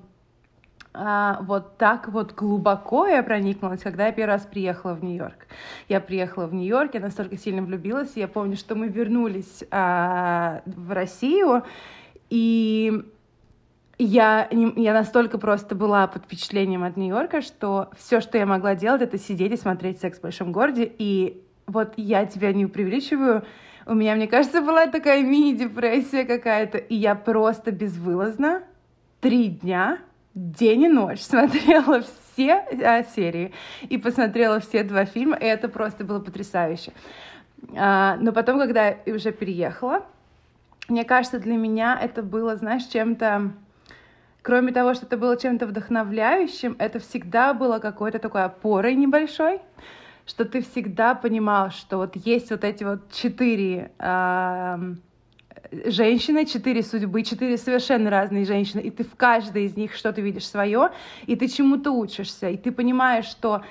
а, 0.94 1.40
вот 1.42 1.78
так 1.78 2.08
вот 2.08 2.34
глубоко 2.34 3.06
я 3.06 3.22
проникнулась, 3.22 3.80
когда 3.80 4.06
я 4.06 4.12
первый 4.12 4.34
раз 4.34 4.42
приехала 4.42 4.92
в 4.92 5.02
Нью-Йорк. 5.02 5.46
Я 5.88 6.00
приехала 6.00 6.46
в 6.46 6.54
Нью-Йорк, 6.54 6.94
я 6.94 7.00
настолько 7.00 7.38
сильно 7.38 7.62
влюбилась, 7.62 8.12
я 8.14 8.28
помню, 8.28 8.56
что 8.56 8.74
мы 8.74 8.88
вернулись 8.88 9.64
а, 9.70 10.62
в 10.66 10.92
Россию, 10.92 11.64
и 12.28 13.04
я, 13.98 14.48
я 14.50 14.92
настолько 14.92 15.38
просто 15.38 15.74
была 15.74 16.06
под 16.08 16.24
впечатлением 16.24 16.84
от 16.84 16.96
Нью-Йорка, 16.96 17.40
что 17.40 17.90
все, 17.96 18.20
что 18.20 18.36
я 18.36 18.44
могла 18.44 18.74
делать, 18.74 19.00
это 19.00 19.18
сидеть 19.18 19.52
и 19.52 19.56
смотреть 19.56 20.00
«Секс 20.00 20.18
в 20.18 20.22
большом 20.22 20.52
городе», 20.52 20.90
и 20.98 21.42
вот 21.66 21.94
я 21.96 22.26
тебя 22.26 22.52
не 22.52 22.66
преувеличиваю, 22.66 23.44
у 23.86 23.94
меня, 23.94 24.14
мне 24.14 24.28
кажется, 24.28 24.60
была 24.60 24.86
такая 24.88 25.22
мини-депрессия 25.22 26.24
какая-то, 26.24 26.78
и 26.78 26.94
я 26.94 27.14
просто 27.14 27.72
безвылазно 27.72 28.62
три 29.20 29.48
дня 29.48 29.98
день 30.34 30.82
и 30.82 30.88
ночь 30.88 31.20
смотрела 31.22 32.02
все 32.02 32.64
а, 32.84 33.02
серии 33.02 33.52
и 33.82 33.98
посмотрела 33.98 34.60
все 34.60 34.82
два 34.82 35.04
фильма, 35.04 35.36
и 35.36 35.44
это 35.44 35.68
просто 35.68 36.04
было 36.04 36.20
потрясающе. 36.20 36.92
А, 37.76 38.16
но 38.16 38.32
потом, 38.32 38.58
когда 38.58 38.88
я 38.88 39.14
уже 39.14 39.32
переехала, 39.32 40.04
мне 40.88 41.04
кажется, 41.04 41.38
для 41.38 41.56
меня 41.56 41.98
это 42.00 42.22
было, 42.22 42.56
знаешь, 42.56 42.84
чем-то... 42.84 43.52
Кроме 44.42 44.72
того, 44.72 44.94
что 44.94 45.06
это 45.06 45.16
было 45.16 45.36
чем-то 45.36 45.68
вдохновляющим, 45.68 46.74
это 46.80 46.98
всегда 46.98 47.54
было 47.54 47.78
какой-то 47.78 48.18
такой 48.18 48.42
опорой 48.42 48.96
небольшой, 48.96 49.60
что 50.26 50.44
ты 50.44 50.62
всегда 50.62 51.14
понимал, 51.14 51.70
что 51.70 51.98
вот 51.98 52.16
есть 52.16 52.50
вот 52.50 52.64
эти 52.64 52.82
вот 52.82 53.12
четыре... 53.12 53.92
А, 53.98 54.80
женщины, 55.70 56.46
четыре 56.46 56.82
судьбы, 56.82 57.22
четыре 57.22 57.56
совершенно 57.56 58.10
разные 58.10 58.44
женщины, 58.44 58.80
и 58.80 58.90
ты 58.90 59.04
в 59.04 59.16
каждой 59.16 59.64
из 59.64 59.76
них 59.76 59.94
что-то 59.94 60.20
видишь 60.20 60.46
свое, 60.46 60.90
и 61.26 61.36
ты 61.36 61.48
чему-то 61.48 61.92
учишься, 61.92 62.48
и 62.48 62.56
ты 62.56 62.72
понимаешь, 62.72 63.26
что 63.26 63.62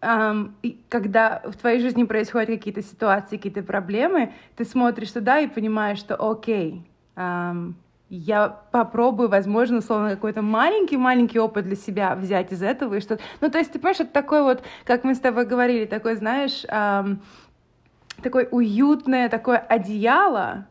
эм, 0.00 0.54
когда 0.88 1.42
в 1.44 1.56
твоей 1.56 1.80
жизни 1.80 2.04
происходят 2.04 2.48
какие-то 2.48 2.82
ситуации, 2.82 3.36
какие-то 3.36 3.62
проблемы, 3.62 4.32
ты 4.56 4.64
смотришь 4.64 5.12
туда 5.12 5.40
и 5.40 5.46
понимаешь, 5.46 5.98
что 5.98 6.16
окей, 6.16 6.82
эм, 7.16 7.76
я 8.08 8.60
попробую, 8.70 9.28
возможно, 9.28 9.78
условно, 9.78 10.10
какой-то 10.10 10.40
маленький-маленький 10.40 11.40
опыт 11.40 11.64
для 11.64 11.74
себя 11.74 12.14
взять 12.14 12.52
из 12.52 12.62
этого 12.62 12.94
и 12.94 13.00
что 13.00 13.18
Ну, 13.40 13.50
то 13.50 13.58
есть, 13.58 13.72
ты 13.72 13.78
понимаешь, 13.80 14.00
это 14.00 14.12
такой 14.12 14.42
вот, 14.42 14.62
как 14.84 15.02
мы 15.02 15.14
с 15.14 15.18
тобой 15.18 15.44
говорили, 15.44 15.86
такой, 15.86 16.14
знаешь, 16.14 16.64
эм, 16.68 17.20
такое 18.22 18.48
уютное 18.50 19.28
такое 19.28 19.58
одеяло, 19.58 20.66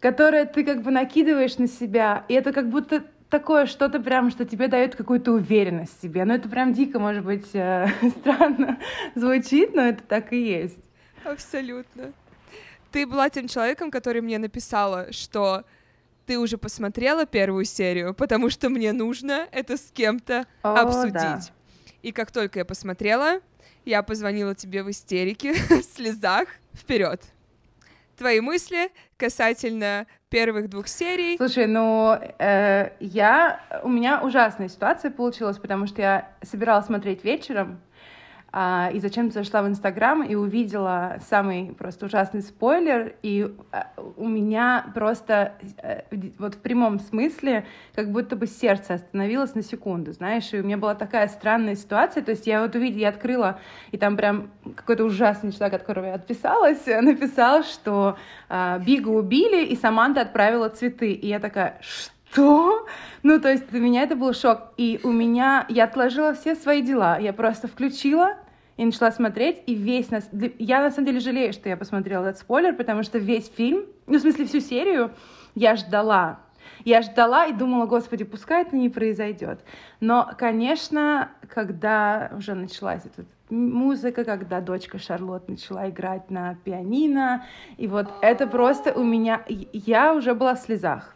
которое 0.00 0.46
ты 0.46 0.64
как 0.64 0.82
бы 0.82 0.90
накидываешь 0.90 1.58
на 1.58 1.68
себя, 1.68 2.24
и 2.28 2.34
это 2.34 2.52
как 2.52 2.68
будто 2.68 3.04
такое 3.28 3.66
что-то 3.66 4.00
прям, 4.00 4.30
что 4.30 4.44
тебе 4.44 4.68
дает 4.68 4.96
какую-то 4.96 5.32
уверенность 5.32 5.96
в 5.98 6.02
себе. 6.02 6.24
Ну, 6.24 6.34
это 6.34 6.48
прям 6.48 6.72
дико, 6.72 6.98
может 6.98 7.24
быть, 7.24 7.48
э, 7.54 7.86
странно 8.20 8.78
звучит, 9.14 9.74
но 9.74 9.82
это 9.82 10.02
так 10.02 10.32
и 10.32 10.42
есть. 10.42 10.78
Абсолютно. 11.24 12.12
Ты 12.90 13.06
была 13.06 13.30
тем 13.30 13.46
человеком, 13.46 13.90
который 13.90 14.20
мне 14.20 14.38
написала, 14.38 15.12
что 15.12 15.64
ты 16.26 16.38
уже 16.38 16.58
посмотрела 16.58 17.24
первую 17.24 17.64
серию, 17.64 18.14
потому 18.14 18.50
что 18.50 18.68
мне 18.68 18.92
нужно 18.92 19.46
это 19.52 19.76
с 19.76 19.90
кем-то 19.92 20.46
О, 20.62 20.74
обсудить. 20.74 21.12
Да. 21.14 21.40
И 22.02 22.12
как 22.12 22.32
только 22.32 22.60
я 22.60 22.64
посмотрела, 22.64 23.40
я 23.84 24.02
позвонила 24.02 24.54
тебе 24.54 24.82
в 24.82 24.90
истерике, 24.90 25.54
в 25.68 25.82
слезах, 25.82 26.48
вперед. 26.74 27.22
Твои 28.20 28.40
мысли 28.40 28.90
касательно 29.16 30.06
первых 30.28 30.68
двух 30.68 30.88
серий? 30.88 31.38
Слушай, 31.38 31.66
ну 31.66 32.12
э, 32.38 32.90
я 33.00 33.60
у 33.82 33.88
меня 33.88 34.20
ужасная 34.22 34.68
ситуация 34.68 35.10
получилась, 35.10 35.56
потому 35.56 35.86
что 35.86 36.02
я 36.02 36.28
собиралась 36.42 36.84
смотреть 36.84 37.24
вечером, 37.24 37.80
и 38.52 38.98
зачем-то 38.98 39.34
зашла 39.34 39.62
в 39.62 39.68
Инстаграм 39.68 40.24
и 40.24 40.34
увидела 40.34 41.18
самый 41.28 41.72
просто 41.72 42.06
ужасный 42.06 42.42
спойлер, 42.42 43.14
и 43.22 43.54
а, 43.70 43.86
у 44.16 44.26
меня 44.26 44.90
просто 44.92 45.54
э, 45.78 46.02
вот 46.38 46.56
в 46.56 46.58
прямом 46.58 46.98
смысле 46.98 47.64
как 47.94 48.10
будто 48.10 48.34
бы 48.34 48.48
сердце 48.48 48.94
остановилось 48.94 49.54
на 49.54 49.62
секунду, 49.62 50.12
знаешь, 50.12 50.52
и 50.52 50.58
у 50.58 50.64
меня 50.64 50.78
была 50.78 50.96
такая 50.96 51.28
странная 51.28 51.76
ситуация, 51.76 52.24
то 52.24 52.32
есть 52.32 52.46
я 52.46 52.62
вот 52.62 52.74
увидела, 52.74 53.00
я 53.00 53.08
открыла, 53.10 53.60
и 53.92 53.98
там 53.98 54.16
прям 54.16 54.50
какой-то 54.74 55.04
ужасный 55.04 55.52
человек, 55.52 55.74
от 55.74 55.82
которого 55.82 56.06
я 56.06 56.14
отписалась, 56.14 56.84
написал, 56.86 57.62
что 57.62 58.18
э, 58.48 58.80
Бига 58.84 59.08
убили, 59.08 59.64
и 59.64 59.76
Саманта 59.76 60.22
отправила 60.22 60.68
цветы, 60.68 61.12
и 61.12 61.28
я 61.28 61.38
такая, 61.38 61.78
что? 61.80 62.19
Что? 62.30 62.86
Ну, 63.22 63.40
то 63.40 63.50
есть 63.50 63.68
для 63.68 63.80
меня 63.80 64.02
это 64.02 64.16
был 64.16 64.32
шок. 64.32 64.72
И 64.76 65.00
у 65.02 65.10
меня, 65.10 65.66
я 65.68 65.84
отложила 65.84 66.34
все 66.34 66.54
свои 66.54 66.82
дела. 66.82 67.18
Я 67.18 67.32
просто 67.32 67.68
включила 67.68 68.36
и 68.76 68.84
начала 68.84 69.10
смотреть, 69.10 69.62
и 69.66 69.74
весь 69.74 70.10
нас... 70.10 70.28
Я, 70.58 70.80
на 70.80 70.90
самом 70.90 71.06
деле, 71.06 71.20
жалею, 71.20 71.52
что 71.52 71.68
я 71.68 71.76
посмотрела 71.76 72.26
этот 72.26 72.40
спойлер, 72.40 72.74
потому 72.74 73.02
что 73.02 73.18
весь 73.18 73.48
фильм, 73.48 73.84
ну, 74.06 74.18
в 74.18 74.20
смысле, 74.22 74.46
всю 74.46 74.60
серию 74.60 75.10
я 75.54 75.76
ждала. 75.76 76.40
Я 76.84 77.02
ждала 77.02 77.46
и 77.46 77.52
думала, 77.52 77.86
господи, 77.86 78.24
пускай 78.24 78.62
это 78.62 78.74
не 78.74 78.88
произойдет. 78.88 79.60
Но, 80.00 80.30
конечно, 80.38 81.30
когда 81.48 82.30
уже 82.36 82.54
началась 82.54 83.02
эта 83.04 83.26
музыка, 83.50 84.24
когда 84.24 84.60
дочка 84.60 84.98
Шарлот 84.98 85.48
начала 85.48 85.90
играть 85.90 86.30
на 86.30 86.54
пианино, 86.64 87.44
и 87.76 87.86
вот 87.86 88.06
это 88.22 88.46
просто 88.46 88.92
у 88.92 89.02
меня... 89.02 89.42
Я 89.48 90.14
уже 90.14 90.34
была 90.34 90.54
в 90.54 90.60
слезах. 90.60 91.14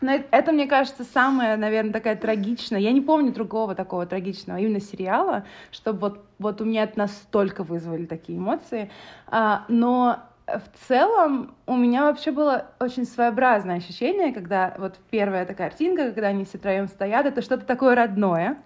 Но 0.00 0.12
это, 0.30 0.52
мне 0.52 0.66
кажется, 0.66 1.04
самая, 1.04 1.56
наверное, 1.56 1.92
такая 1.92 2.16
трагичная. 2.16 2.80
Я 2.80 2.92
не 2.92 3.02
помню 3.02 3.32
другого 3.32 3.74
такого 3.74 4.06
трагичного 4.06 4.58
именно 4.58 4.80
сериала, 4.80 5.44
чтобы 5.70 5.98
вот, 5.98 6.24
вот 6.38 6.60
у 6.60 6.64
меня 6.64 6.84
это 6.84 6.98
настолько 6.98 7.64
вызвали 7.64 8.06
такие 8.06 8.38
эмоции. 8.38 8.90
А, 9.26 9.64
но 9.68 10.20
в 10.46 10.88
целом 10.88 11.54
у 11.66 11.76
меня 11.76 12.04
вообще 12.04 12.30
было 12.30 12.66
очень 12.80 13.04
своеобразное 13.04 13.76
ощущение, 13.76 14.32
когда 14.32 14.74
вот 14.78 14.98
первая 15.10 15.42
эта 15.42 15.54
картинка, 15.54 16.06
когда 16.06 16.28
они 16.28 16.44
все 16.44 16.58
троем 16.58 16.88
стоят, 16.88 17.26
это 17.26 17.42
что-то 17.42 17.66
такое 17.66 17.94
родное, 17.94 18.56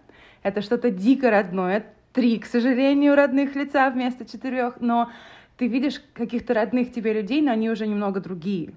это 0.42 0.62
что-то 0.62 0.90
дико 0.90 1.30
родное, 1.30 1.84
три, 2.12 2.38
к 2.38 2.46
сожалению, 2.46 3.16
родных 3.16 3.56
лица 3.56 3.90
вместо 3.90 4.24
четырех, 4.24 4.80
но 4.80 5.10
ты 5.56 5.66
видишь 5.66 6.00
каких-то 6.14 6.54
родных 6.54 6.92
тебе 6.92 7.12
людей, 7.12 7.42
но 7.42 7.50
они 7.50 7.70
уже 7.70 7.86
немного 7.86 8.20
другие 8.20 8.74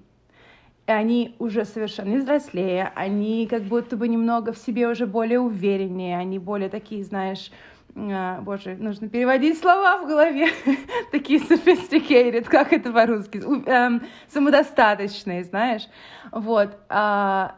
и 0.88 0.90
они 0.90 1.36
уже 1.38 1.66
совершенно 1.66 2.16
взрослее, 2.16 2.90
они 2.94 3.46
как 3.46 3.62
будто 3.62 3.94
бы 3.94 4.08
немного 4.08 4.54
в 4.54 4.58
себе 4.58 4.88
уже 4.88 5.06
более 5.06 5.38
увереннее, 5.38 6.16
они 6.16 6.38
более 6.38 6.70
такие, 6.70 7.04
знаешь, 7.04 7.52
а, 7.94 8.40
боже, 8.40 8.74
нужно 8.74 9.10
переводить 9.10 9.58
слова 9.58 9.98
в 9.98 10.08
голове, 10.08 10.48
такие 11.12 11.40
sophisticated, 11.40 12.44
как 12.44 12.72
это 12.72 12.90
по-русски, 12.90 13.42
эм, 13.66 14.02
самодостаточные, 14.28 15.44
знаешь, 15.44 15.86
вот. 16.32 16.78
А, 16.88 17.56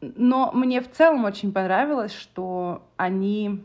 но 0.00 0.52
мне 0.54 0.80
в 0.80 0.90
целом 0.90 1.26
очень 1.26 1.52
понравилось, 1.52 2.14
что 2.14 2.88
они 2.96 3.62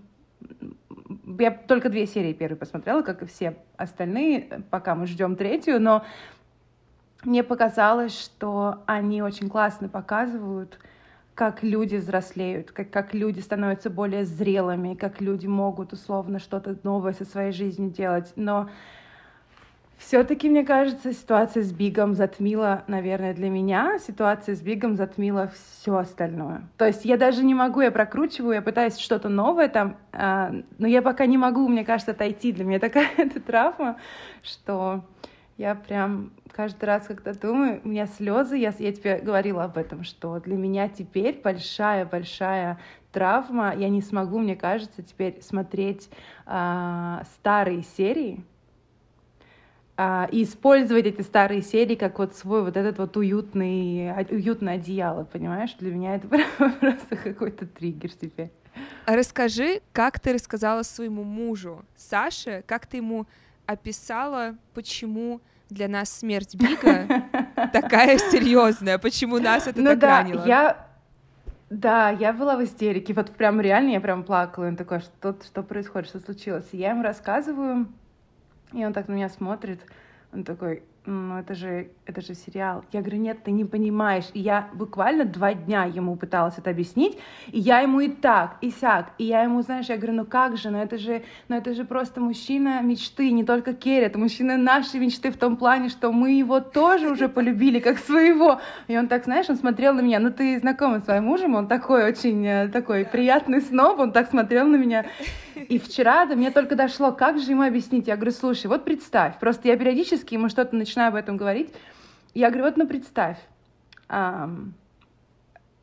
я 1.39 1.51
только 1.51 1.89
две 1.89 2.05
серии 2.05 2.33
первые 2.33 2.57
посмотрела, 2.57 3.01
как 3.01 3.21
и 3.21 3.25
все 3.25 3.55
остальные, 3.77 4.63
пока 4.69 4.95
мы 4.95 5.07
ждем 5.07 5.37
третью, 5.37 5.79
но 5.79 6.03
мне 7.23 7.43
показалось, 7.43 8.19
что 8.19 8.83
они 8.85 9.21
очень 9.21 9.49
классно 9.49 9.89
показывают, 9.89 10.79
как 11.35 11.63
люди 11.63 11.95
взрослеют, 11.95 12.71
как, 12.71 12.89
как 12.89 13.13
люди 13.13 13.39
становятся 13.39 13.89
более 13.89 14.25
зрелыми, 14.25 14.95
как 14.95 15.21
люди 15.21 15.47
могут 15.47 15.93
условно 15.93 16.39
что-то 16.39 16.77
новое 16.83 17.13
со 17.13 17.25
своей 17.25 17.51
жизнью 17.51 17.89
делать. 17.89 18.33
Но 18.35 18.69
все-таки, 19.97 20.49
мне 20.49 20.65
кажется, 20.65 21.13
ситуация 21.13 21.63
с 21.63 21.71
Бигом 21.71 22.15
затмила, 22.15 22.83
наверное, 22.87 23.33
для 23.35 23.49
меня, 23.49 23.99
ситуация 23.99 24.55
с 24.55 24.61
Бигом 24.61 24.95
затмила 24.95 25.51
все 25.53 25.95
остальное. 25.95 26.63
То 26.77 26.85
есть 26.85 27.05
я 27.05 27.17
даже 27.17 27.43
не 27.43 27.53
могу, 27.53 27.81
я 27.81 27.91
прокручиваю, 27.91 28.55
я 28.55 28.61
пытаюсь 28.61 28.97
что-то 28.97 29.29
новое 29.29 29.69
там, 29.69 29.97
а, 30.11 30.53
но 30.79 30.87
я 30.87 31.01
пока 31.03 31.27
не 31.27 31.37
могу, 31.37 31.67
мне 31.67 31.85
кажется, 31.85 32.11
отойти. 32.11 32.51
Для 32.51 32.65
меня 32.65 32.79
такая 32.79 33.09
эта 33.17 33.39
травма, 33.39 33.97
что 34.41 35.05
я 35.57 35.75
прям 35.75 36.31
каждый 36.51 36.85
раз, 36.85 37.07
когда 37.07 37.33
думаю, 37.33 37.81
у 37.83 37.87
меня 37.87 38.07
слезы, 38.07 38.57
я, 38.57 38.73
я 38.77 38.91
тебе 38.91 39.19
говорила 39.19 39.63
об 39.63 39.77
этом, 39.77 40.03
что 40.03 40.39
для 40.39 40.55
меня 40.55 40.89
теперь 40.89 41.39
большая-большая 41.41 42.79
травма, 43.11 43.75
я 43.75 43.89
не 43.89 44.01
смогу, 44.01 44.39
мне 44.39 44.55
кажется, 44.55 45.01
теперь 45.03 45.41
смотреть 45.41 46.09
а, 46.45 47.23
старые 47.35 47.83
серии, 47.83 48.43
а, 49.97 50.27
и 50.31 50.43
использовать 50.43 51.05
эти 51.05 51.21
старые 51.21 51.61
серии 51.61 51.95
как 51.95 52.17
вот 52.19 52.35
свой 52.35 52.63
вот 52.63 52.75
этот 52.77 52.97
вот 52.97 53.15
уютный, 53.17 54.11
уютное 54.29 54.75
одеяло, 54.75 55.25
понимаешь? 55.25 55.75
Для 55.79 55.91
меня 55.91 56.15
это 56.15 56.27
просто 56.79 57.15
какой-то 57.17 57.67
триггер 57.67 58.11
теперь. 58.11 58.51
Расскажи, 59.05 59.81
как 59.91 60.19
ты 60.19 60.33
рассказала 60.33 60.83
своему 60.83 61.23
мужу 61.23 61.83
Саше, 61.95 62.63
как 62.65 62.87
ты 62.87 62.97
ему 62.97 63.27
описала, 63.65 64.55
почему 64.73 65.41
для 65.71 65.87
нас 65.87 66.09
смерть 66.11 66.55
Бига 66.55 67.07
такая 67.73 68.17
серьезная? 68.17 68.97
Почему 68.99 69.39
нас 69.39 69.67
это 69.67 69.79
ну 69.79 69.91
так 69.91 69.99
да, 69.99 70.07
ранило? 70.19 70.45
Я... 70.45 70.87
Да, 71.69 72.09
я 72.09 72.33
была 72.33 72.57
в 72.57 72.63
истерике. 72.63 73.13
Вот 73.13 73.31
прям 73.31 73.61
реально 73.61 73.91
я 73.91 74.01
прям 74.01 74.23
плакала. 74.23 74.65
Он 74.67 74.75
такой, 74.75 74.99
что, 74.99 75.35
что 75.41 75.63
происходит, 75.63 76.09
что 76.09 76.19
случилось? 76.19 76.67
я 76.73 76.89
ему 76.89 77.01
рассказываю, 77.01 77.87
и 78.73 78.85
он 78.85 78.91
так 78.91 79.07
на 79.07 79.13
меня 79.13 79.29
смотрит. 79.29 79.79
Он 80.33 80.43
такой, 80.43 80.83
это 81.39 81.55
же, 81.55 81.89
это 82.05 82.21
же 82.21 82.33
сериал. 82.33 82.83
Я 82.91 83.01
говорю, 83.01 83.19
нет, 83.19 83.43
ты 83.43 83.51
не 83.51 83.65
понимаешь. 83.65 84.25
И 84.33 84.39
я 84.39 84.69
буквально 84.73 85.25
два 85.25 85.53
дня 85.53 85.85
ему 85.85 86.15
пыталась 86.15 86.57
это 86.57 86.69
объяснить, 86.69 87.17
и 87.47 87.59
я 87.59 87.79
ему 87.79 87.99
и 87.99 88.09
так, 88.09 88.57
и 88.61 88.71
сяк. 88.71 89.11
И 89.17 89.25
я 89.25 89.43
ему, 89.43 89.61
знаешь, 89.61 89.87
я 89.87 89.97
говорю, 89.97 90.13
ну 90.13 90.25
как 90.25 90.57
же, 90.57 90.69
ну 90.69 90.77
это 90.77 90.97
же, 90.97 91.23
ну 91.49 91.55
это 91.55 91.73
же 91.73 91.85
просто 91.85 92.21
мужчина 92.21 92.81
мечты, 92.81 93.31
не 93.31 93.43
только 93.43 93.73
Керри, 93.73 94.05
это 94.05 94.17
мужчина 94.17 94.57
нашей 94.57 94.99
мечты 94.99 95.31
в 95.31 95.37
том 95.37 95.57
плане, 95.57 95.89
что 95.89 96.11
мы 96.11 96.31
его 96.31 96.59
тоже 96.59 97.09
уже 97.09 97.27
полюбили 97.29 97.79
как 97.79 97.97
своего. 97.97 98.61
И 98.87 98.97
он 98.97 99.07
так, 99.07 99.25
знаешь, 99.25 99.49
он 99.49 99.57
смотрел 99.57 99.93
на 99.93 100.01
меня, 100.01 100.19
ну 100.19 100.31
ты 100.31 100.59
знакома 100.59 100.99
с 100.99 101.05
своим 101.05 101.25
мужем, 101.25 101.55
он 101.55 101.67
такой 101.67 102.05
очень 102.05 102.45
э, 102.45 102.67
такой 102.69 103.05
приятный 103.05 103.61
сноб, 103.61 103.99
он 103.99 104.11
так 104.11 104.29
смотрел 104.29 104.67
на 104.67 104.75
меня. 104.75 105.05
И 105.69 105.79
вчера 105.79 106.25
до 106.25 106.35
меня 106.35 106.51
только 106.51 106.75
дошло, 106.75 107.11
как 107.11 107.39
же 107.39 107.51
ему 107.51 107.63
объяснить. 107.63 108.07
Я 108.07 108.15
говорю, 108.15 108.31
слушай, 108.31 108.67
вот 108.67 108.83
представь, 108.85 109.39
просто 109.39 109.67
я 109.67 109.77
периодически 109.77 110.33
ему 110.33 110.49
что-то 110.49 110.75
начинаю 110.75 111.09
об 111.09 111.15
этом 111.15 111.37
говорить. 111.37 111.73
Я 112.33 112.49
говорю, 112.49 112.65
вот 112.65 112.77
ну 112.77 112.87
представь, 112.87 113.37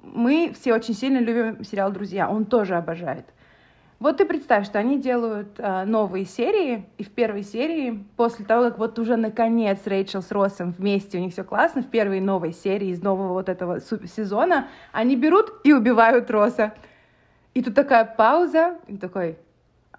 мы 0.03 0.53
все 0.59 0.75
очень 0.75 0.95
сильно 0.95 1.19
любим 1.19 1.65
сериал 1.65 1.93
«Друзья», 1.93 2.31
он 2.31 2.45
тоже 2.45 2.77
обожает. 2.77 3.27
Вот 4.01 4.19
ты 4.19 4.27
представь, 4.27 4.65
что 4.65 4.79
они 4.79 5.01
делают 5.01 5.59
э, 5.59 5.85
новые 5.85 6.25
серии, 6.25 6.87
и 6.99 7.03
в 7.03 7.11
первой 7.11 7.43
серии, 7.43 8.05
после 8.17 8.45
того, 8.45 8.63
как 8.71 8.79
вот 8.79 8.97
уже 9.01 9.17
наконец 9.17 9.81
Рэйчел 9.87 10.23
с 10.23 10.31
Россом 10.31 10.71
вместе, 10.71 11.19
у 11.19 11.21
них 11.21 11.33
все 11.33 11.43
классно, 11.43 11.83
в 11.83 11.89
первой 11.89 12.21
новой 12.21 12.53
серии 12.53 12.91
из 12.91 13.03
нового 13.03 13.33
вот 13.33 13.49
этого 13.49 13.81
сезона, 13.81 14.69
они 14.93 15.17
берут 15.17 15.53
и 15.65 15.73
убивают 15.73 16.31
Росса. 16.31 16.75
И 17.55 17.63
тут 17.63 17.75
такая 17.75 18.05
пауза, 18.05 18.79
и 18.87 18.97
такой, 18.97 19.37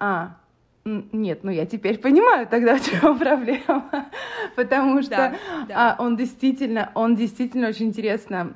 а, 0.00 0.36
нет, 0.84 1.44
ну 1.44 1.50
я 1.50 1.66
теперь 1.66 1.98
понимаю 1.98 2.46
тогда, 2.48 2.76
в 2.78 2.84
чем 2.84 3.18
проблема, 3.18 4.10
потому 4.56 5.02
что 5.02 5.10
да, 5.10 5.34
да. 5.68 5.96
А, 5.98 6.02
он 6.02 6.16
действительно, 6.16 6.90
он 6.94 7.14
действительно 7.14 7.68
очень 7.68 7.86
интересно 7.86 8.54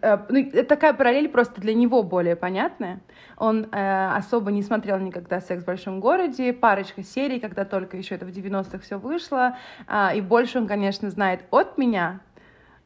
Э, 0.00 0.18
ну, 0.28 0.50
такая 0.64 0.92
параллель 0.92 1.28
просто 1.28 1.60
для 1.60 1.74
него 1.74 2.02
более 2.02 2.36
понятная. 2.36 3.00
Он 3.36 3.66
э, 3.70 4.10
особо 4.14 4.50
не 4.50 4.62
смотрел 4.62 4.98
никогда 4.98 5.40
«Секс 5.40 5.62
в 5.62 5.66
большом 5.66 6.00
городе», 6.00 6.52
парочка 6.52 7.02
серий, 7.02 7.40
когда 7.40 7.64
только 7.64 7.96
еще 7.96 8.14
это 8.14 8.26
в 8.26 8.30
90-х 8.30 8.78
все 8.78 8.98
вышло, 8.98 9.56
э, 9.88 10.16
и 10.16 10.20
больше 10.20 10.58
он, 10.58 10.66
конечно, 10.66 11.10
знает 11.10 11.44
от 11.50 11.78
меня, 11.78 12.20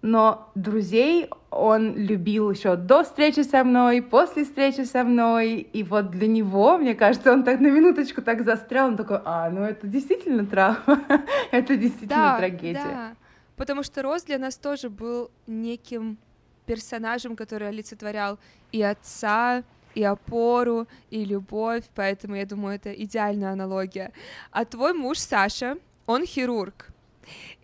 но 0.02 0.50
друзей 0.54 1.30
он 1.56 1.96
любил 1.96 2.50
еще 2.50 2.76
до 2.76 3.02
встречи 3.02 3.40
со 3.40 3.64
мной, 3.64 4.02
после 4.02 4.44
встречи 4.44 4.82
со 4.82 5.04
мной, 5.04 5.60
и 5.60 5.82
вот 5.82 6.10
для 6.10 6.28
него, 6.28 6.78
мне 6.78 6.94
кажется, 6.94 7.32
он 7.32 7.44
так 7.44 7.60
на 7.60 7.68
минуточку 7.68 8.22
так 8.22 8.44
застрял, 8.44 8.88
он 8.88 8.96
такой, 8.96 9.20
а, 9.24 9.50
ну 9.50 9.62
это 9.62 9.86
действительно 9.86 10.46
травма, 10.46 11.02
это 11.50 11.76
действительно 11.76 12.32
да, 12.32 12.38
трагедия. 12.38 12.82
Да, 12.84 13.12
потому 13.56 13.82
что 13.82 14.02
Рос 14.02 14.24
для 14.24 14.38
нас 14.38 14.56
тоже 14.56 14.90
был 14.90 15.30
неким 15.46 16.18
персонажем, 16.66 17.36
который 17.36 17.68
олицетворял 17.68 18.38
и 18.72 18.82
отца, 18.82 19.62
и 19.94 20.02
опору, 20.02 20.86
и 21.10 21.24
любовь, 21.24 21.84
поэтому 21.94 22.36
я 22.36 22.44
думаю, 22.44 22.76
это 22.76 22.92
идеальная 22.92 23.52
аналогия. 23.52 24.12
А 24.50 24.64
твой 24.64 24.92
муж 24.92 25.18
Саша, 25.18 25.78
он 26.06 26.26
хирург, 26.26 26.88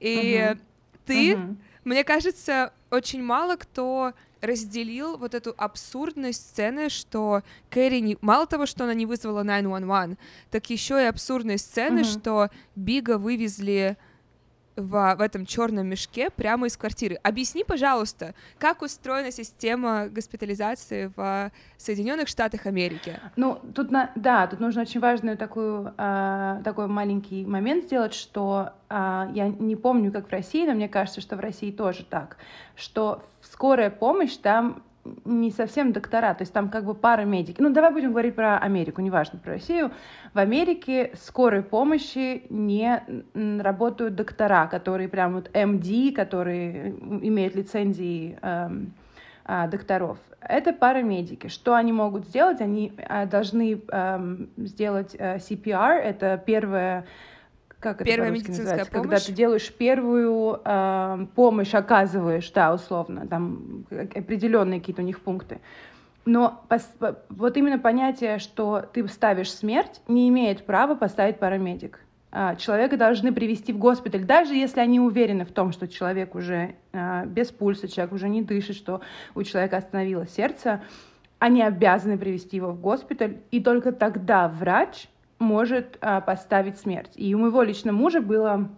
и 0.01 0.39
uh-huh. 0.39 0.59
ты, 1.05 1.33
uh-huh. 1.33 1.57
мне 1.85 2.05
кажется, 2.05 2.73
очень 2.93 3.23
мало 3.23 3.57
кто 3.57 4.13
разделил 4.41 5.17
вот 5.17 5.35
эту 5.35 5.55
абсурдность 5.57 6.51
сцены, 6.51 6.89
что 6.89 7.43
Кэрри 7.71 8.01
не... 8.01 8.19
мало 8.21 8.47
того, 8.47 8.67
что 8.67 8.85
она 8.85 8.95
не 8.95 9.07
вызвала 9.07 9.43
911, 9.45 10.19
так 10.51 10.69
еще 10.69 11.01
и 11.03 11.07
абсурдной 11.07 11.59
сцены, 11.59 12.01
uh-huh. 12.01 12.21
что 12.21 12.51
Бига 12.77 13.19
вывезли 13.19 13.97
в, 14.77 15.15
в 15.17 15.21
этом 15.21 15.47
черном 15.47 15.87
мешке 15.87 16.31
прямо 16.31 16.67
из 16.67 16.77
квартиры. 16.77 17.17
Объясни, 17.23 17.65
пожалуйста, 17.65 18.35
как 18.59 18.83
устроена 18.83 19.31
система 19.31 20.09
госпитализации 20.09 21.13
в 21.17 21.51
Соединенных 21.77 22.29
Штатах 22.29 22.67
Америки? 22.67 23.19
Ну, 23.37 23.59
тут 23.75 23.91
на, 23.91 24.11
да, 24.15 24.47
тут 24.47 24.61
нужно 24.61 24.83
очень 24.83 25.01
важный 25.01 25.37
такую, 25.37 25.93
э, 25.97 26.61
такой 26.65 26.87
маленький 26.87 27.45
момент 27.45 27.85
сделать, 27.85 28.15
что 28.15 28.71
э, 28.89 29.31
я 29.35 29.49
не 29.49 29.77
помню, 29.77 30.13
как 30.13 30.29
в 30.29 30.33
России, 30.33 30.67
но 30.67 30.75
мне 30.75 30.89
кажется, 30.89 31.21
что 31.21 31.37
в 31.37 31.41
России 31.41 31.71
тоже 31.71 32.05
так, 32.05 32.37
что 32.77 33.23
скорая 33.43 33.91
помощь 33.91 34.37
там 34.37 34.83
не 35.25 35.51
совсем 35.51 35.93
доктора, 35.93 36.35
то 36.35 36.43
есть 36.43 36.53
там 36.53 36.69
как 36.69 36.85
бы 36.85 36.95
пара 36.95 37.23
медики. 37.23 37.61
Ну, 37.61 37.71
давай 37.71 37.93
будем 37.93 38.11
говорить 38.11 38.35
про 38.35 38.59
Америку, 38.59 39.01
неважно, 39.01 39.39
про 39.39 39.55
Россию. 39.55 39.91
В 40.33 40.39
Америке 40.39 41.13
скорой 41.15 41.63
помощи 41.63 42.45
не 42.51 43.03
работают 43.35 44.15
доктора, 44.15 44.67
которые 44.67 45.09
прям 45.09 45.35
вот 45.35 45.51
МД, 45.55 46.15
которые 46.15 46.91
имеют 46.91 47.55
лицензии 47.57 48.39
эм, 48.43 48.93
э, 49.47 49.69
докторов. 49.69 50.19
Это 50.41 50.73
парамедики. 50.73 51.49
Что 51.49 51.75
они 51.75 51.93
могут 51.93 52.27
сделать? 52.27 52.61
Они 52.61 52.93
э, 52.97 53.27
должны 53.27 53.81
эм, 53.89 54.51
сделать 54.57 55.17
э, 55.19 55.39
CPR, 55.39 55.99
это 55.99 56.43
первое 56.45 57.07
как 57.83 58.01
это 58.01 58.05
Первая 58.05 58.31
медицинская 58.31 58.65
называется? 58.65 58.93
помощь? 58.93 59.09
Когда 59.09 59.27
ты 59.27 59.33
делаешь 59.33 59.73
первую 59.73 60.61
э, 60.65 61.27
помощь, 61.35 61.75
оказываешь, 61.75 62.51
да, 62.53 62.73
условно, 62.73 63.27
там 63.27 63.85
определенные 63.91 64.81
какие-то 64.81 65.03
у 65.03 65.05
них 65.05 65.21
пункты. 65.21 65.61
Но 66.25 66.65
вот 67.29 67.57
именно 67.57 67.79
понятие, 67.81 68.39
что 68.39 68.85
ты 68.93 69.07
ставишь 69.09 69.53
смерть, 69.53 70.01
не 70.07 70.29
имеет 70.29 70.65
права 70.65 70.95
поставить 70.95 71.41
парамедик. 71.41 71.99
А, 72.31 72.55
человека 72.55 72.97
должны 72.97 73.33
привести 73.33 73.73
в 73.73 73.79
госпиталь, 73.79 74.25
даже 74.25 74.55
если 74.55 74.81
они 74.81 75.01
уверены 75.01 75.45
в 75.45 75.53
том, 75.53 75.73
что 75.73 75.89
человек 75.89 76.35
уже 76.35 76.77
а, 76.93 77.27
без 77.27 77.51
пульса, 77.51 77.89
человек 77.89 78.15
уже 78.15 78.29
не 78.29 78.41
дышит, 78.41 78.77
что 78.77 79.03
у 79.35 79.43
человека 79.43 79.77
остановилось 79.77 80.31
сердце, 80.31 80.81
они 81.41 81.61
обязаны 81.61 82.17
привести 82.17 82.57
его 82.57 82.71
в 82.71 82.81
госпиталь, 82.81 83.39
и 83.51 83.61
только 83.61 83.91
тогда 83.91 84.49
врач 84.49 85.09
может 85.43 85.99
а, 86.01 86.21
поставить 86.21 86.79
смерть. 86.79 87.13
И 87.17 87.35
у 87.35 87.39
моего 87.39 87.63
лично 87.63 87.93
мужа 87.93 88.21
было 88.21 88.71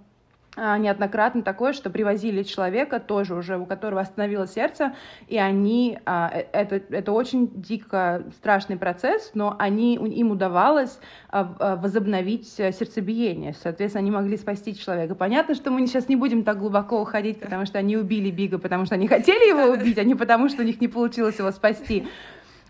а, 0.56 0.78
неоднократно 0.78 1.42
такое, 1.42 1.72
что 1.72 1.90
привозили 1.90 2.42
человека 2.42 3.00
тоже 3.00 3.34
уже, 3.34 3.58
у 3.58 3.66
которого 3.66 4.00
остановилось 4.00 4.52
сердце, 4.52 4.94
и 5.26 5.36
они, 5.36 5.98
а, 6.06 6.30
э, 6.32 6.44
это, 6.52 6.80
это 6.90 7.12
очень 7.12 7.50
дико 7.54 8.24
страшный 8.36 8.76
процесс, 8.76 9.32
но 9.34 9.56
они, 9.58 9.94
им 9.96 10.30
удавалось 10.30 10.98
возобновить 11.30 12.46
сердцебиение, 12.48 13.54
соответственно, 13.60 14.02
они 14.02 14.10
могли 14.12 14.36
спасти 14.36 14.76
человека. 14.76 15.16
Понятно, 15.16 15.56
что 15.56 15.72
мы 15.72 15.84
сейчас 15.86 16.08
не 16.08 16.14
будем 16.14 16.44
так 16.44 16.58
глубоко 16.58 17.00
уходить, 17.00 17.40
потому 17.40 17.66
что 17.66 17.78
они 17.78 17.96
убили 17.96 18.30
Бига, 18.30 18.58
потому 18.58 18.86
что 18.86 18.94
они 18.94 19.08
хотели 19.08 19.48
его 19.48 19.72
убить, 19.72 19.98
а 19.98 20.04
не 20.04 20.14
потому, 20.14 20.48
что 20.48 20.62
у 20.62 20.64
них 20.64 20.80
не 20.80 20.86
получилось 20.86 21.38
его 21.38 21.50
спасти. 21.50 22.06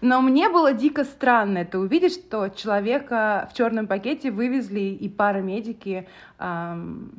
Но 0.04 0.20
мне 0.20 0.50
было 0.50 0.74
дико 0.74 1.02
странно 1.02 1.58
это 1.58 1.78
увидеть, 1.78 2.12
что 2.12 2.50
человека 2.50 3.48
в 3.50 3.56
черном 3.56 3.86
пакете 3.86 4.30
вывезли, 4.30 4.80
и 4.80 5.08
парамедики 5.08 6.06
эм, 6.38 7.10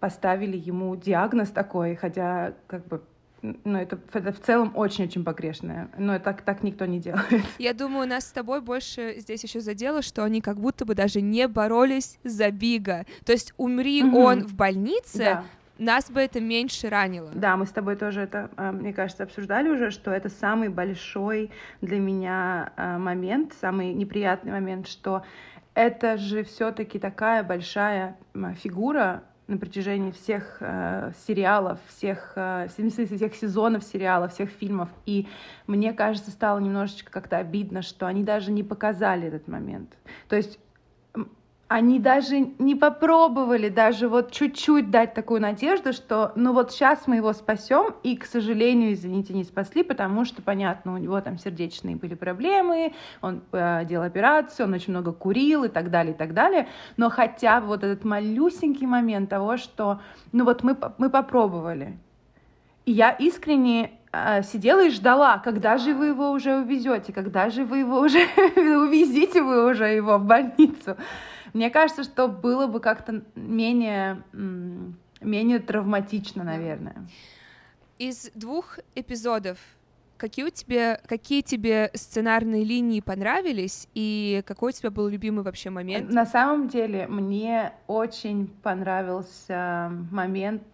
поставили 0.00 0.56
ему 0.56 0.96
диагноз 0.96 1.50
такой, 1.50 1.94
хотя 1.94 2.54
как 2.68 2.86
бы 2.86 3.02
ну, 3.42 3.78
это, 3.78 4.00
это 4.14 4.32
в 4.32 4.40
целом 4.40 4.72
очень-очень 4.74 5.24
погрешное. 5.24 5.90
Но 5.98 6.18
так, 6.18 6.40
так 6.40 6.62
никто 6.62 6.86
не 6.86 7.00
делает. 7.00 7.44
Я 7.58 7.74
думаю, 7.74 8.08
нас 8.08 8.26
с 8.26 8.32
тобой 8.32 8.62
больше 8.62 9.16
здесь 9.18 9.44
еще 9.44 9.60
задело, 9.60 10.00
что 10.00 10.24
они 10.24 10.40
как 10.40 10.58
будто 10.58 10.86
бы 10.86 10.94
даже 10.94 11.20
не 11.20 11.46
боролись 11.48 12.18
за 12.24 12.50
Бига. 12.50 13.04
То 13.26 13.32
есть 13.32 13.52
умри 13.58 14.02
mm-hmm. 14.02 14.16
он 14.16 14.46
в 14.46 14.54
больнице, 14.54 15.18
да 15.18 15.44
нас 15.78 16.10
бы 16.10 16.20
это 16.20 16.40
меньше 16.40 16.88
ранило. 16.88 17.30
Да, 17.34 17.56
мы 17.56 17.66
с 17.66 17.70
тобой 17.70 17.96
тоже 17.96 18.22
это, 18.22 18.50
а, 18.56 18.72
мне 18.72 18.92
кажется, 18.92 19.22
обсуждали 19.22 19.68
уже, 19.68 19.90
что 19.90 20.10
это 20.10 20.28
самый 20.28 20.68
большой 20.68 21.50
для 21.80 21.98
меня 21.98 22.72
а, 22.76 22.98
момент, 22.98 23.54
самый 23.60 23.94
неприятный 23.94 24.52
момент, 24.52 24.88
что 24.88 25.22
это 25.74 26.16
же 26.16 26.42
все-таки 26.42 26.98
такая 26.98 27.42
большая 27.44 28.16
фигура 28.56 29.22
на 29.48 29.56
протяжении 29.56 30.10
всех 30.10 30.58
э, 30.60 31.12
сериалов, 31.26 31.78
всех, 31.86 32.32
э, 32.36 32.68
всех 32.68 33.34
сезонов 33.34 33.82
сериалов, 33.82 34.34
всех 34.34 34.50
фильмов. 34.50 34.90
И 35.06 35.26
мне 35.66 35.94
кажется, 35.94 36.30
стало 36.30 36.58
немножечко 36.58 37.10
как-то 37.10 37.38
обидно, 37.38 37.80
что 37.82 38.06
они 38.06 38.22
даже 38.22 38.52
не 38.52 38.62
показали 38.62 39.28
этот 39.28 39.48
момент. 39.48 39.96
То 40.28 40.36
есть 40.36 40.58
они 41.68 41.98
даже 41.98 42.40
не 42.58 42.74
попробовали 42.74 43.68
даже 43.68 44.08
вот 44.08 44.32
чуть-чуть 44.32 44.90
дать 44.90 45.12
такую 45.12 45.42
надежду, 45.42 45.92
что 45.92 46.32
ну 46.34 46.54
вот 46.54 46.72
сейчас 46.72 47.06
мы 47.06 47.16
его 47.16 47.34
спасем, 47.34 47.94
и, 48.02 48.16
к 48.16 48.24
сожалению, 48.24 48.94
извините, 48.94 49.34
не 49.34 49.44
спасли, 49.44 49.82
потому 49.82 50.24
что, 50.24 50.40
понятно, 50.40 50.94
у 50.94 50.96
него 50.96 51.20
там 51.20 51.36
сердечные 51.36 51.96
были 51.96 52.14
проблемы, 52.14 52.94
он 53.20 53.42
э, 53.52 53.84
делал 53.84 54.06
операцию, 54.06 54.66
он 54.66 54.72
очень 54.72 54.94
много 54.94 55.12
курил 55.12 55.64
и 55.64 55.68
так 55.68 55.90
далее, 55.90 56.14
и 56.14 56.16
так 56.16 56.32
далее, 56.32 56.68
но 56.96 57.10
хотя 57.10 57.60
бы 57.60 57.66
вот 57.66 57.84
этот 57.84 58.02
малюсенький 58.02 58.86
момент 58.86 59.28
того, 59.28 59.58
что 59.58 60.00
ну 60.32 60.44
вот 60.44 60.62
мы, 60.62 60.74
мы 60.96 61.10
попробовали. 61.10 61.98
И 62.86 62.92
я 62.92 63.10
искренне 63.10 63.90
э, 64.10 64.42
сидела 64.42 64.86
и 64.86 64.90
ждала, 64.90 65.36
когда 65.36 65.76
же 65.76 65.92
вы 65.92 66.06
его 66.06 66.30
уже 66.30 66.56
увезете, 66.56 67.12
когда 67.12 67.50
же 67.50 67.66
вы 67.66 67.80
его 67.80 68.00
уже 68.00 68.20
увезите 68.56 69.42
вы 69.42 69.70
уже 69.70 69.84
его 69.84 70.16
в 70.16 70.24
больницу. 70.24 70.96
Мне 71.52 71.70
кажется, 71.70 72.04
что 72.04 72.28
было 72.28 72.66
бы 72.66 72.80
как-то 72.80 73.22
менее, 73.34 74.22
менее 75.20 75.58
травматично, 75.58 76.44
наверное. 76.44 77.08
Из 77.98 78.30
двух 78.34 78.78
эпизодов 78.94 79.58
какие 80.18 80.44
у 80.44 80.50
тебя, 80.50 81.00
какие 81.06 81.40
тебе 81.40 81.90
сценарные 81.94 82.64
линии 82.64 83.00
понравились 83.00 83.88
и 83.94 84.42
какой 84.44 84.70
у 84.70 84.72
тебя 84.72 84.90
был 84.90 85.08
любимый 85.08 85.42
вообще 85.42 85.70
момент? 85.70 86.10
На 86.10 86.26
самом 86.26 86.68
деле 86.68 87.06
мне 87.06 87.72
очень 87.86 88.48
понравился 88.62 89.90
момент. 90.10 90.64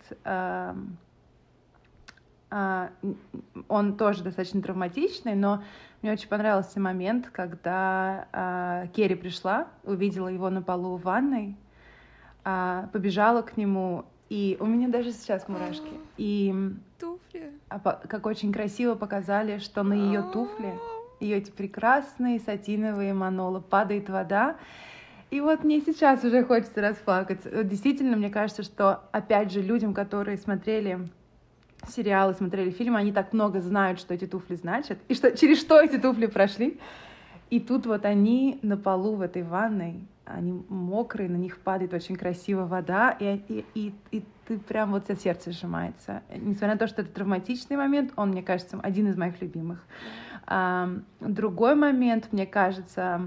Э, 2.55 2.89
он 3.69 3.97
тоже 3.97 4.23
достаточно 4.23 4.63
травматичный, 4.63 5.35
но 5.35 5.65
мне 6.03 6.13
очень 6.13 6.29
понравился 6.29 6.79
момент, 6.79 7.29
когда 7.33 8.29
э, 8.33 8.87
Керри 8.95 9.17
пришла, 9.17 9.67
увидела 9.83 10.29
его 10.29 10.49
на 10.51 10.63
полу 10.63 10.97
в 10.97 11.03
ванной, 11.03 11.57
э, 12.45 12.87
побежала 12.93 13.43
к 13.43 13.57
нему, 13.57 14.05
и 14.29 14.57
у 14.61 14.67
меня 14.67 14.89
даже 14.89 15.11
сейчас 15.11 15.49
мурашки. 15.49 15.91
И 16.17 16.55
туфли. 17.01 17.53
А, 17.69 17.81
как 17.81 18.25
очень 18.25 18.53
красиво 18.53 18.95
показали, 18.95 19.59
что 19.59 19.83
на 19.83 19.95
ее 19.95 20.23
туфли, 20.33 20.73
ее 21.19 21.39
эти 21.39 21.51
прекрасные 21.51 22.39
сатиновые 22.39 23.15
манолы, 23.15 23.61
падает 23.61 24.09
вода. 24.09 24.57
И 25.31 25.41
вот 25.41 25.65
мне 25.65 25.81
сейчас 25.81 26.23
уже 26.23 26.45
хочется 26.45 26.81
расплакать. 26.81 27.41
Действительно, 27.67 28.17
мне 28.17 28.31
кажется, 28.31 28.63
что, 28.63 29.03
опять 29.11 29.51
же, 29.51 29.61
людям, 29.61 29.93
которые 29.93 30.37
смотрели 30.39 31.09
сериалы, 31.89 32.35
смотрели 32.35 32.71
фильмы, 32.71 32.99
они 32.99 33.13
так 33.13 33.33
много 33.33 33.61
знают, 33.61 34.01
что 34.01 34.15
эти 34.15 34.27
туфли 34.27 34.55
значат, 34.55 34.99
и 35.09 35.15
что, 35.15 35.37
через 35.37 35.61
что 35.61 35.81
эти 35.81 35.99
туфли 35.99 36.27
прошли. 36.27 36.81
И 37.51 37.61
тут 37.61 37.87
вот 37.87 38.05
они 38.05 38.59
на 38.63 38.77
полу 38.77 39.17
в 39.17 39.21
этой 39.21 39.43
ванной, 39.43 40.07
они 40.25 40.65
мокрые, 40.69 41.29
на 41.29 41.37
них 41.37 41.59
падает 41.59 41.93
очень 41.93 42.17
красивая 42.17 42.65
вода, 42.65 43.11
и, 43.11 43.41
и, 43.49 43.65
и, 43.75 43.95
и 44.11 44.25
ты 44.47 44.59
прям 44.59 44.93
вот 44.93 45.11
это 45.11 45.21
сердце 45.21 45.53
сжимается. 45.53 46.23
Несмотря 46.35 46.73
на 46.73 46.79
то, 46.79 46.87
что 46.87 47.03
это 47.03 47.13
травматичный 47.13 47.77
момент, 47.77 48.13
он, 48.17 48.31
мне 48.31 48.43
кажется, 48.43 48.79
один 48.83 49.09
из 49.09 49.17
моих 49.17 49.41
любимых. 49.41 49.85
А, 50.47 50.91
другой 51.21 51.75
момент, 51.75 52.29
мне 52.33 52.47
кажется, 52.47 53.23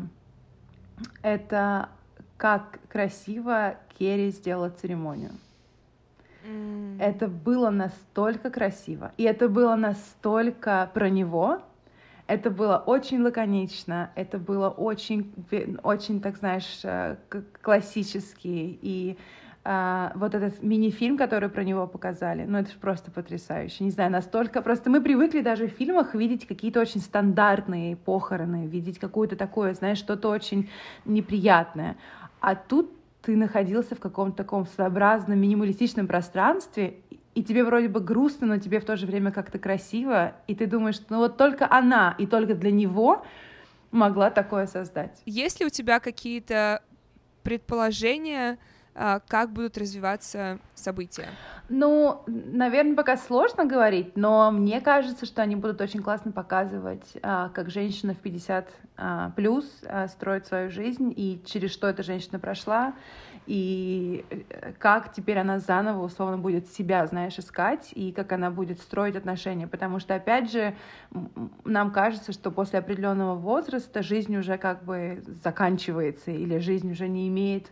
это 1.21 1.89
как 2.37 2.79
красиво 2.89 3.75
Керри 3.97 4.29
сделала 4.29 4.69
церемонию. 4.69 5.31
Это 6.99 7.27
было 7.27 7.69
настолько 7.69 8.49
красиво, 8.49 9.11
и 9.17 9.23
это 9.23 9.49
было 9.49 9.75
настолько 9.75 10.89
про 10.93 11.09
него, 11.09 11.61
это 12.27 12.49
было 12.49 12.77
очень 12.85 13.21
лаконично, 13.21 14.11
это 14.15 14.37
было 14.37 14.69
очень, 14.69 15.33
очень, 15.83 16.21
так 16.21 16.37
знаешь, 16.37 16.79
э, 16.83 17.15
классически. 17.61 18.77
И 18.81 19.17
а, 19.69 20.13
вот 20.15 20.33
этот 20.33 20.63
мини-фильм, 20.63 21.17
который 21.17 21.49
про 21.49 21.63
него 21.65 21.87
показали, 21.87 22.45
ну 22.45 22.57
это 22.57 22.71
же 22.71 22.77
просто 22.77 23.11
потрясающе. 23.11 23.83
Не 23.83 23.91
знаю, 23.91 24.09
настолько... 24.11 24.61
Просто 24.61 24.89
мы 24.89 25.01
привыкли 25.01 25.41
даже 25.41 25.67
в 25.67 25.71
фильмах 25.71 26.15
видеть 26.15 26.47
какие-то 26.47 26.79
очень 26.79 27.01
стандартные 27.01 27.97
похороны, 27.97 28.65
видеть 28.65 28.97
какое-то 28.97 29.35
такое, 29.35 29.73
знаешь, 29.73 29.97
что-то 29.97 30.29
очень 30.29 30.69
неприятное. 31.03 31.97
А 32.39 32.55
тут 32.55 32.96
ты 33.27 33.35
находился 33.35 33.93
в 33.93 33.99
каком-то 33.99 34.37
таком 34.37 34.65
своеобразном 34.65 35.37
минималистичном 35.37 36.07
пространстве, 36.07 37.01
и 37.35 37.43
тебе 37.43 37.65
вроде 37.65 37.89
бы 37.89 37.99
грустно, 37.99 38.47
но 38.47 38.57
тебе 38.57 38.79
в 38.79 38.85
то 38.85 38.95
же 38.95 39.05
время 39.05 39.33
как-то 39.33 39.59
красиво, 39.59 40.31
и 40.47 40.55
ты 40.55 40.65
думаешь, 40.65 41.01
ну 41.09 41.17
вот 41.17 41.35
только 41.35 41.67
она 41.69 42.15
и 42.17 42.25
только 42.25 42.55
для 42.55 42.71
него 42.71 43.25
могла 43.91 44.29
такое 44.29 44.65
создать. 44.65 45.21
Есть 45.25 45.59
ли 45.59 45.65
у 45.65 45.69
тебя 45.69 45.99
какие-то 45.99 46.81
предположения, 47.43 48.59
как 49.27 49.51
будут 49.51 49.77
развиваться 49.77 50.59
события? 50.75 51.27
Ну, 51.69 52.23
наверное, 52.27 52.95
пока 52.95 53.17
сложно 53.17 53.65
говорить, 53.65 54.15
но 54.15 54.51
мне 54.51 54.79
кажется, 54.81 55.25
что 55.25 55.41
они 55.41 55.55
будут 55.55 55.81
очень 55.81 56.01
классно 56.01 56.31
показывать, 56.31 57.05
а, 57.21 57.49
как 57.49 57.69
женщина 57.69 58.13
в 58.13 58.17
50 58.17 58.69
а, 58.97 59.31
плюс 59.35 59.65
строит 60.07 60.47
свою 60.47 60.69
жизнь 60.69 61.13
и 61.15 61.41
через 61.45 61.71
что 61.71 61.87
эта 61.87 62.03
женщина 62.03 62.39
прошла, 62.39 62.93
и 63.47 64.25
э, 64.29 64.73
как 64.77 65.13
теперь 65.13 65.39
она 65.39 65.59
заново, 65.59 66.03
условно, 66.03 66.37
будет 66.37 66.67
себя, 66.67 67.07
знаешь, 67.07 67.39
искать, 67.39 67.91
и 67.95 68.11
как 68.11 68.33
она 68.33 68.51
будет 68.51 68.79
строить 68.81 69.15
отношения. 69.15 69.67
Потому 69.67 69.99
что, 69.99 70.15
опять 70.15 70.51
же, 70.51 70.75
нам 71.63 71.91
кажется, 71.91 72.33
что 72.33 72.51
после 72.51 72.79
определенного 72.79 73.35
возраста 73.35 74.03
жизнь 74.03 74.35
уже 74.35 74.57
как 74.57 74.83
бы 74.83 75.23
заканчивается, 75.43 76.31
или 76.31 76.57
жизнь 76.57 76.91
уже 76.91 77.07
не 77.07 77.29
имеет 77.29 77.71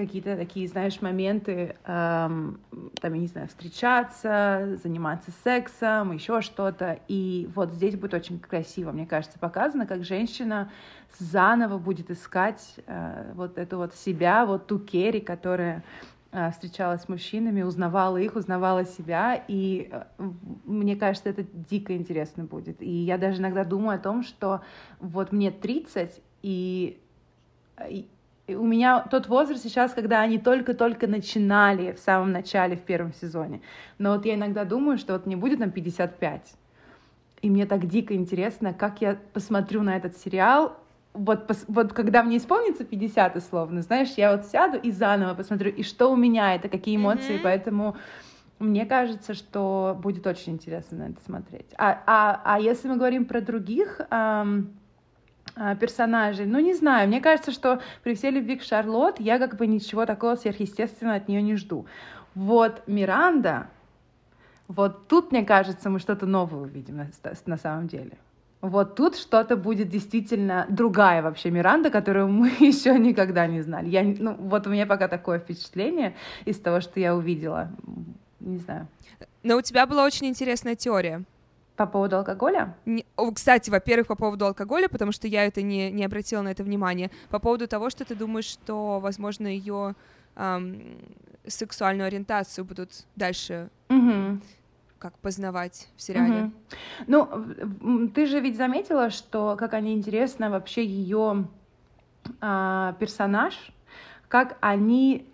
какие-то 0.00 0.36
такие, 0.36 0.66
знаешь, 0.66 1.02
моменты, 1.02 1.76
эм, 1.84 2.58
там, 3.00 3.14
я 3.14 3.20
не 3.20 3.26
знаю, 3.26 3.48
встречаться, 3.48 4.78
заниматься 4.82 5.30
сексом, 5.44 6.12
еще 6.12 6.40
что-то. 6.40 6.98
И 7.08 7.50
вот 7.54 7.72
здесь 7.72 7.96
будет 7.96 8.14
очень 8.14 8.38
красиво, 8.38 8.92
мне 8.92 9.06
кажется, 9.06 9.38
показано, 9.38 9.86
как 9.86 10.04
женщина 10.04 10.70
заново 11.18 11.76
будет 11.76 12.10
искать 12.10 12.76
э, 12.86 13.32
вот 13.34 13.58
эту 13.58 13.76
вот 13.76 13.94
себя, 13.94 14.46
вот 14.46 14.66
ту 14.66 14.78
Керри, 14.78 15.20
которая 15.20 15.84
э, 16.32 16.50
встречалась 16.52 17.02
с 17.02 17.08
мужчинами, 17.08 17.60
узнавала 17.60 18.16
их, 18.16 18.36
узнавала 18.36 18.86
себя, 18.86 19.44
и 19.48 19.90
э, 19.92 20.04
мне 20.64 20.96
кажется, 20.96 21.28
это 21.28 21.44
дико 21.52 21.94
интересно 21.94 22.44
будет. 22.44 22.80
И 22.80 22.90
я 22.90 23.18
даже 23.18 23.40
иногда 23.40 23.64
думаю 23.64 23.96
о 23.96 24.02
том, 24.02 24.22
что 24.22 24.62
вот 24.98 25.30
мне 25.30 25.50
30, 25.50 26.22
и 26.42 27.00
у 28.54 28.64
меня 28.64 29.00
тот 29.10 29.28
возраст 29.28 29.62
сейчас, 29.62 29.92
когда 29.92 30.20
они 30.20 30.38
только-только 30.38 31.06
начинали 31.06 31.92
в 31.92 31.98
самом 31.98 32.32
начале, 32.32 32.76
в 32.76 32.82
первом 32.82 33.12
сезоне. 33.12 33.60
Но 33.98 34.12
вот 34.12 34.24
я 34.24 34.34
иногда 34.34 34.64
думаю, 34.64 34.98
что 34.98 35.14
вот 35.14 35.26
мне 35.26 35.36
будет 35.36 35.58
там 35.58 35.70
55. 35.70 36.54
И 37.42 37.50
мне 37.50 37.66
так 37.66 37.86
дико 37.86 38.14
интересно, 38.14 38.74
как 38.74 39.00
я 39.00 39.18
посмотрю 39.32 39.82
на 39.82 39.96
этот 39.96 40.16
сериал. 40.16 40.76
Вот, 41.12 41.50
вот 41.68 41.92
когда 41.92 42.22
мне 42.22 42.36
исполнится 42.36 42.84
50, 42.84 43.36
условно, 43.36 43.82
знаешь, 43.82 44.10
я 44.16 44.36
вот 44.36 44.46
сяду 44.46 44.78
и 44.78 44.92
заново 44.92 45.34
посмотрю, 45.34 45.70
и 45.72 45.82
что 45.82 46.12
у 46.12 46.16
меня 46.16 46.54
это, 46.54 46.68
какие 46.68 46.96
эмоции, 46.96 47.36
mm-hmm. 47.36 47.42
поэтому 47.42 47.96
мне 48.60 48.84
кажется, 48.84 49.34
что 49.34 49.98
будет 50.00 50.26
очень 50.26 50.52
интересно 50.52 50.98
на 50.98 51.10
это 51.10 51.24
смотреть. 51.24 51.66
А, 51.78 52.02
а, 52.06 52.40
а 52.44 52.60
если 52.60 52.88
мы 52.88 52.96
говорим 52.96 53.24
про 53.24 53.40
других 53.40 54.00
эм, 54.10 54.74
персонажей. 55.80 56.46
Ну, 56.46 56.58
не 56.60 56.74
знаю, 56.74 57.08
мне 57.08 57.20
кажется, 57.20 57.52
что 57.52 57.80
при 58.02 58.14
всей 58.14 58.30
любви 58.30 58.56
к 58.56 58.62
Шарлот 58.62 59.20
я 59.20 59.38
как 59.38 59.56
бы 59.56 59.66
ничего 59.66 60.06
такого 60.06 60.36
сверхъестественного 60.36 61.16
от 61.16 61.28
нее 61.28 61.42
не 61.42 61.56
жду. 61.56 61.86
Вот 62.34 62.82
Миранда, 62.86 63.68
вот 64.68 65.08
тут, 65.08 65.32
мне 65.32 65.44
кажется, 65.44 65.90
мы 65.90 65.98
что-то 65.98 66.26
новое 66.26 66.60
увидим 66.60 66.96
на, 66.96 67.08
на 67.46 67.56
самом 67.56 67.88
деле. 67.88 68.12
Вот 68.60 68.94
тут 68.94 69.16
что-то 69.16 69.56
будет 69.56 69.88
действительно 69.88 70.66
другая 70.68 71.22
вообще 71.22 71.50
Миранда, 71.50 71.90
которую 71.90 72.28
мы 72.28 72.48
еще 72.60 72.98
никогда 72.98 73.46
не 73.46 73.62
знали. 73.62 73.88
Я, 73.88 74.02
ну, 74.02 74.34
вот 74.34 74.66
у 74.66 74.70
меня 74.70 74.86
пока 74.86 75.08
такое 75.08 75.38
впечатление 75.38 76.14
из 76.44 76.58
того, 76.58 76.80
что 76.80 77.00
я 77.00 77.16
увидела. 77.16 77.70
Не 78.38 78.58
знаю. 78.58 78.86
Но 79.42 79.56
у 79.56 79.62
тебя 79.62 79.86
была 79.86 80.04
очень 80.04 80.26
интересная 80.26 80.76
теория. 80.76 81.24
По 81.80 81.86
поводу 81.86 82.18
алкоголя? 82.18 82.76
Не, 82.84 83.06
кстати, 83.34 83.70
во-первых, 83.70 84.08
по 84.08 84.14
поводу 84.14 84.44
алкоголя, 84.44 84.86
потому 84.90 85.12
что 85.12 85.26
я 85.26 85.46
это 85.46 85.62
не, 85.62 85.90
не 85.90 86.04
обратила 86.04 86.42
на 86.42 86.50
это 86.50 86.62
внимание. 86.62 87.10
По 87.30 87.38
поводу 87.38 87.66
того, 87.66 87.88
что 87.88 88.04
ты 88.04 88.14
думаешь, 88.14 88.44
что, 88.44 89.00
возможно, 89.00 89.46
ее 89.46 89.94
эм, 90.36 90.98
сексуальную 91.46 92.08
ориентацию 92.08 92.66
будут 92.66 93.06
дальше 93.16 93.70
угу. 93.88 94.40
как 94.98 95.16
познавать 95.22 95.88
в 95.96 96.02
сериале. 96.02 96.42
Угу. 96.42 96.52
Ну, 97.06 98.08
ты 98.14 98.26
же 98.26 98.40
ведь 98.40 98.58
заметила, 98.58 99.08
что 99.08 99.56
как 99.58 99.72
они 99.72 99.94
интересно 99.94 100.50
вообще 100.50 100.84
ее 100.84 101.48
э, 102.42 102.92
персонаж, 102.98 103.72
как 104.28 104.58
они 104.60 105.26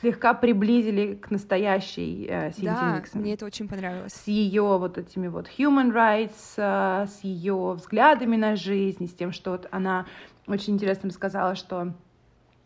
слегка 0.00 0.34
приблизили 0.34 1.14
к 1.14 1.30
настоящей 1.30 2.26
э, 2.28 2.52
Синди 2.52 2.66
да, 2.66 2.98
Никсон. 2.98 3.20
мне 3.20 3.34
это 3.34 3.46
очень 3.46 3.68
понравилось. 3.68 4.12
С 4.12 4.26
ее 4.26 4.78
вот 4.78 4.98
этими 4.98 5.28
вот 5.28 5.48
human 5.58 5.92
rights, 5.92 6.54
э, 6.56 7.06
с 7.06 7.20
ее 7.24 7.72
взглядами 7.72 8.36
на 8.36 8.56
жизнь, 8.56 9.06
с 9.06 9.12
тем, 9.12 9.32
что 9.32 9.52
вот 9.52 9.68
она 9.70 10.06
очень 10.46 10.74
интересно 10.74 11.10
сказала, 11.10 11.54
что 11.54 11.92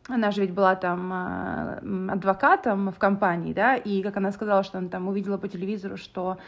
она 0.08 0.30
же 0.30 0.40
ведь 0.40 0.52
была 0.52 0.74
там 0.74 1.12
э, 1.12 2.12
адвокатом 2.12 2.90
в 2.90 2.98
компании, 2.98 3.52
да, 3.52 3.76
и 3.76 4.02
как 4.02 4.16
она 4.16 4.32
сказала, 4.32 4.62
что 4.62 4.78
она 4.78 4.88
там 4.88 5.08
увидела 5.08 5.38
по 5.38 5.48
телевизору, 5.48 5.96
что 5.96 6.38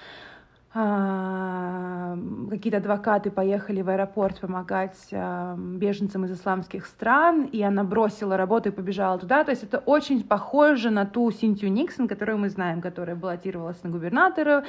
какие-то 0.74 2.78
адвокаты 2.78 3.30
поехали 3.30 3.80
в 3.80 3.88
аэропорт 3.88 4.40
помогать 4.40 4.98
беженцам 5.12 6.24
из 6.24 6.32
исламских 6.32 6.86
стран, 6.86 7.44
и 7.44 7.62
она 7.62 7.84
бросила 7.84 8.36
работу 8.36 8.70
и 8.70 8.72
побежала 8.72 9.18
туда. 9.18 9.44
То 9.44 9.52
есть 9.52 9.62
это 9.62 9.78
очень 9.78 10.24
похоже 10.24 10.90
на 10.90 11.06
ту 11.06 11.30
Синтию 11.30 11.70
Никсон, 11.70 12.08
которую 12.08 12.38
мы 12.38 12.48
знаем, 12.48 12.80
которая 12.80 13.14
баллотировалась 13.14 13.80
на 13.84 13.90
губернатора 13.90 14.64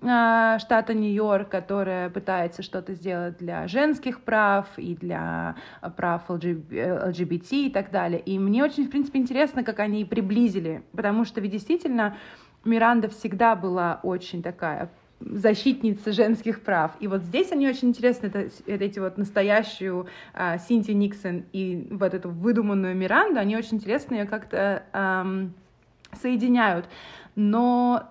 а, 0.00 0.58
штата 0.60 0.94
Нью-Йорк, 0.94 1.50
которая 1.50 2.08
пытается 2.08 2.62
что-то 2.62 2.94
сделать 2.94 3.36
для 3.36 3.68
женских 3.68 4.22
прав 4.22 4.66
и 4.78 4.96
для 4.96 5.56
прав 5.94 6.22
ЛГБТ 6.30 7.52
и 7.52 7.70
так 7.70 7.90
далее. 7.90 8.20
И 8.20 8.38
мне 8.38 8.64
очень, 8.64 8.86
в 8.86 8.90
принципе, 8.90 9.18
интересно, 9.18 9.62
как 9.62 9.80
они 9.80 10.06
приблизили, 10.06 10.82
потому 10.92 11.26
что 11.26 11.42
ведь 11.42 11.52
действительно 11.52 12.16
Миранда 12.64 13.08
всегда 13.08 13.56
была 13.56 14.00
очень 14.02 14.42
такая 14.42 14.90
защитница 15.20 16.12
женских 16.12 16.62
прав. 16.62 16.92
И 17.00 17.06
вот 17.06 17.22
здесь 17.22 17.52
они 17.52 17.68
очень 17.68 17.88
интересны, 17.88 18.26
это, 18.26 18.50
эти 18.66 18.98
вот 18.98 19.18
настоящую 19.18 20.06
а, 20.32 20.58
Синти 20.58 20.92
Никсон 20.92 21.44
и 21.52 21.86
вот 21.90 22.14
эту 22.14 22.30
выдуманную 22.30 22.96
Миранду, 22.96 23.38
они 23.38 23.56
очень 23.56 23.76
интересно 23.76 24.14
ее 24.14 24.24
как-то 24.24 24.82
эм, 24.92 25.52
соединяют. 26.12 26.88
Но 27.36 28.10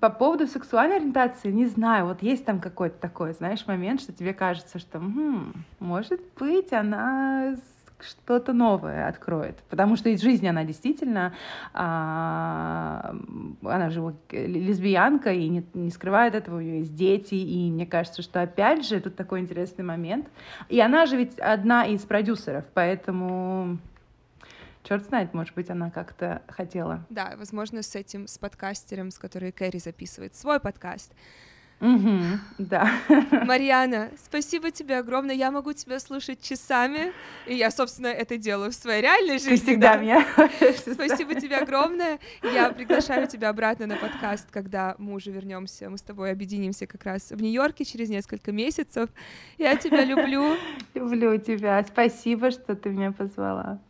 по 0.00 0.10
поводу 0.10 0.46
сексуальной 0.46 0.96
ориентации, 0.96 1.50
не 1.50 1.66
знаю, 1.66 2.06
вот 2.06 2.22
есть 2.22 2.44
там 2.44 2.60
какой-то 2.60 2.98
такой, 2.98 3.32
знаешь, 3.32 3.66
момент, 3.66 4.00
что 4.00 4.12
тебе 4.12 4.32
кажется, 4.32 4.78
что, 4.78 4.98
хм, 4.98 5.52
может 5.78 6.20
быть, 6.38 6.72
она 6.72 7.56
что-то 8.00 8.52
новое 8.52 9.08
откроет. 9.08 9.56
Потому 9.68 9.96
что 9.96 10.08
из 10.08 10.20
жизни 10.20 10.46
она 10.46 10.64
действительно, 10.64 11.34
а, 11.72 13.14
она 13.62 13.90
же 13.90 14.14
лесбиянка 14.30 15.32
и 15.32 15.48
не, 15.48 15.64
не 15.74 15.90
скрывает 15.90 16.34
этого, 16.34 16.56
у 16.56 16.60
нее 16.60 16.78
есть 16.80 16.94
дети, 16.94 17.34
и 17.34 17.70
мне 17.70 17.86
кажется, 17.86 18.22
что 18.22 18.42
опять 18.42 18.86
же 18.86 19.00
тут 19.00 19.16
такой 19.16 19.40
интересный 19.40 19.84
момент. 19.84 20.28
И 20.68 20.80
она 20.80 21.06
же 21.06 21.16
ведь 21.16 21.38
одна 21.38 21.86
из 21.86 22.02
продюсеров, 22.02 22.64
поэтому 22.74 23.78
черт 24.82 25.04
знает, 25.04 25.34
может 25.34 25.54
быть, 25.54 25.70
она 25.70 25.90
как-то 25.90 26.42
хотела. 26.48 27.04
Да, 27.10 27.34
возможно, 27.36 27.82
с 27.82 27.94
этим, 27.94 28.26
с 28.26 28.38
подкастером, 28.38 29.10
с 29.10 29.18
которой 29.18 29.52
Кэрри 29.52 29.78
записывает 29.78 30.34
свой 30.34 30.60
подкаст. 30.60 31.12
Угу, 31.80 32.38
да. 32.58 32.90
Марьяна, 33.44 34.10
спасибо 34.24 34.70
тебе 34.70 34.96
огромное. 34.96 35.34
Я 35.34 35.50
могу 35.50 35.74
тебя 35.74 36.00
слушать 36.00 36.40
часами, 36.40 37.12
и 37.46 37.54
я, 37.54 37.70
собственно, 37.70 38.06
это 38.06 38.38
делаю 38.38 38.70
в 38.70 38.74
своей 38.74 39.02
реальной 39.02 39.38
жизни. 39.38 39.56
Ты 39.56 39.62
всегда 39.62 39.96
да. 39.96 40.00
меня. 40.00 40.26
Спасибо 40.92 41.34
тебе 41.34 41.56
огромное. 41.56 42.18
Я 42.42 42.70
приглашаю 42.70 43.28
тебя 43.28 43.50
обратно 43.50 43.86
на 43.86 43.96
подкаст, 43.96 44.46
когда 44.50 44.94
мы 44.98 45.12
уже 45.12 45.30
вернемся. 45.30 45.90
Мы 45.90 45.98
с 45.98 46.02
тобой 46.02 46.30
объединимся 46.30 46.86
как 46.86 47.04
раз 47.04 47.30
в 47.30 47.42
Нью-Йорке 47.42 47.84
через 47.84 48.08
несколько 48.08 48.52
месяцев. 48.52 49.10
Я 49.58 49.76
тебя 49.76 50.04
люблю. 50.04 50.56
Люблю 50.94 51.36
тебя. 51.38 51.84
Спасибо, 51.84 52.50
что 52.50 52.74
ты 52.74 52.88
меня 52.88 53.12
позвала. 53.12 53.80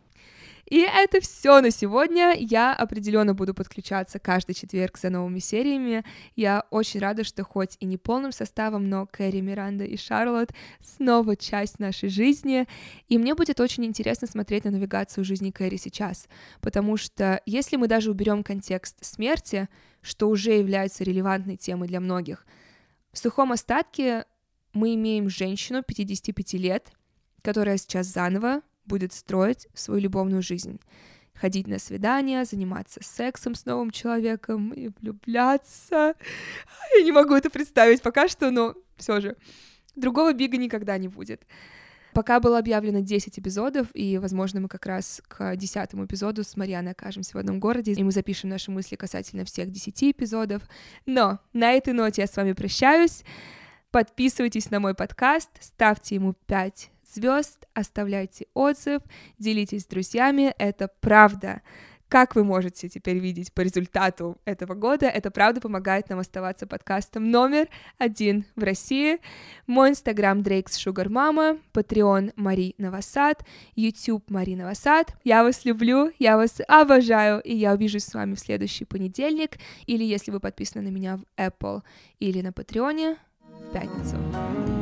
И 0.69 0.81
это 0.81 1.21
все 1.21 1.61
на 1.61 1.71
сегодня. 1.71 2.35
Я 2.37 2.73
определенно 2.73 3.33
буду 3.33 3.53
подключаться 3.53 4.19
каждый 4.19 4.53
четверг 4.53 4.97
за 4.97 5.09
новыми 5.09 5.39
сериями. 5.39 6.03
Я 6.35 6.65
очень 6.71 6.99
рада, 6.99 7.23
что 7.23 7.45
хоть 7.45 7.77
и 7.79 7.85
не 7.85 7.97
полным 7.97 8.33
составом, 8.33 8.89
но 8.89 9.05
Кэрри, 9.05 9.39
Миранда 9.39 9.85
и 9.85 9.95
Шарлотт 9.95 10.51
снова 10.81 11.37
часть 11.37 11.79
нашей 11.79 12.09
жизни. 12.09 12.67
И 13.07 13.17
мне 13.17 13.33
будет 13.33 13.61
очень 13.61 13.85
интересно 13.85 14.27
смотреть 14.27 14.65
на 14.65 14.71
навигацию 14.71 15.23
жизни 15.23 15.51
Кэрри 15.51 15.77
сейчас, 15.77 16.27
потому 16.59 16.97
что 16.97 17.41
если 17.45 17.77
мы 17.77 17.87
даже 17.87 18.11
уберем 18.11 18.43
контекст 18.43 18.97
смерти, 19.05 19.69
что 20.01 20.27
уже 20.27 20.51
является 20.51 21.05
релевантной 21.05 21.55
темой 21.55 21.87
для 21.87 22.01
многих, 22.01 22.45
в 23.13 23.19
сухом 23.19 23.53
остатке 23.53 24.25
мы 24.73 24.95
имеем 24.95 25.29
женщину 25.29 25.81
55 25.81 26.53
лет, 26.53 26.91
которая 27.41 27.77
сейчас 27.77 28.07
заново 28.07 28.61
будет 28.87 29.13
строить 29.13 29.67
свою 29.73 30.01
любовную 30.01 30.41
жизнь. 30.41 30.79
Ходить 31.33 31.67
на 31.67 31.77
свидания, 31.77 32.45
заниматься 32.45 32.99
сексом 33.03 33.53
с 33.53 33.65
новым 33.65 33.91
человеком 33.91 34.71
и 34.71 34.89
влюбляться. 34.99 36.15
Я 36.97 37.03
не 37.03 37.11
могу 37.11 37.35
это 37.35 37.49
представить 37.49 38.01
пока 38.01 38.27
что, 38.27 38.49
но 38.49 38.75
все 38.95 39.21
же. 39.21 39.35
Другого 39.95 40.33
бига 40.33 40.57
никогда 40.57 40.97
не 40.97 41.07
будет. 41.07 41.45
Пока 42.13 42.39
было 42.39 42.57
объявлено 42.57 43.01
10 43.01 43.37
эпизодов, 43.37 43.89
и, 43.93 44.17
возможно, 44.17 44.59
мы 44.59 44.67
как 44.67 44.87
раз 44.87 45.21
к 45.27 45.55
десятому 45.55 46.05
эпизоду 46.05 46.43
с 46.43 46.57
Марьяной 46.57 46.93
окажемся 46.93 47.37
в 47.37 47.39
одном 47.39 47.59
городе, 47.59 47.93
и 47.93 48.03
мы 48.03 48.11
запишем 48.11 48.49
наши 48.49 48.71
мысли 48.71 48.95
касательно 48.95 49.45
всех 49.45 49.69
10 49.69 50.03
эпизодов. 50.03 50.63
Но 51.05 51.39
на 51.53 51.73
этой 51.73 51.93
ноте 51.93 52.23
я 52.23 52.27
с 52.27 52.35
вами 52.35 52.53
прощаюсь. 52.53 53.23
Подписывайтесь 53.91 54.71
на 54.71 54.79
мой 54.79 54.95
подкаст, 54.95 55.49
ставьте 55.61 56.15
ему 56.15 56.33
5 56.47 56.89
звезд, 57.13 57.65
оставляйте 57.73 58.47
отзыв, 58.53 59.01
делитесь 59.37 59.83
с 59.83 59.87
друзьями, 59.87 60.53
это 60.57 60.89
правда. 60.99 61.61
Как 62.09 62.35
вы 62.35 62.45
можете 62.45 62.87
теперь 62.87 63.17
видеть 63.17 63.51
по 63.51 63.61
результату 63.61 64.37
этого 64.45 64.75
года, 64.75 65.07
это 65.07 65.29
правда 65.29 65.59
помогает 65.59 66.09
нам 66.09 66.19
оставаться 66.19 66.65
подкастом 66.65 67.29
номер 67.31 67.67
один 67.97 68.45
в 68.55 68.63
России. 68.63 69.17
Мой 69.65 69.89
инстаграм 69.89 70.41
Дрейкс 70.41 70.77
Шугар 70.77 71.09
Мама, 71.09 71.57
Patreon 71.73 72.31
Мари 72.37 72.75
Новосад, 72.77 73.45
YouTube 73.75 74.29
Мари 74.29 74.55
Новосад. 74.55 75.15
Я 75.25 75.43
вас 75.43 75.65
люблю, 75.65 76.13
я 76.17 76.37
вас 76.37 76.61
обожаю, 76.69 77.41
и 77.41 77.53
я 77.53 77.73
увижусь 77.73 78.05
с 78.05 78.13
вами 78.13 78.35
в 78.35 78.39
следующий 78.39 78.85
понедельник, 78.85 79.57
или 79.85 80.05
если 80.05 80.31
вы 80.31 80.39
подписаны 80.39 80.89
на 80.89 80.93
меня 80.93 81.17
в 81.17 81.25
Apple 81.37 81.81
или 82.19 82.39
на 82.39 82.53
Патреоне, 82.53 83.17
в 83.41 83.73
пятницу. 83.73 84.76